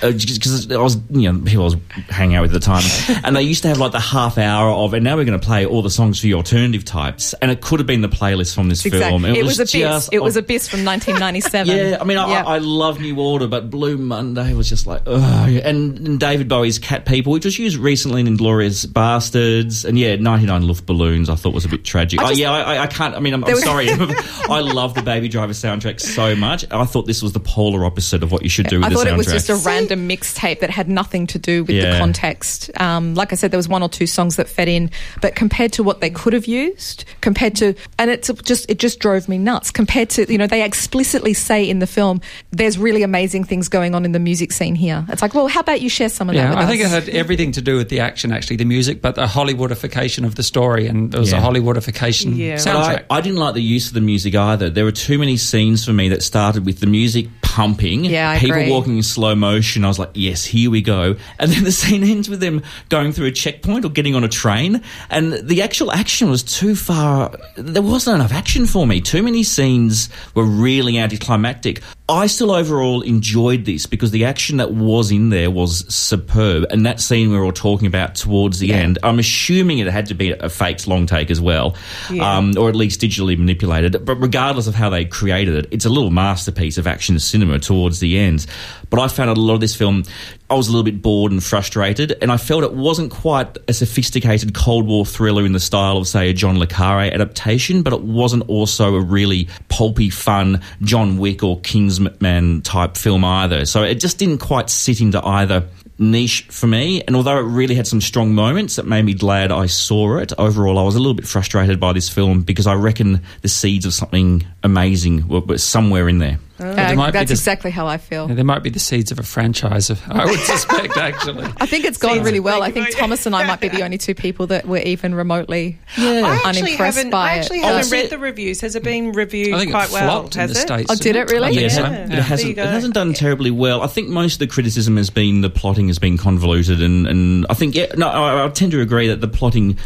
because 0.00 0.70
I 0.70 0.76
was 0.76 0.96
you 1.10 1.32
know 1.32 1.38
people 1.60 1.96
I 1.96 1.98
was 1.98 2.06
hanging 2.08 2.36
out 2.36 2.42
with 2.42 2.54
at 2.54 2.60
the 2.60 2.66
time 2.66 3.20
and 3.24 3.36
they 3.36 3.42
used 3.42 3.62
to 3.62 3.68
have 3.68 3.78
like 3.78 3.92
the 3.92 4.00
half 4.00 4.38
hour 4.38 4.70
of 4.70 4.94
and 4.94 5.04
now 5.04 5.16
we're 5.16 5.24
going 5.24 5.38
to 5.38 5.44
play 5.46 5.66
all 5.66 5.82
the 5.82 5.90
songs 5.90 6.20
for 6.20 6.22
the 6.24 6.34
alternative 6.34 6.84
types 6.84 7.34
and 7.34 7.50
it 7.50 7.60
could 7.60 7.80
have 7.80 7.86
been 7.86 8.00
the 8.00 8.08
playlist 8.08 8.54
from 8.54 8.68
this 8.68 8.82
film. 8.82 8.94
exactly, 9.24 9.38
it, 9.38 9.44
was, 9.44 9.58
a 9.58 9.64
bis. 9.64 9.72
just- 9.72 10.12
It 10.12 10.22
was 10.22 10.36
a 10.36 10.42
bis 10.42 10.68
from 10.68 10.84
1997. 10.84 11.76
yeah, 11.90 11.98
I 12.00 12.04
mean, 12.04 12.18
I. 12.18 12.30
I, 12.30 12.54
I 12.54 12.58
love 12.58 13.00
New 13.00 13.18
Order, 13.20 13.46
but 13.48 13.70
Blue 13.70 13.96
Monday 13.98 14.54
was 14.54 14.68
just 14.68 14.86
like, 14.86 15.02
ugh. 15.06 15.50
And, 15.64 15.98
and 15.98 16.20
David 16.20 16.48
Bowie's 16.48 16.78
Cat 16.78 17.06
People, 17.06 17.32
which 17.32 17.44
was 17.44 17.58
used 17.58 17.76
recently 17.76 18.20
in 18.20 18.26
Inglourious 18.26 18.86
Basterds, 18.86 19.84
and 19.84 19.98
yeah, 19.98 20.16
99 20.16 20.66
Luft 20.66 20.86
Balloons, 20.86 21.28
I 21.28 21.34
thought 21.34 21.54
was 21.54 21.64
a 21.64 21.68
bit 21.68 21.84
tragic. 21.84 22.20
I 22.20 22.28
oh, 22.28 22.30
yeah, 22.30 22.50
I, 22.52 22.74
I- 22.76 22.82
I 22.82 22.86
can't, 22.86 23.14
I 23.14 23.20
mean, 23.20 23.34
I'm, 23.34 23.44
I'm 23.44 23.52
was- 23.52 23.62
sorry. 23.64 23.88
I 23.90 24.60
love 24.60 24.94
the 24.94 25.02
Baby 25.02 25.28
Driver 25.28 25.52
soundtrack 25.52 26.00
so 26.00 26.34
much. 26.36 26.64
I 26.70 26.84
thought 26.84 27.06
this 27.06 27.22
was 27.22 27.32
the 27.32 27.40
polar 27.40 27.84
opposite 27.84 28.22
of 28.22 28.32
what 28.32 28.42
you 28.42 28.48
should 28.48 28.66
do 28.68 28.78
with 28.78 28.86
I 28.86 28.88
the 28.90 28.94
thought 28.96 29.06
soundtrack. 29.06 29.12
it 29.12 29.16
was 29.16 29.26
just 29.26 29.48
a 29.50 29.56
random 29.56 30.08
mixtape 30.08 30.60
that 30.60 30.70
had 30.70 30.88
nothing 30.88 31.26
to 31.28 31.38
do 31.38 31.49
with 31.58 31.66
the 31.68 31.98
context. 31.98 32.70
Um, 32.80 33.14
like 33.14 33.32
I 33.32 33.36
said, 33.36 33.50
there 33.50 33.58
was 33.58 33.68
one 33.68 33.82
or 33.82 33.88
two 33.88 34.06
songs 34.06 34.36
that 34.36 34.48
fed 34.48 34.68
in, 34.68 34.90
but 35.20 35.34
compared 35.34 35.72
to 35.74 35.82
what 35.82 36.00
they 36.00 36.10
could 36.10 36.32
have 36.32 36.46
used, 36.46 37.04
compared 37.20 37.54
to, 37.56 37.74
and 37.98 38.10
it's 38.10 38.30
just 38.44 38.70
it 38.70 38.78
just 38.78 38.98
drove 39.00 39.28
me 39.28 39.38
nuts. 39.38 39.70
Compared 39.70 40.10
to, 40.10 40.30
you 40.30 40.38
know, 40.38 40.46
they 40.46 40.62
explicitly 40.64 41.34
say 41.34 41.68
in 41.68 41.78
the 41.80 41.86
film, 41.86 42.20
"There's 42.50 42.78
really 42.78 43.02
amazing 43.02 43.44
things 43.44 43.68
going 43.68 43.94
on 43.94 44.04
in 44.04 44.12
the 44.12 44.18
music 44.18 44.52
scene 44.52 44.74
here." 44.74 45.04
It's 45.08 45.22
like, 45.22 45.34
well, 45.34 45.48
how 45.48 45.60
about 45.60 45.80
you 45.80 45.88
share 45.88 46.08
some 46.08 46.28
of 46.30 46.34
that? 46.36 46.40
Yeah, 46.42 46.50
with 46.50 46.58
I 46.58 46.66
think 46.66 46.80
it 46.82 46.86
us? 46.86 46.92
had 46.92 47.08
everything 47.10 47.52
to 47.52 47.60
do 47.62 47.76
with 47.76 47.88
the 47.88 48.00
action, 48.00 48.32
actually, 48.32 48.56
the 48.56 48.64
music, 48.64 49.00
but 49.02 49.14
the 49.14 49.26
Hollywoodification 49.26 50.24
of 50.24 50.34
the 50.36 50.42
story, 50.42 50.86
and 50.86 51.10
there 51.12 51.20
was 51.20 51.32
Yeah. 51.32 51.38
a 51.38 51.42
Hollywoodification 51.50 52.36
Yeah. 52.36 52.54
Soundtrack. 52.56 53.04
I, 53.10 53.16
I 53.18 53.20
didn't 53.20 53.38
like 53.38 53.54
the 53.54 53.62
use 53.62 53.88
of 53.88 53.94
the 53.94 54.00
music 54.00 54.34
either. 54.34 54.70
There 54.70 54.84
were 54.84 54.92
too 54.92 55.18
many 55.18 55.36
scenes 55.36 55.84
for 55.84 55.92
me 55.92 56.08
that 56.10 56.22
started 56.22 56.64
with 56.66 56.80
the 56.80 56.86
music 56.86 57.28
pumping, 57.50 58.04
Yeah, 58.04 58.30
I 58.30 58.38
people 58.38 58.56
agree. 58.56 58.70
walking 58.70 58.96
in 58.96 59.02
slow 59.02 59.34
motion. 59.34 59.84
I 59.84 59.88
was 59.88 59.98
like, 59.98 60.10
yes, 60.14 60.44
here 60.44 60.70
we 60.70 60.82
go. 60.82 61.16
And 61.40 61.50
then 61.50 61.64
the 61.64 61.72
scene 61.80 62.04
ends 62.04 62.28
with 62.28 62.38
them 62.40 62.62
going 62.90 63.10
through 63.12 63.26
a 63.26 63.32
checkpoint 63.32 63.84
or 63.84 63.88
getting 63.90 64.14
on 64.14 64.22
a 64.22 64.28
train. 64.28 64.82
And 65.10 65.32
the 65.32 65.60
actual 65.62 65.90
action 65.90 66.30
was 66.30 66.42
too 66.44 66.76
far. 66.76 67.36
There 67.56 67.82
wasn't 67.82 68.14
enough 68.16 68.32
action 68.32 68.66
for 68.66 68.86
me. 68.86 69.00
Too 69.00 69.22
many 69.24 69.42
scenes 69.42 70.08
were 70.34 70.44
really 70.44 70.96
anticlimactic. 70.96 71.82
I 72.10 72.26
still 72.26 72.50
overall 72.50 73.02
enjoyed 73.02 73.64
this 73.64 73.86
because 73.86 74.10
the 74.10 74.24
action 74.24 74.56
that 74.56 74.72
was 74.72 75.12
in 75.12 75.30
there 75.30 75.50
was 75.50 75.86
superb. 75.94 76.66
And 76.70 76.84
that 76.84 77.00
scene 77.00 77.30
we 77.30 77.38
were 77.38 77.44
all 77.44 77.52
talking 77.52 77.86
about 77.86 78.16
towards 78.16 78.58
the 78.58 78.72
end, 78.72 78.98
I'm 79.02 79.18
assuming 79.18 79.78
it 79.78 79.86
had 79.86 80.06
to 80.06 80.14
be 80.14 80.32
a 80.32 80.48
faked 80.48 80.88
long 80.88 81.06
take 81.06 81.30
as 81.30 81.40
well, 81.40 81.76
um, 82.20 82.54
or 82.58 82.68
at 82.68 82.74
least 82.74 83.00
digitally 83.00 83.38
manipulated. 83.38 84.04
But 84.04 84.16
regardless 84.16 84.66
of 84.66 84.74
how 84.74 84.90
they 84.90 85.04
created 85.04 85.54
it, 85.54 85.68
it's 85.70 85.84
a 85.84 85.88
little 85.88 86.10
masterpiece 86.10 86.78
of 86.78 86.86
action 86.86 87.18
cinema 87.20 87.60
towards 87.60 88.00
the 88.00 88.18
end. 88.18 88.44
But 88.90 89.00
I 89.00 89.08
found 89.08 89.30
a 89.30 89.34
lot 89.34 89.54
of 89.54 89.60
this 89.60 89.74
film, 89.74 90.02
I 90.50 90.54
was 90.54 90.66
a 90.68 90.72
little 90.72 90.84
bit 90.84 91.00
bored 91.00 91.30
and 91.30 91.42
frustrated, 91.42 92.18
and 92.20 92.30
I 92.30 92.36
felt 92.36 92.64
it 92.64 92.74
wasn't 92.74 93.12
quite 93.12 93.56
a 93.68 93.72
sophisticated 93.72 94.52
Cold 94.52 94.86
War 94.86 95.06
thriller 95.06 95.46
in 95.46 95.52
the 95.52 95.60
style 95.60 95.96
of, 95.96 96.08
say, 96.08 96.30
a 96.30 96.32
John 96.32 96.58
Le 96.58 96.66
Carre 96.66 97.12
adaptation, 97.12 97.82
but 97.82 97.92
it 97.92 98.02
wasn't 98.02 98.48
also 98.48 98.96
a 98.96 99.00
really 99.00 99.48
pulpy, 99.68 100.10
fun 100.10 100.60
John 100.82 101.18
Wick 101.18 101.44
or 101.44 101.60
Kingsman 101.60 102.62
type 102.62 102.96
film 102.96 103.24
either. 103.24 103.64
So 103.64 103.84
it 103.84 104.00
just 104.00 104.18
didn't 104.18 104.38
quite 104.38 104.70
sit 104.70 105.00
into 105.00 105.24
either 105.24 105.68
niche 106.00 106.46
for 106.50 106.66
me. 106.66 107.02
And 107.02 107.14
although 107.14 107.38
it 107.38 107.42
really 107.42 107.74
had 107.74 107.86
some 107.86 108.00
strong 108.00 108.34
moments 108.34 108.76
that 108.76 108.86
made 108.86 109.04
me 109.04 109.14
glad 109.14 109.52
I 109.52 109.66
saw 109.66 110.16
it, 110.18 110.32
overall 110.38 110.78
I 110.78 110.82
was 110.82 110.96
a 110.96 110.98
little 110.98 111.14
bit 111.14 111.28
frustrated 111.28 111.78
by 111.78 111.92
this 111.92 112.08
film 112.08 112.42
because 112.42 112.66
I 112.66 112.74
reckon 112.74 113.20
the 113.42 113.48
seeds 113.48 113.86
of 113.86 113.94
something 113.94 114.44
amazing 114.64 115.28
were, 115.28 115.40
were 115.40 115.58
somewhere 115.58 116.08
in 116.08 116.18
there. 116.18 116.38
Uh, 116.60 116.94
might 116.94 117.12
that's 117.12 117.30
this- 117.30 117.38
exactly 117.40 117.70
how 117.70 117.86
I 117.86 117.96
feel. 117.98 118.28
Yeah, 118.28 118.34
there 118.34 118.44
might 118.44 118.62
be 118.62 118.70
the 118.70 118.78
seeds 118.78 119.10
of 119.10 119.18
a 119.18 119.22
franchise, 119.22 119.90
I 120.08 120.24
would 120.26 120.38
suspect, 120.40 120.96
actually. 120.96 121.46
I 121.56 121.66
think 121.66 121.84
it's 121.84 121.98
gone 121.98 122.14
Seems- 122.14 122.24
really 122.26 122.40
well. 122.40 122.62
I 122.62 122.70
think 122.70 122.86
mate. 122.86 122.96
Thomas 122.96 123.24
and 123.26 123.34
I 123.34 123.46
might 123.46 123.60
be 123.60 123.68
the 123.68 123.82
only 123.82 123.98
two 123.98 124.14
people 124.14 124.46
that 124.48 124.66
were 124.66 124.78
even 124.78 125.14
remotely 125.14 125.78
I 125.96 126.40
actually 126.44 126.62
unimpressed 126.72 126.96
haven't. 126.96 127.10
by 127.10 127.30
I 127.30 127.36
actually 127.38 127.58
it. 127.58 127.62
haven't 127.62 127.74
Honestly- 127.76 127.98
read 128.02 128.10
the 128.10 128.18
reviews. 128.18 128.60
Has 128.60 128.74
it 128.76 128.82
been 128.82 129.12
reviewed 129.12 129.54
I 129.54 129.58
think 129.60 129.70
quite 129.72 129.88
it 129.88 129.92
well? 129.92 130.20
flopped 130.20 130.34
in 130.36 130.40
Has 130.42 130.52
the 130.52 130.58
it? 130.58 130.62
States. 130.62 130.90
Oh, 130.90 130.94
did 130.96 131.16
it 131.16 131.30
really? 131.30 131.52
Yes, 131.52 131.74
so. 131.76 131.82
Yeah. 131.82 131.88
it, 131.88 131.92
There 131.92 132.04
it 132.04 132.10
you 132.16 132.22
hasn't. 132.22 132.58
It 132.58 132.66
hasn't 132.66 132.94
done 132.94 133.14
terribly 133.14 133.50
well. 133.50 133.82
I 133.82 133.86
think 133.86 134.08
most 134.08 134.34
of 134.34 134.38
the 134.40 134.46
criticism 134.46 134.96
has 134.96 135.10
been 135.10 135.40
the 135.40 135.50
plotting 135.50 135.88
has 135.88 135.98
been 135.98 136.18
convoluted, 136.18 136.80
and, 136.82 137.06
and 137.06 137.46
I 137.48 137.54
think 137.54 137.74
yeah, 137.74 137.86
no, 137.96 138.08
I, 138.08 138.44
I 138.44 138.48
tend 138.50 138.72
to 138.72 138.80
agree 138.80 139.08
that 139.08 139.20
the 139.20 139.28
plotting 139.28 139.78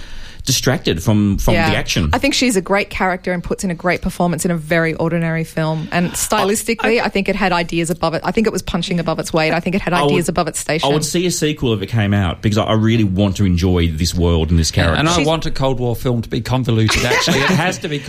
distracted 0.45 1.03
from 1.03 1.39
from 1.39 1.55
the 1.55 1.61
action. 1.61 2.11
I 2.13 2.19
think 2.19 2.35
she's 2.35 2.55
a 2.57 2.61
great 2.61 2.91
character 2.91 3.33
and 3.33 3.43
puts 3.43 3.65
in 3.65 3.71
a 3.71 3.75
great 3.75 4.03
performance 4.03 4.45
in 4.45 4.51
a 4.51 4.57
very 4.57 4.93
ordinary 4.95 5.45
film. 5.45 5.89
And 5.91 6.11
stylistically, 6.11 7.01
I, 7.01 7.09
think 7.09 7.29
it 7.29 7.37
had 7.37 7.53
ideas 7.53 7.89
above 7.91 8.13
it. 8.15 8.21
I 8.25 8.31
think 8.31 8.47
it 8.47 8.53
was 8.53 8.61
punching 8.63 9.01
above 9.01 9.19
its 9.19 9.33
weight. 9.33 9.53
I 9.53 9.61
think 9.61 9.75
it 9.75 9.81
had 9.83 9.93
ideas 9.95 10.27
would- 10.27 10.29
above 10.35 10.49
its 10.49 10.59
station. 10.59 10.91
I 10.91 10.93
would 10.93 11.05
see 11.05 11.25
a 11.27 11.31
sequel 11.31 11.73
if 11.73 11.81
it 11.83 11.87
came 11.87 12.13
out 12.13 12.43
because 12.43 12.59
I 12.59 12.65
I 12.65 12.77
really 12.77 13.05
want 13.05 13.37
to 13.37 13.45
enjoy 13.45 13.89
this 13.89 14.15
world 14.15 14.51
and 14.51 14.59
this 14.59 14.71
character. 14.73 14.99
And 14.99 15.09
I 15.09 15.23
want 15.25 15.47
a 15.47 15.51
Cold 15.51 15.79
War 15.81 15.95
film 15.95 16.23
to 16.23 16.29
be 16.29 16.41
convoluted. 16.41 17.05
Actually, 17.05 17.39
it 17.39 17.51
has 17.51 17.79
to 17.79 17.89
be 17.89 17.97
It 17.97 18.03
has 18.03 18.07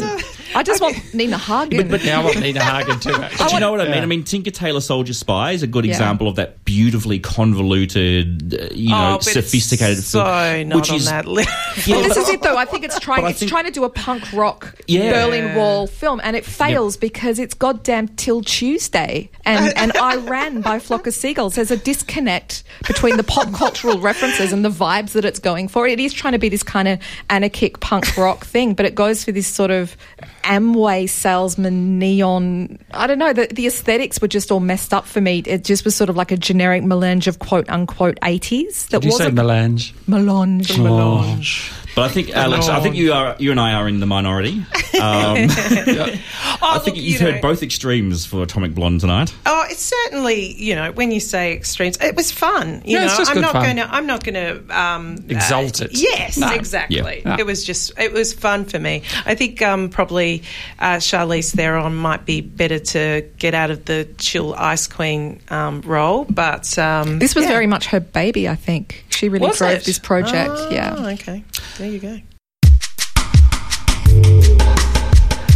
a- 0.00 0.58
I 0.58 0.62
just 0.62 0.80
want 0.80 0.96
Nina 1.12 1.36
Hagen. 1.36 1.88
But 1.88 2.02
now 2.04 2.22
I 2.22 2.24
want 2.24 2.40
Nina 2.40 2.62
Hagen 2.64 2.98
too. 2.98 3.10
But 3.16 3.22
Actually. 3.32 3.52
you 3.54 3.60
know 3.60 3.70
what 3.72 3.80
I 3.82 3.84
mean? 3.84 3.94
Yeah. 3.96 4.02
I 4.02 4.06
mean, 4.06 4.24
Tinker 4.24 4.50
Tailor 4.50 4.80
Soldier 4.80 5.12
Spy 5.12 5.52
is 5.52 5.62
a 5.62 5.66
good 5.66 5.84
Yeah. 5.84 5.92
example 5.92 6.28
of 6.28 6.36
that 6.36 6.64
beautifully 6.64 7.18
convoluted, 7.18 8.54
uh, 8.54 8.68
you 8.74 8.88
know, 8.90 9.12
oh, 9.14 9.16
but 9.16 9.24
sophisticated 9.24 9.98
it's 9.98 10.06
so 10.06 10.24
film, 10.24 10.68
not 10.68 10.76
which 10.76 10.90
on 10.90 10.96
is 10.96 11.04
that 11.06 11.26
list. 11.26 11.48
Yeah, 11.84 11.96
Well, 11.96 12.08
this 12.08 12.16
is 12.16 12.28
it 12.28 12.42
though. 12.42 12.56
I 12.56 12.64
think 12.64 12.84
it's 12.84 12.98
trying. 13.00 13.22
But 13.22 13.32
It's 13.32 13.40
think- 13.40 13.50
trying 13.50 13.64
to 13.66 13.70
do 13.70 13.84
a 13.84 13.90
punk 13.90 14.32
rock 14.32 14.74
Yeah. 14.86 15.12
Berlin 15.12 15.54
Wall 15.56 15.86
film, 15.86 16.20
and 16.22 16.36
it 16.36 16.44
fails 16.44 16.96
because 16.96 17.38
it's 17.38 17.54
goddamn 17.54 18.08
Till 18.08 18.40
Tuesday 18.42 19.30
and 19.44 19.72
and 19.76 19.92
I 19.96 20.16
Ran 20.16 20.60
by 20.60 20.78
Flock 20.78 21.06
of 21.06 21.14
Seagulls. 21.14 21.54
There's 21.56 21.70
a 21.70 21.76
disconnect 21.76 22.62
between 22.86 23.16
the 23.16 23.22
pop 23.24 23.52
cultural 23.52 23.98
references 23.98 24.52
and 24.52 24.64
the 24.64 24.70
vibes 24.70 25.12
that 25.12 25.24
it's 25.24 25.38
going 25.38 25.68
for. 25.68 25.86
It 25.86 26.00
is 26.00 26.12
trying 26.12 26.32
to 26.32 26.38
be 26.38 26.48
this 26.48 26.62
kind 26.62 26.88
of 26.88 26.98
anarchic 27.30 27.80
punk 27.80 28.16
rock 28.16 28.44
thing, 28.46 28.74
but 28.74 28.86
it 28.86 28.94
goes 28.94 29.24
for 29.24 29.32
this 29.32 29.46
sort 29.46 29.70
of 29.70 29.96
Amway 30.44 31.08
salesman 31.08 31.98
neon. 31.98 32.78
I 32.92 33.06
don't 33.06 33.18
know. 33.18 33.32
The, 33.32 33.48
the 33.48 33.66
aesthetics 33.66 34.20
were 34.20 34.28
just 34.28 34.50
all 34.52 34.60
messed 34.60 34.94
up 34.94 35.04
for 35.06 35.20
me. 35.20 35.42
It 35.46 35.64
just 35.64 35.84
was 35.84 35.94
sort 35.96 36.08
of 36.08 36.16
like 36.16 36.30
a 36.30 36.36
generic 36.36 36.84
melange 36.84 37.26
of 37.26 37.38
quote 37.40 37.68
unquote 37.68 38.18
80s. 38.20 38.88
That 38.88 39.00
Did 39.02 39.06
you 39.06 39.10
say 39.12 39.24
wasn't 39.24 39.34
melange? 39.34 39.94
melange. 40.06 40.78
Melange. 40.78 41.65
But 41.96 42.02
I 42.02 42.08
think 42.14 42.30
Alex, 42.30 42.68
I 42.68 42.78
think 42.80 42.94
you 42.94 43.12
are 43.12 43.34
you 43.38 43.50
and 43.50 43.58
I 43.58 43.72
are 43.72 43.88
in 43.88 43.98
the 44.00 44.06
minority. 44.06 44.62
Um, 44.96 45.36
I 45.50 46.78
think 46.82 46.86
look, 46.86 46.96
you've 46.96 47.04
you 47.04 47.18
heard 47.18 47.34
know- 47.36 47.40
both 47.42 47.62
extremes 47.62 48.24
for 48.24 48.42
Atomic 48.42 48.74
Blonde 48.74 49.00
tonight. 49.02 49.34
Oh, 49.44 49.66
it's 49.68 49.82
certainly 49.82 50.54
you 50.54 50.74
know 50.74 50.90
when 50.92 51.10
you 51.10 51.20
say 51.20 51.52
extremes, 51.52 51.98
it 52.00 52.16
was 52.16 52.32
fun. 52.32 52.80
You 52.84 52.96
Yeah, 52.96 53.04
it's 53.04 53.12
know, 53.12 53.18
just 53.18 53.30
I'm 53.30 53.34
good 53.36 53.40
not 53.42 53.52
fun. 53.52 53.62
going 53.64 53.76
to. 53.76 53.94
I'm 53.94 54.06
not 54.06 54.24
going 54.24 54.34
to 54.66 54.78
um, 54.80 55.16
Exalt 55.28 55.82
uh, 55.82 55.84
it. 55.86 55.90
Yes, 55.92 56.38
No. 56.38 56.50
exactly. 56.50 56.96
Yeah. 56.96 57.20
No. 57.24 57.36
It 57.38 57.44
was 57.44 57.62
just 57.62 57.92
it 57.98 58.12
was 58.14 58.32
fun 58.32 58.64
for 58.64 58.78
me. 58.78 59.02
I 59.26 59.34
think 59.34 59.60
um, 59.60 59.90
probably 59.90 60.44
uh, 60.78 60.96
Charlize 60.96 61.54
Theron 61.54 61.94
might 61.94 62.24
be 62.24 62.40
better 62.40 62.78
to 62.78 63.28
get 63.36 63.52
out 63.52 63.70
of 63.70 63.84
the 63.84 64.08
chill 64.16 64.54
ice 64.54 64.86
queen 64.86 65.40
um, 65.50 65.82
role, 65.82 66.24
but 66.24 66.78
um, 66.78 67.18
This 67.18 67.34
was 67.34 67.44
yeah. 67.44 67.50
very 67.50 67.66
much 67.66 67.86
her 67.88 68.00
baby, 68.00 68.48
I 68.48 68.54
think. 68.54 69.04
She 69.10 69.28
really 69.28 69.46
Was 69.46 69.58
drove 69.58 69.72
it? 69.72 69.84
this 69.84 69.98
project. 69.98 70.50
Oh, 70.54 70.70
yeah. 70.70 70.94
Okay. 71.14 71.42
There 71.86 71.94
you 71.94 72.00
go. 72.00 72.20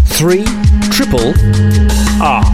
Three 0.07 0.45
triple 0.93 1.35
R. 2.23 2.45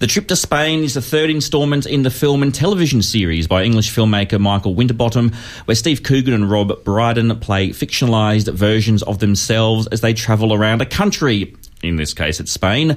The 0.00 0.08
Trip 0.08 0.26
to 0.26 0.34
Spain 0.34 0.82
is 0.82 0.94
the 0.94 1.02
third 1.02 1.30
instalment 1.30 1.86
in 1.86 2.02
the 2.02 2.10
film 2.10 2.42
and 2.42 2.52
television 2.52 3.00
series 3.00 3.46
by 3.46 3.62
English 3.62 3.94
filmmaker 3.94 4.40
Michael 4.40 4.74
Winterbottom, 4.74 5.30
where 5.66 5.76
Steve 5.76 6.02
Coogan 6.02 6.34
and 6.34 6.50
Rob 6.50 6.82
Brydon 6.82 7.38
play 7.38 7.68
fictionalised 7.68 8.52
versions 8.52 9.04
of 9.04 9.20
themselves 9.20 9.86
as 9.92 10.00
they 10.00 10.14
travel 10.14 10.52
around 10.52 10.82
a 10.82 10.86
country, 10.86 11.54
in 11.84 11.96
this 11.96 12.14
case 12.14 12.40
it's 12.40 12.52
Spain, 12.52 12.96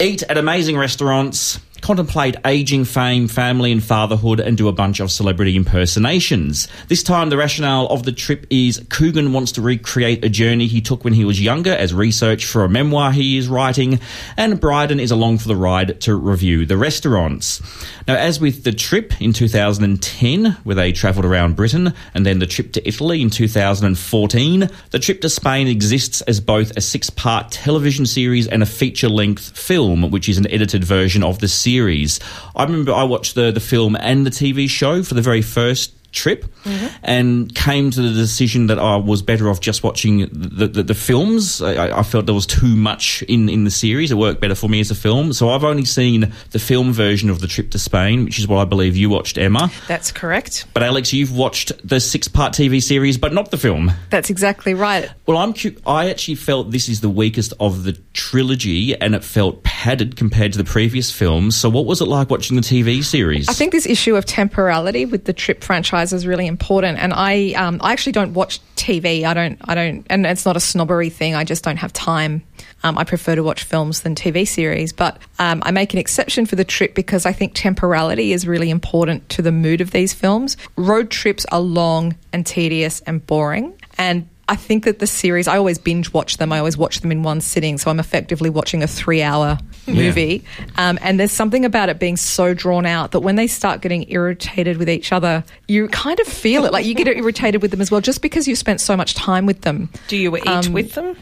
eat 0.00 0.22
at 0.24 0.38
amazing 0.38 0.76
restaurants, 0.76 1.60
contemplate 1.82 2.36
aging, 2.46 2.84
fame, 2.84 3.28
family, 3.28 3.72
and 3.72 3.82
fatherhood, 3.82 4.40
and 4.40 4.56
do 4.56 4.68
a 4.68 4.72
bunch 4.72 5.00
of 5.00 5.10
celebrity 5.10 5.56
impersonations. 5.56 6.68
This 6.88 7.02
time, 7.02 7.28
the 7.28 7.36
rationale 7.36 7.86
of 7.88 8.04
the 8.04 8.12
trip 8.12 8.46
is 8.50 8.84
Coogan 8.88 9.32
wants 9.32 9.52
to 9.52 9.62
recreate 9.62 10.24
a 10.24 10.28
journey 10.28 10.68
he 10.68 10.80
took 10.80 11.04
when 11.04 11.12
he 11.12 11.24
was 11.24 11.42
younger 11.42 11.72
as 11.72 11.92
research 11.92 12.46
for 12.46 12.64
a 12.64 12.68
memoir 12.68 13.10
he 13.10 13.36
is 13.36 13.48
writing, 13.48 14.00
and 14.36 14.60
Brydon 14.60 15.00
is 15.00 15.10
along 15.10 15.38
for 15.38 15.48
the 15.48 15.56
ride 15.56 16.00
to 16.02 16.14
review 16.14 16.64
the 16.64 16.76
restaurants. 16.76 17.60
Now, 18.06 18.14
as 18.14 18.40
with 18.40 18.62
the 18.62 18.72
trip 18.72 19.20
in 19.20 19.32
2010, 19.32 20.52
where 20.62 20.76
they 20.76 20.92
travelled 20.92 21.26
around 21.26 21.56
Britain, 21.56 21.92
and 22.14 22.24
then 22.24 22.38
the 22.38 22.46
trip 22.46 22.72
to 22.72 22.88
Italy 22.88 23.20
in 23.20 23.30
2014, 23.30 24.70
the 24.90 24.98
trip 25.00 25.20
to 25.20 25.28
Spain 25.28 25.66
exists 25.66 26.20
as 26.22 26.40
both 26.40 26.76
a 26.76 26.80
six 26.80 27.10
part 27.10 27.50
television 27.50 28.06
series 28.06 28.21
and 28.22 28.62
a 28.62 28.66
feature 28.66 29.08
length 29.08 29.56
film, 29.58 30.10
which 30.10 30.28
is 30.28 30.38
an 30.38 30.46
edited 30.50 30.84
version 30.84 31.22
of 31.22 31.40
the 31.40 31.48
series. 31.48 32.20
I 32.54 32.64
remember 32.64 32.92
I 32.92 33.04
watched 33.04 33.34
the, 33.34 33.50
the 33.50 33.60
film 33.60 33.96
and 33.96 34.24
the 34.24 34.30
TV 34.30 34.68
show 34.68 35.02
for 35.02 35.14
the 35.14 35.22
very 35.22 35.42
first 35.42 35.92
trip 36.12 36.44
mm-hmm. 36.64 36.86
and 37.02 37.54
came 37.54 37.90
to 37.90 38.00
the 38.00 38.12
decision 38.12 38.66
that 38.68 38.78
I 38.78 38.96
was 38.96 39.22
better 39.22 39.48
off 39.48 39.60
just 39.60 39.82
watching 39.82 40.28
the, 40.30 40.68
the, 40.68 40.82
the 40.82 40.94
films. 40.94 41.60
I, 41.60 41.98
I 41.98 42.02
felt 42.02 42.26
there 42.26 42.34
was 42.34 42.46
too 42.46 42.76
much 42.76 43.22
in, 43.22 43.48
in 43.48 43.64
the 43.64 43.70
series. 43.70 44.10
It 44.10 44.16
worked 44.16 44.40
better 44.40 44.54
for 44.54 44.68
me 44.68 44.80
as 44.80 44.90
a 44.90 44.94
film. 44.94 45.32
So 45.32 45.50
I've 45.50 45.64
only 45.64 45.84
seen 45.84 46.32
the 46.50 46.58
film 46.58 46.92
version 46.92 47.30
of 47.30 47.40
the 47.40 47.46
trip 47.46 47.70
to 47.70 47.78
Spain, 47.78 48.24
which 48.24 48.38
is 48.38 48.46
what 48.46 48.58
I 48.58 48.64
believe 48.64 48.96
you 48.96 49.10
watched, 49.10 49.38
Emma. 49.38 49.70
That's 49.88 50.12
correct. 50.12 50.66
But 50.74 50.82
Alex, 50.82 51.12
you've 51.12 51.34
watched 51.36 51.72
the 51.86 52.00
six 52.00 52.28
part 52.28 52.52
TV 52.52 52.82
series, 52.82 53.18
but 53.18 53.32
not 53.32 53.50
the 53.50 53.58
film. 53.58 53.92
That's 54.10 54.30
exactly 54.30 54.74
right. 54.74 55.10
Well, 55.26 55.38
I'm 55.38 55.54
cu- 55.54 55.76
I 55.86 56.10
actually 56.10 56.36
felt 56.36 56.70
this 56.70 56.88
is 56.88 57.00
the 57.00 57.08
weakest 57.08 57.52
of 57.58 57.84
the 57.84 57.92
trilogy, 58.12 58.94
and 58.94 59.14
it 59.14 59.24
felt 59.24 59.62
padded 59.62 60.16
compared 60.16 60.52
to 60.52 60.58
the 60.58 60.64
previous 60.64 61.10
films. 61.10 61.56
So, 61.56 61.68
what 61.70 61.86
was 61.86 62.00
it 62.00 62.06
like 62.06 62.30
watching 62.30 62.56
the 62.56 62.62
TV 62.62 63.02
series? 63.02 63.48
I 63.48 63.52
think 63.52 63.72
this 63.72 63.86
issue 63.86 64.16
of 64.16 64.24
temporality 64.24 65.06
with 65.06 65.24
the 65.24 65.32
Trip 65.32 65.62
franchise 65.62 66.01
is 66.10 66.26
really 66.26 66.46
important, 66.46 66.98
and 66.98 67.12
I 67.14 67.52
um, 67.52 67.78
I 67.82 67.92
actually 67.92 68.12
don't 68.12 68.34
watch 68.34 68.60
TV. 68.76 69.24
I 69.24 69.34
don't 69.34 69.58
I 69.62 69.74
don't, 69.74 70.06
and 70.10 70.26
it's 70.26 70.44
not 70.44 70.56
a 70.56 70.60
snobbery 70.60 71.10
thing. 71.10 71.34
I 71.34 71.44
just 71.44 71.62
don't 71.62 71.76
have 71.76 71.92
time. 71.92 72.42
Um, 72.82 72.98
I 72.98 73.04
prefer 73.04 73.36
to 73.36 73.42
watch 73.42 73.64
films 73.64 74.00
than 74.00 74.14
TV 74.14 74.48
series, 74.48 74.92
but 74.92 75.18
um, 75.38 75.62
I 75.64 75.70
make 75.70 75.92
an 75.92 75.98
exception 75.98 76.46
for 76.46 76.56
the 76.56 76.64
trip 76.64 76.94
because 76.94 77.26
I 77.26 77.32
think 77.32 77.52
temporality 77.54 78.32
is 78.32 78.46
really 78.46 78.70
important 78.70 79.28
to 79.30 79.42
the 79.42 79.52
mood 79.52 79.80
of 79.80 79.90
these 79.92 80.12
films. 80.12 80.56
Road 80.76 81.10
trips 81.10 81.44
are 81.52 81.60
long 81.60 82.16
and 82.32 82.44
tedious 82.44 83.00
and 83.02 83.24
boring, 83.26 83.74
and 83.98 84.28
I 84.52 84.56
think 84.56 84.84
that 84.84 84.98
the 84.98 85.06
series, 85.06 85.48
I 85.48 85.56
always 85.56 85.78
binge 85.78 86.12
watch 86.12 86.36
them. 86.36 86.52
I 86.52 86.58
always 86.58 86.76
watch 86.76 87.00
them 87.00 87.10
in 87.10 87.22
one 87.22 87.40
sitting. 87.40 87.78
So 87.78 87.90
I'm 87.90 87.98
effectively 87.98 88.50
watching 88.50 88.82
a 88.82 88.86
three 88.86 89.22
hour 89.22 89.58
movie. 89.86 90.44
Um, 90.76 90.98
and 91.00 91.18
there's 91.18 91.32
something 91.32 91.64
about 91.64 91.88
it 91.88 91.98
being 91.98 92.16
so 92.18 92.52
drawn 92.52 92.84
out 92.84 93.12
that 93.12 93.20
when 93.20 93.36
they 93.36 93.46
start 93.46 93.80
getting 93.80 94.10
irritated 94.10 94.76
with 94.76 94.90
each 94.90 95.10
other, 95.10 95.42
you 95.68 95.88
kind 95.88 96.20
of 96.20 96.26
feel 96.26 96.66
it. 96.66 96.72
Like 96.72 96.84
you 96.84 96.94
get 96.94 97.08
irritated 97.16 97.62
with 97.62 97.70
them 97.70 97.80
as 97.80 97.90
well, 97.90 98.02
just 98.02 98.20
because 98.20 98.46
you've 98.46 98.58
spent 98.58 98.80
so 98.82 98.94
much 98.96 99.14
time 99.14 99.46
with 99.46 99.62
them. 99.62 99.88
Do 100.08 100.16
you 100.18 100.36
eat 100.36 100.46
Um, 100.46 100.72
with 100.74 100.92
them? 100.92 101.16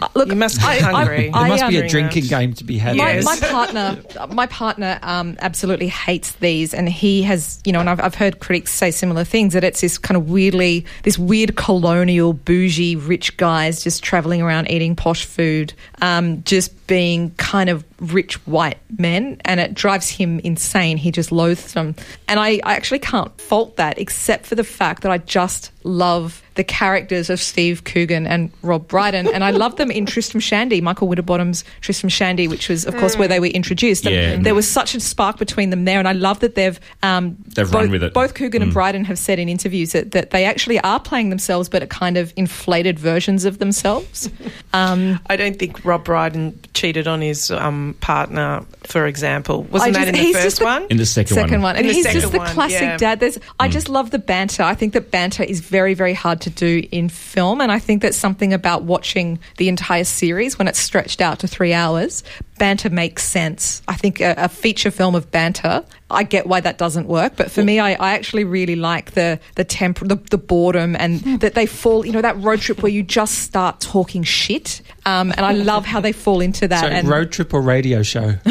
Uh, 0.00 0.08
Look, 0.14 0.28
You 0.28 0.36
must 0.36 0.58
be 0.60 0.64
I- 0.66 0.74
I- 0.76 0.78
hungry. 0.80 1.30
I, 1.34 1.40
There 1.40 1.48
must 1.48 1.64
um, 1.64 1.70
be 1.70 1.76
a 1.78 1.88
drinking 1.88 2.22
that. 2.24 2.28
game 2.30 2.54
to 2.54 2.62
be 2.64 2.78
had. 2.78 2.96
my, 2.96 3.14
Yes. 3.14 3.24
my 3.24 3.36
partner, 3.48 3.98
my 4.32 4.46
partner, 4.46 4.98
um, 5.02 5.36
absolutely 5.40 5.88
hates 5.88 6.32
these, 6.34 6.72
and 6.72 6.88
he 6.88 7.22
has, 7.24 7.60
you 7.64 7.72
know, 7.72 7.80
and 7.80 7.90
I've, 7.90 8.00
I've 8.00 8.14
heard 8.14 8.38
critics 8.38 8.72
say 8.72 8.92
similar 8.92 9.24
things 9.24 9.54
that 9.54 9.64
it's 9.64 9.80
this 9.80 9.98
kind 9.98 10.16
of 10.16 10.30
weirdly, 10.30 10.86
this 11.02 11.18
weird 11.18 11.56
colonial, 11.56 12.32
bougie, 12.32 12.75
rich 12.78 13.36
guys 13.36 13.82
just 13.82 14.02
traveling 14.02 14.42
around 14.42 14.70
eating 14.70 14.94
posh 14.94 15.24
food, 15.24 15.72
um, 16.02 16.42
just 16.44 16.86
being 16.86 17.30
kind 17.36 17.70
of 17.70 17.84
rich 17.98 18.34
white 18.46 18.78
men, 18.98 19.40
and 19.44 19.58
it 19.60 19.74
drives 19.74 20.10
him 20.10 20.38
insane. 20.40 20.96
He 20.96 21.10
just 21.10 21.32
loathes 21.32 21.72
them, 21.72 21.94
and 22.28 22.38
I, 22.38 22.60
I 22.64 22.74
actually 22.74 23.00
can't 23.00 23.38
fault 23.40 23.76
that, 23.76 23.98
except 23.98 24.46
for 24.46 24.54
the 24.54 24.64
fact 24.64 25.02
that 25.02 25.10
I 25.10 25.18
just 25.18 25.72
love 25.82 26.42
the 26.56 26.64
characters 26.64 27.30
of 27.30 27.40
Steve 27.40 27.84
Coogan 27.84 28.26
and 28.26 28.50
Rob 28.62 28.88
Brydon, 28.88 29.26
and 29.28 29.44
I 29.44 29.50
love 29.50 29.76
them 29.76 29.90
in 29.90 30.06
Tristram 30.06 30.40
Shandy, 30.40 30.80
Michael 30.80 31.08
Winterbottom's 31.08 31.64
Tristram 31.80 32.08
Shandy, 32.10 32.48
which 32.48 32.68
was, 32.68 32.84
of 32.86 32.96
course, 32.96 33.16
where 33.16 33.28
they 33.28 33.40
were 33.40 33.46
introduced. 33.46 34.06
And 34.06 34.14
Yeah. 34.14 34.36
There 34.42 34.54
was 34.54 34.68
such 34.68 34.94
a 34.94 35.00
spark 35.00 35.38
between 35.38 35.70
them 35.70 35.84
there, 35.84 35.98
and 35.98 36.08
I 36.08 36.12
love 36.12 36.40
that 36.40 36.54
they've 36.54 36.78
um, 37.02 37.36
They've 37.54 37.66
both, 37.70 37.74
run 37.74 37.90
with 37.90 38.02
it. 38.02 38.12
Both 38.14 38.34
Coogan 38.34 38.62
and 38.62 38.72
Brydon 38.72 39.04
have 39.04 39.18
said 39.18 39.38
in 39.38 39.48
interviews 39.48 39.92
that, 39.92 40.10
that 40.12 40.30
they 40.30 40.44
actually 40.44 40.80
are 40.80 40.98
playing 41.00 41.30
themselves, 41.30 41.68
but 41.68 41.82
are 41.82 41.86
kind 41.86 42.16
of 42.16 42.32
inflated 42.36 42.98
versions 42.98 43.44
of 43.44 43.58
themselves. 43.58 44.28
Um, 44.72 45.20
I 45.28 45.36
don't 45.36 45.58
think 45.58 45.82
Rob 45.86 46.04
Brydon 46.04 46.58
cheated 46.74 47.08
on 47.08 47.22
his 47.22 47.50
um, 47.50 47.96
partner, 48.00 48.62
for 48.84 49.06
example. 49.06 49.62
Wasn't 49.64 49.94
that 49.94 50.08
in 50.08 50.14
the 50.14 50.20
he's 50.20 50.34
first 50.36 50.44
just 50.44 50.58
the- 50.58 50.64
one? 50.66 50.86
in 50.90 50.98
the 50.98 51.06
second, 51.06 51.34
second 51.34 51.62
one, 51.62 51.76
and 51.76 51.86
In 51.86 51.94
he's 51.94 52.04
second 52.04 52.20
just 52.20 52.32
the 52.32 52.40
classic 52.40 52.80
yeah. 52.82 52.96
dad. 52.98 53.20
There's, 53.20 53.38
I 53.58 53.68
just 53.68 53.88
love 53.88 54.10
the 54.10 54.18
banter. 54.18 54.62
I 54.62 54.74
think 54.74 54.92
that 54.92 55.10
banter 55.10 55.42
is 55.44 55.60
very, 55.60 55.94
very 55.94 56.12
hard 56.12 56.42
to 56.42 56.45
do 56.50 56.82
in 56.90 57.08
film, 57.08 57.60
and 57.60 57.70
I 57.70 57.78
think 57.78 58.02
that's 58.02 58.16
something 58.16 58.52
about 58.52 58.82
watching 58.82 59.38
the 59.56 59.68
entire 59.68 60.04
series 60.04 60.58
when 60.58 60.68
it's 60.68 60.78
stretched 60.78 61.20
out 61.20 61.40
to 61.40 61.48
three 61.48 61.72
hours. 61.72 62.22
Banter 62.58 62.88
makes 62.88 63.22
sense. 63.22 63.82
I 63.86 63.94
think 63.94 64.20
a, 64.20 64.34
a 64.36 64.48
feature 64.48 64.90
film 64.90 65.14
of 65.14 65.30
banter. 65.30 65.84
I 66.10 66.22
get 66.22 66.46
why 66.46 66.60
that 66.60 66.78
doesn't 66.78 67.06
work, 67.06 67.34
but 67.36 67.50
for 67.50 67.62
me, 67.62 67.80
I, 67.80 67.92
I 67.92 68.14
actually 68.14 68.44
really 68.44 68.76
like 68.76 69.12
the 69.12 69.40
the 69.56 69.64
temp, 69.64 69.98
the, 69.98 70.16
the 70.30 70.38
boredom, 70.38 70.96
and 70.96 71.20
that 71.40 71.54
they 71.54 71.66
fall. 71.66 72.06
You 72.06 72.12
know, 72.12 72.22
that 72.22 72.40
road 72.40 72.60
trip 72.60 72.82
where 72.82 72.92
you 72.92 73.02
just 73.02 73.38
start 73.40 73.80
talking 73.80 74.22
shit, 74.22 74.80
um, 75.04 75.32
and 75.36 75.40
I 75.44 75.52
love 75.52 75.84
how 75.84 76.00
they 76.00 76.12
fall 76.12 76.40
into 76.40 76.68
that. 76.68 76.80
So 76.80 76.86
and 76.86 77.08
road 77.08 77.32
trip 77.32 77.52
or 77.52 77.60
radio 77.60 78.02
show? 78.02 78.36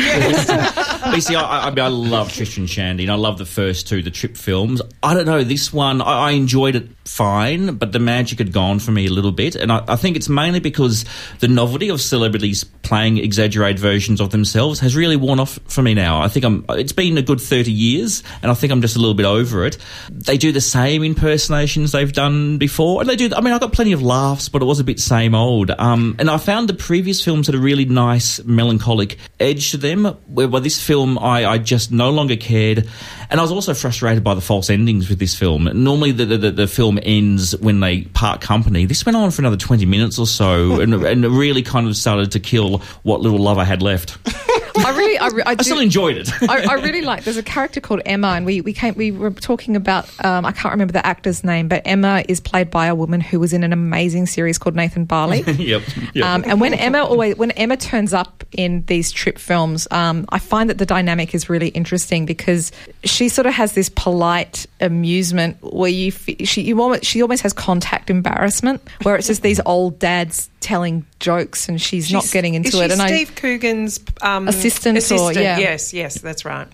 You 1.13 1.21
see, 1.21 1.35
I, 1.35 1.67
I, 1.67 1.69
mean, 1.69 1.79
I 1.79 1.87
love 1.87 2.33
Tristan 2.33 2.63
and 2.63 2.69
Shandy, 2.69 3.03
and 3.03 3.11
I 3.11 3.15
love 3.15 3.37
the 3.37 3.45
first 3.45 3.87
two, 3.87 4.01
the 4.01 4.11
Trip 4.11 4.35
films. 4.35 4.81
I 5.03 5.13
don't 5.13 5.25
know, 5.25 5.43
this 5.43 5.71
one, 5.71 6.01
I, 6.01 6.29
I 6.29 6.31
enjoyed 6.31 6.75
it 6.75 6.89
fine, 7.05 7.75
but 7.75 7.91
the 7.91 7.99
magic 7.99 8.39
had 8.39 8.51
gone 8.51 8.79
for 8.79 8.91
me 8.91 9.05
a 9.05 9.09
little 9.09 9.31
bit, 9.31 9.55
and 9.55 9.71
I, 9.71 9.83
I 9.87 9.95
think 9.95 10.15
it's 10.17 10.27
mainly 10.27 10.59
because 10.59 11.05
the 11.39 11.47
novelty 11.47 11.89
of 11.89 12.01
celebrities 12.01 12.63
playing 12.63 13.17
exaggerated 13.17 13.79
versions 13.79 14.19
of 14.19 14.31
themselves 14.31 14.79
has 14.79 14.95
really 14.95 15.15
worn 15.15 15.39
off 15.39 15.59
for 15.67 15.81
me 15.81 15.93
now. 15.93 16.21
I 16.21 16.27
think 16.27 16.45
I'm. 16.45 16.65
It's 16.69 16.91
been 16.91 17.17
a 17.17 17.21
good 17.21 17.39
thirty 17.39 17.71
years, 17.71 18.23
and 18.41 18.51
I 18.51 18.53
think 18.55 18.71
I'm 18.71 18.81
just 18.81 18.95
a 18.95 18.99
little 18.99 19.13
bit 19.13 19.25
over 19.25 19.65
it. 19.65 19.77
They 20.11 20.37
do 20.37 20.51
the 20.51 20.61
same 20.61 21.03
impersonations 21.03 21.91
they've 21.91 22.11
done 22.11 22.57
before, 22.57 23.01
and 23.01 23.09
they 23.09 23.15
do. 23.15 23.29
I 23.35 23.41
mean, 23.41 23.53
I 23.53 23.59
got 23.59 23.73
plenty 23.73 23.93
of 23.93 24.01
laughs, 24.01 24.49
but 24.49 24.61
it 24.61 24.65
was 24.65 24.79
a 24.79 24.83
bit 24.83 24.99
same 24.99 25.35
old. 25.35 25.71
Um, 25.71 26.15
and 26.19 26.29
I 26.29 26.37
found 26.37 26.67
the 26.67 26.73
previous 26.73 27.23
films 27.23 27.47
had 27.47 27.55
a 27.55 27.59
really 27.59 27.85
nice 27.85 28.43
melancholic 28.43 29.17
edge 29.39 29.71
to 29.71 29.77
them. 29.77 30.05
Where 30.27 30.47
by 30.47 30.59
this 30.59 30.81
film, 30.81 31.17
I, 31.19 31.45
I 31.45 31.57
just 31.59 31.91
no 31.91 32.09
longer 32.09 32.35
cared, 32.35 32.89
and 33.29 33.39
I 33.39 33.43
was 33.43 33.51
also 33.51 33.73
frustrated 33.73 34.23
by 34.23 34.33
the 34.33 34.41
false 34.41 34.69
endings 34.69 35.09
with 35.09 35.19
this 35.19 35.35
film. 35.35 35.69
Normally, 35.83 36.11
the 36.11 36.25
the, 36.25 36.51
the 36.51 36.67
film 36.67 36.94
ends 37.03 37.57
when 37.57 37.79
they 37.79 38.03
part 38.03 38.41
company. 38.41 38.85
This 38.85 39.05
went 39.05 39.15
on 39.15 39.31
for 39.31 39.41
another 39.41 39.57
twenty 39.57 39.85
minutes 39.85 40.19
or 40.19 40.27
so, 40.27 40.79
and, 40.81 40.93
and 40.93 41.25
really 41.25 41.61
kind 41.63 41.87
of 41.87 41.95
started 41.95 42.31
to 42.33 42.39
kill 42.39 42.79
what 43.03 43.21
little 43.21 43.39
love 43.39 43.57
I 43.57 43.63
had 43.63 43.81
left. 43.81 44.17
I 44.77 44.97
really, 44.97 45.17
I, 45.17 45.27
re- 45.27 45.43
I, 45.45 45.55
I 45.57 45.63
still 45.63 45.79
enjoyed 45.79 46.17
it. 46.17 46.29
I, 46.43 46.65
I 46.69 46.73
really 46.75 47.01
like. 47.05 47.23
There's 47.23 47.37
a 47.37 47.43
character 47.43 47.79
called 47.79 48.01
Emma, 48.05 48.29
and 48.29 48.45
we 48.45 48.61
we 48.61 48.73
came. 48.73 48.95
We 48.95 49.11
were 49.11 49.31
talking 49.31 49.75
about. 49.75 50.09
Um, 50.23 50.45
I 50.45 50.51
can't 50.51 50.73
remember 50.73 50.93
the 50.93 51.05
actor's 51.05 51.43
name, 51.43 51.67
but 51.67 51.81
Emma 51.85 52.23
is 52.27 52.39
played 52.39 52.69
by 52.69 52.87
a 52.87 52.95
woman 52.95 53.21
who 53.21 53.39
was 53.39 53.53
in 53.53 53.63
an 53.63 53.73
amazing 53.73 54.25
series 54.27 54.57
called 54.57 54.75
Nathan 54.75 55.05
Barley. 55.05 55.41
yep. 55.47 55.83
yep. 56.13 56.25
Um, 56.25 56.43
and 56.45 56.59
when 56.59 56.73
Emma 56.73 57.03
always 57.03 57.35
when 57.35 57.51
Emma 57.51 57.77
turns 57.77 58.13
up 58.13 58.43
in 58.51 58.83
these 58.85 59.11
trip 59.11 59.37
films, 59.37 59.87
um, 59.91 60.25
I 60.29 60.39
find 60.39 60.69
that 60.69 60.77
the 60.77 60.85
dynamic 60.85 61.33
is 61.33 61.49
really 61.49 61.69
interesting 61.69 62.25
because 62.25 62.71
she 63.03 63.29
sort 63.29 63.45
of 63.45 63.53
has 63.53 63.73
this 63.73 63.89
polite 63.89 64.65
amusement 64.81 65.57
where 65.61 65.89
you 65.89 66.11
fe- 66.11 66.45
she 66.45 66.61
you 66.61 66.81
almost, 66.81 67.05
she 67.05 67.21
almost 67.21 67.43
has 67.43 67.53
contact 67.53 68.09
embarrassment 68.09 68.81
where 69.03 69.15
it's 69.15 69.27
just 69.27 69.41
these 69.41 69.59
old 69.65 69.99
dads 69.99 70.49
telling 70.65 71.05
jokes 71.19 71.69
and 71.69 71.79
she's, 71.79 72.11
not 72.11 72.27
getting 72.31 72.55
into 72.55 72.69
is 72.69 72.73
she 72.73 72.81
it. 72.81 72.91
And 72.91 73.01
I 73.01 73.07
Steve 73.07 73.35
Coogan's 73.35 73.99
um, 74.21 74.47
Assistant 74.65 75.37
or- 75.37 75.41
yeah. 75.41 75.57
Yes, 75.57 75.93
yes, 75.93 76.19
that's 76.19 76.45
right. 76.45 76.67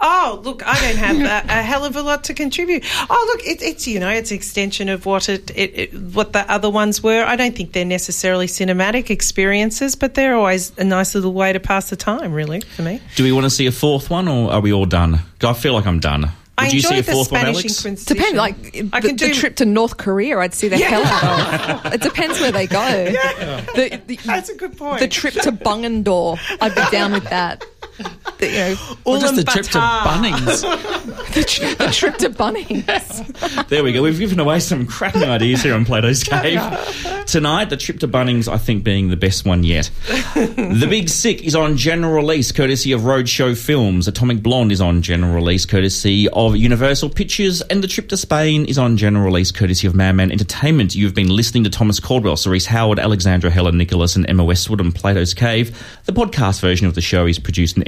Oh, 0.00 0.40
look, 0.42 0.66
I 0.66 0.74
don't 0.80 0.96
have 0.96 1.16
a, 1.20 1.52
a 1.52 1.62
hell 1.62 1.84
of 1.84 1.94
a 1.94 2.02
lot 2.02 2.24
to 2.24 2.34
contribute. 2.34 2.84
Oh, 3.08 3.32
look, 3.34 3.46
it, 3.46 3.62
it's 3.62 3.86
you 3.86 4.00
know, 4.00 4.08
it's 4.08 4.32
extension 4.32 4.88
of 4.88 5.06
what 5.06 5.28
it, 5.28 5.50
it, 5.50 5.78
it 5.78 5.94
what 5.94 6.32
the 6.32 6.50
other 6.50 6.68
ones 6.70 7.02
were. 7.02 7.22
I 7.24 7.36
don't 7.36 7.54
think 7.54 7.72
they're 7.72 7.84
necessarily 7.84 8.46
cinematic 8.46 9.08
experiences, 9.10 9.94
but 9.94 10.14
they're 10.14 10.34
always 10.34 10.76
a 10.78 10.84
nice 10.84 11.14
little 11.14 11.32
way 11.32 11.52
to 11.52 11.60
pass 11.60 11.90
the 11.90 11.96
time, 11.96 12.32
really, 12.32 12.60
for 12.60 12.82
me. 12.82 13.00
Do 13.14 13.22
we 13.24 13.30
want 13.32 13.44
to 13.44 13.50
see 13.50 13.66
a 13.66 13.72
fourth 13.72 14.10
one, 14.10 14.26
or 14.26 14.50
are 14.50 14.60
we 14.60 14.72
all 14.72 14.86
done? 14.86 15.20
I 15.42 15.52
feel 15.52 15.74
like 15.74 15.86
I'm 15.86 16.00
done. 16.00 16.32
Would 16.58 16.64
I 16.70 16.70
you 16.70 16.80
see 16.80 16.88
enjoyed 16.88 16.98
a 16.98 17.02
the 17.06 17.12
fourth 17.12 17.30
one, 17.32 17.40
Spanish 17.40 17.56
Alex? 17.56 17.84
Inquisition. 17.86 18.16
Depends, 18.16 18.36
like 18.36 18.54
I 18.92 19.00
the, 19.00 19.08
can 19.08 19.16
the 19.16 19.30
trip 19.34 19.56
to 19.56 19.64
North 19.64 19.96
Korea, 19.96 20.38
I'd 20.38 20.54
see 20.54 20.68
the 20.68 20.78
hell 20.78 21.02
out 21.04 21.86
of. 21.86 21.92
It 21.98 22.00
depends 22.00 22.40
where 22.40 22.50
they 22.52 22.66
go. 22.66 22.78
The, 23.74 24.00
the, 24.06 24.16
That's 24.24 24.48
a 24.48 24.54
good 24.56 24.76
point. 24.76 25.00
the 25.00 25.08
trip 25.08 25.34
to 25.34 25.52
Bungendore, 25.52 26.38
I'd 26.60 26.74
be 26.74 26.82
down 26.90 27.12
with 27.12 27.24
that. 27.24 27.64
The, 28.38 28.46
you 28.46 28.52
know, 28.52 28.76
Or 29.04 29.18
just 29.18 29.34
the 29.36 29.42
trip 29.42 29.66
to 29.66 29.78
Bunnings. 29.78 30.62
the, 31.34 31.42
tri- 31.42 31.74
the 31.74 31.92
trip 31.92 32.16
to 32.18 32.30
Bunnings. 32.30 33.66
There 33.68 33.82
we 33.82 33.92
go. 33.92 34.00
We've 34.02 34.16
given 34.16 34.38
away 34.38 34.60
some 34.60 34.86
cracking 34.86 35.24
ideas 35.24 35.64
here 35.64 35.74
on 35.74 35.84
Plato's 35.84 36.22
Cave. 36.24 36.60
Tonight, 37.26 37.64
the 37.70 37.76
trip 37.76 37.98
to 37.98 38.06
Bunnings, 38.06 38.46
I 38.46 38.56
think, 38.56 38.84
being 38.84 39.08
the 39.08 39.16
best 39.16 39.44
one 39.44 39.64
yet. 39.64 39.90
the 40.36 40.86
Big 40.88 41.08
Sick 41.08 41.42
is 41.42 41.56
on 41.56 41.76
general 41.76 42.12
release, 42.14 42.52
courtesy 42.52 42.92
of 42.92 43.00
Roadshow 43.00 43.58
Films. 43.60 44.06
Atomic 44.06 44.40
Blonde 44.40 44.70
is 44.70 44.80
on 44.80 45.02
general 45.02 45.34
release, 45.34 45.66
courtesy 45.66 46.28
of 46.28 46.54
Universal 46.56 47.10
Pictures. 47.10 47.60
And 47.62 47.82
The 47.82 47.88
Trip 47.88 48.08
to 48.10 48.16
Spain 48.16 48.66
is 48.66 48.78
on 48.78 48.96
general 48.96 49.24
release, 49.24 49.50
courtesy 49.50 49.88
of 49.88 49.96
Madman 49.96 50.30
Entertainment. 50.30 50.94
You've 50.94 51.14
been 51.14 51.28
listening 51.30 51.64
to 51.64 51.70
Thomas 51.70 51.98
Caldwell, 51.98 52.36
Cerise 52.36 52.66
Howard, 52.66 53.00
Alexandra 53.00 53.50
Heller-Nicholas, 53.50 54.14
and 54.14 54.28
Emma 54.30 54.44
Westwood 54.44 54.80
on 54.80 54.92
Plato's 54.92 55.34
Cave. 55.34 55.76
The 56.04 56.12
podcast 56.12 56.60
version 56.60 56.86
of 56.86 56.94
the 56.94 57.00
show 57.00 57.26
is 57.26 57.40
produced 57.40 57.76
and 57.76 57.87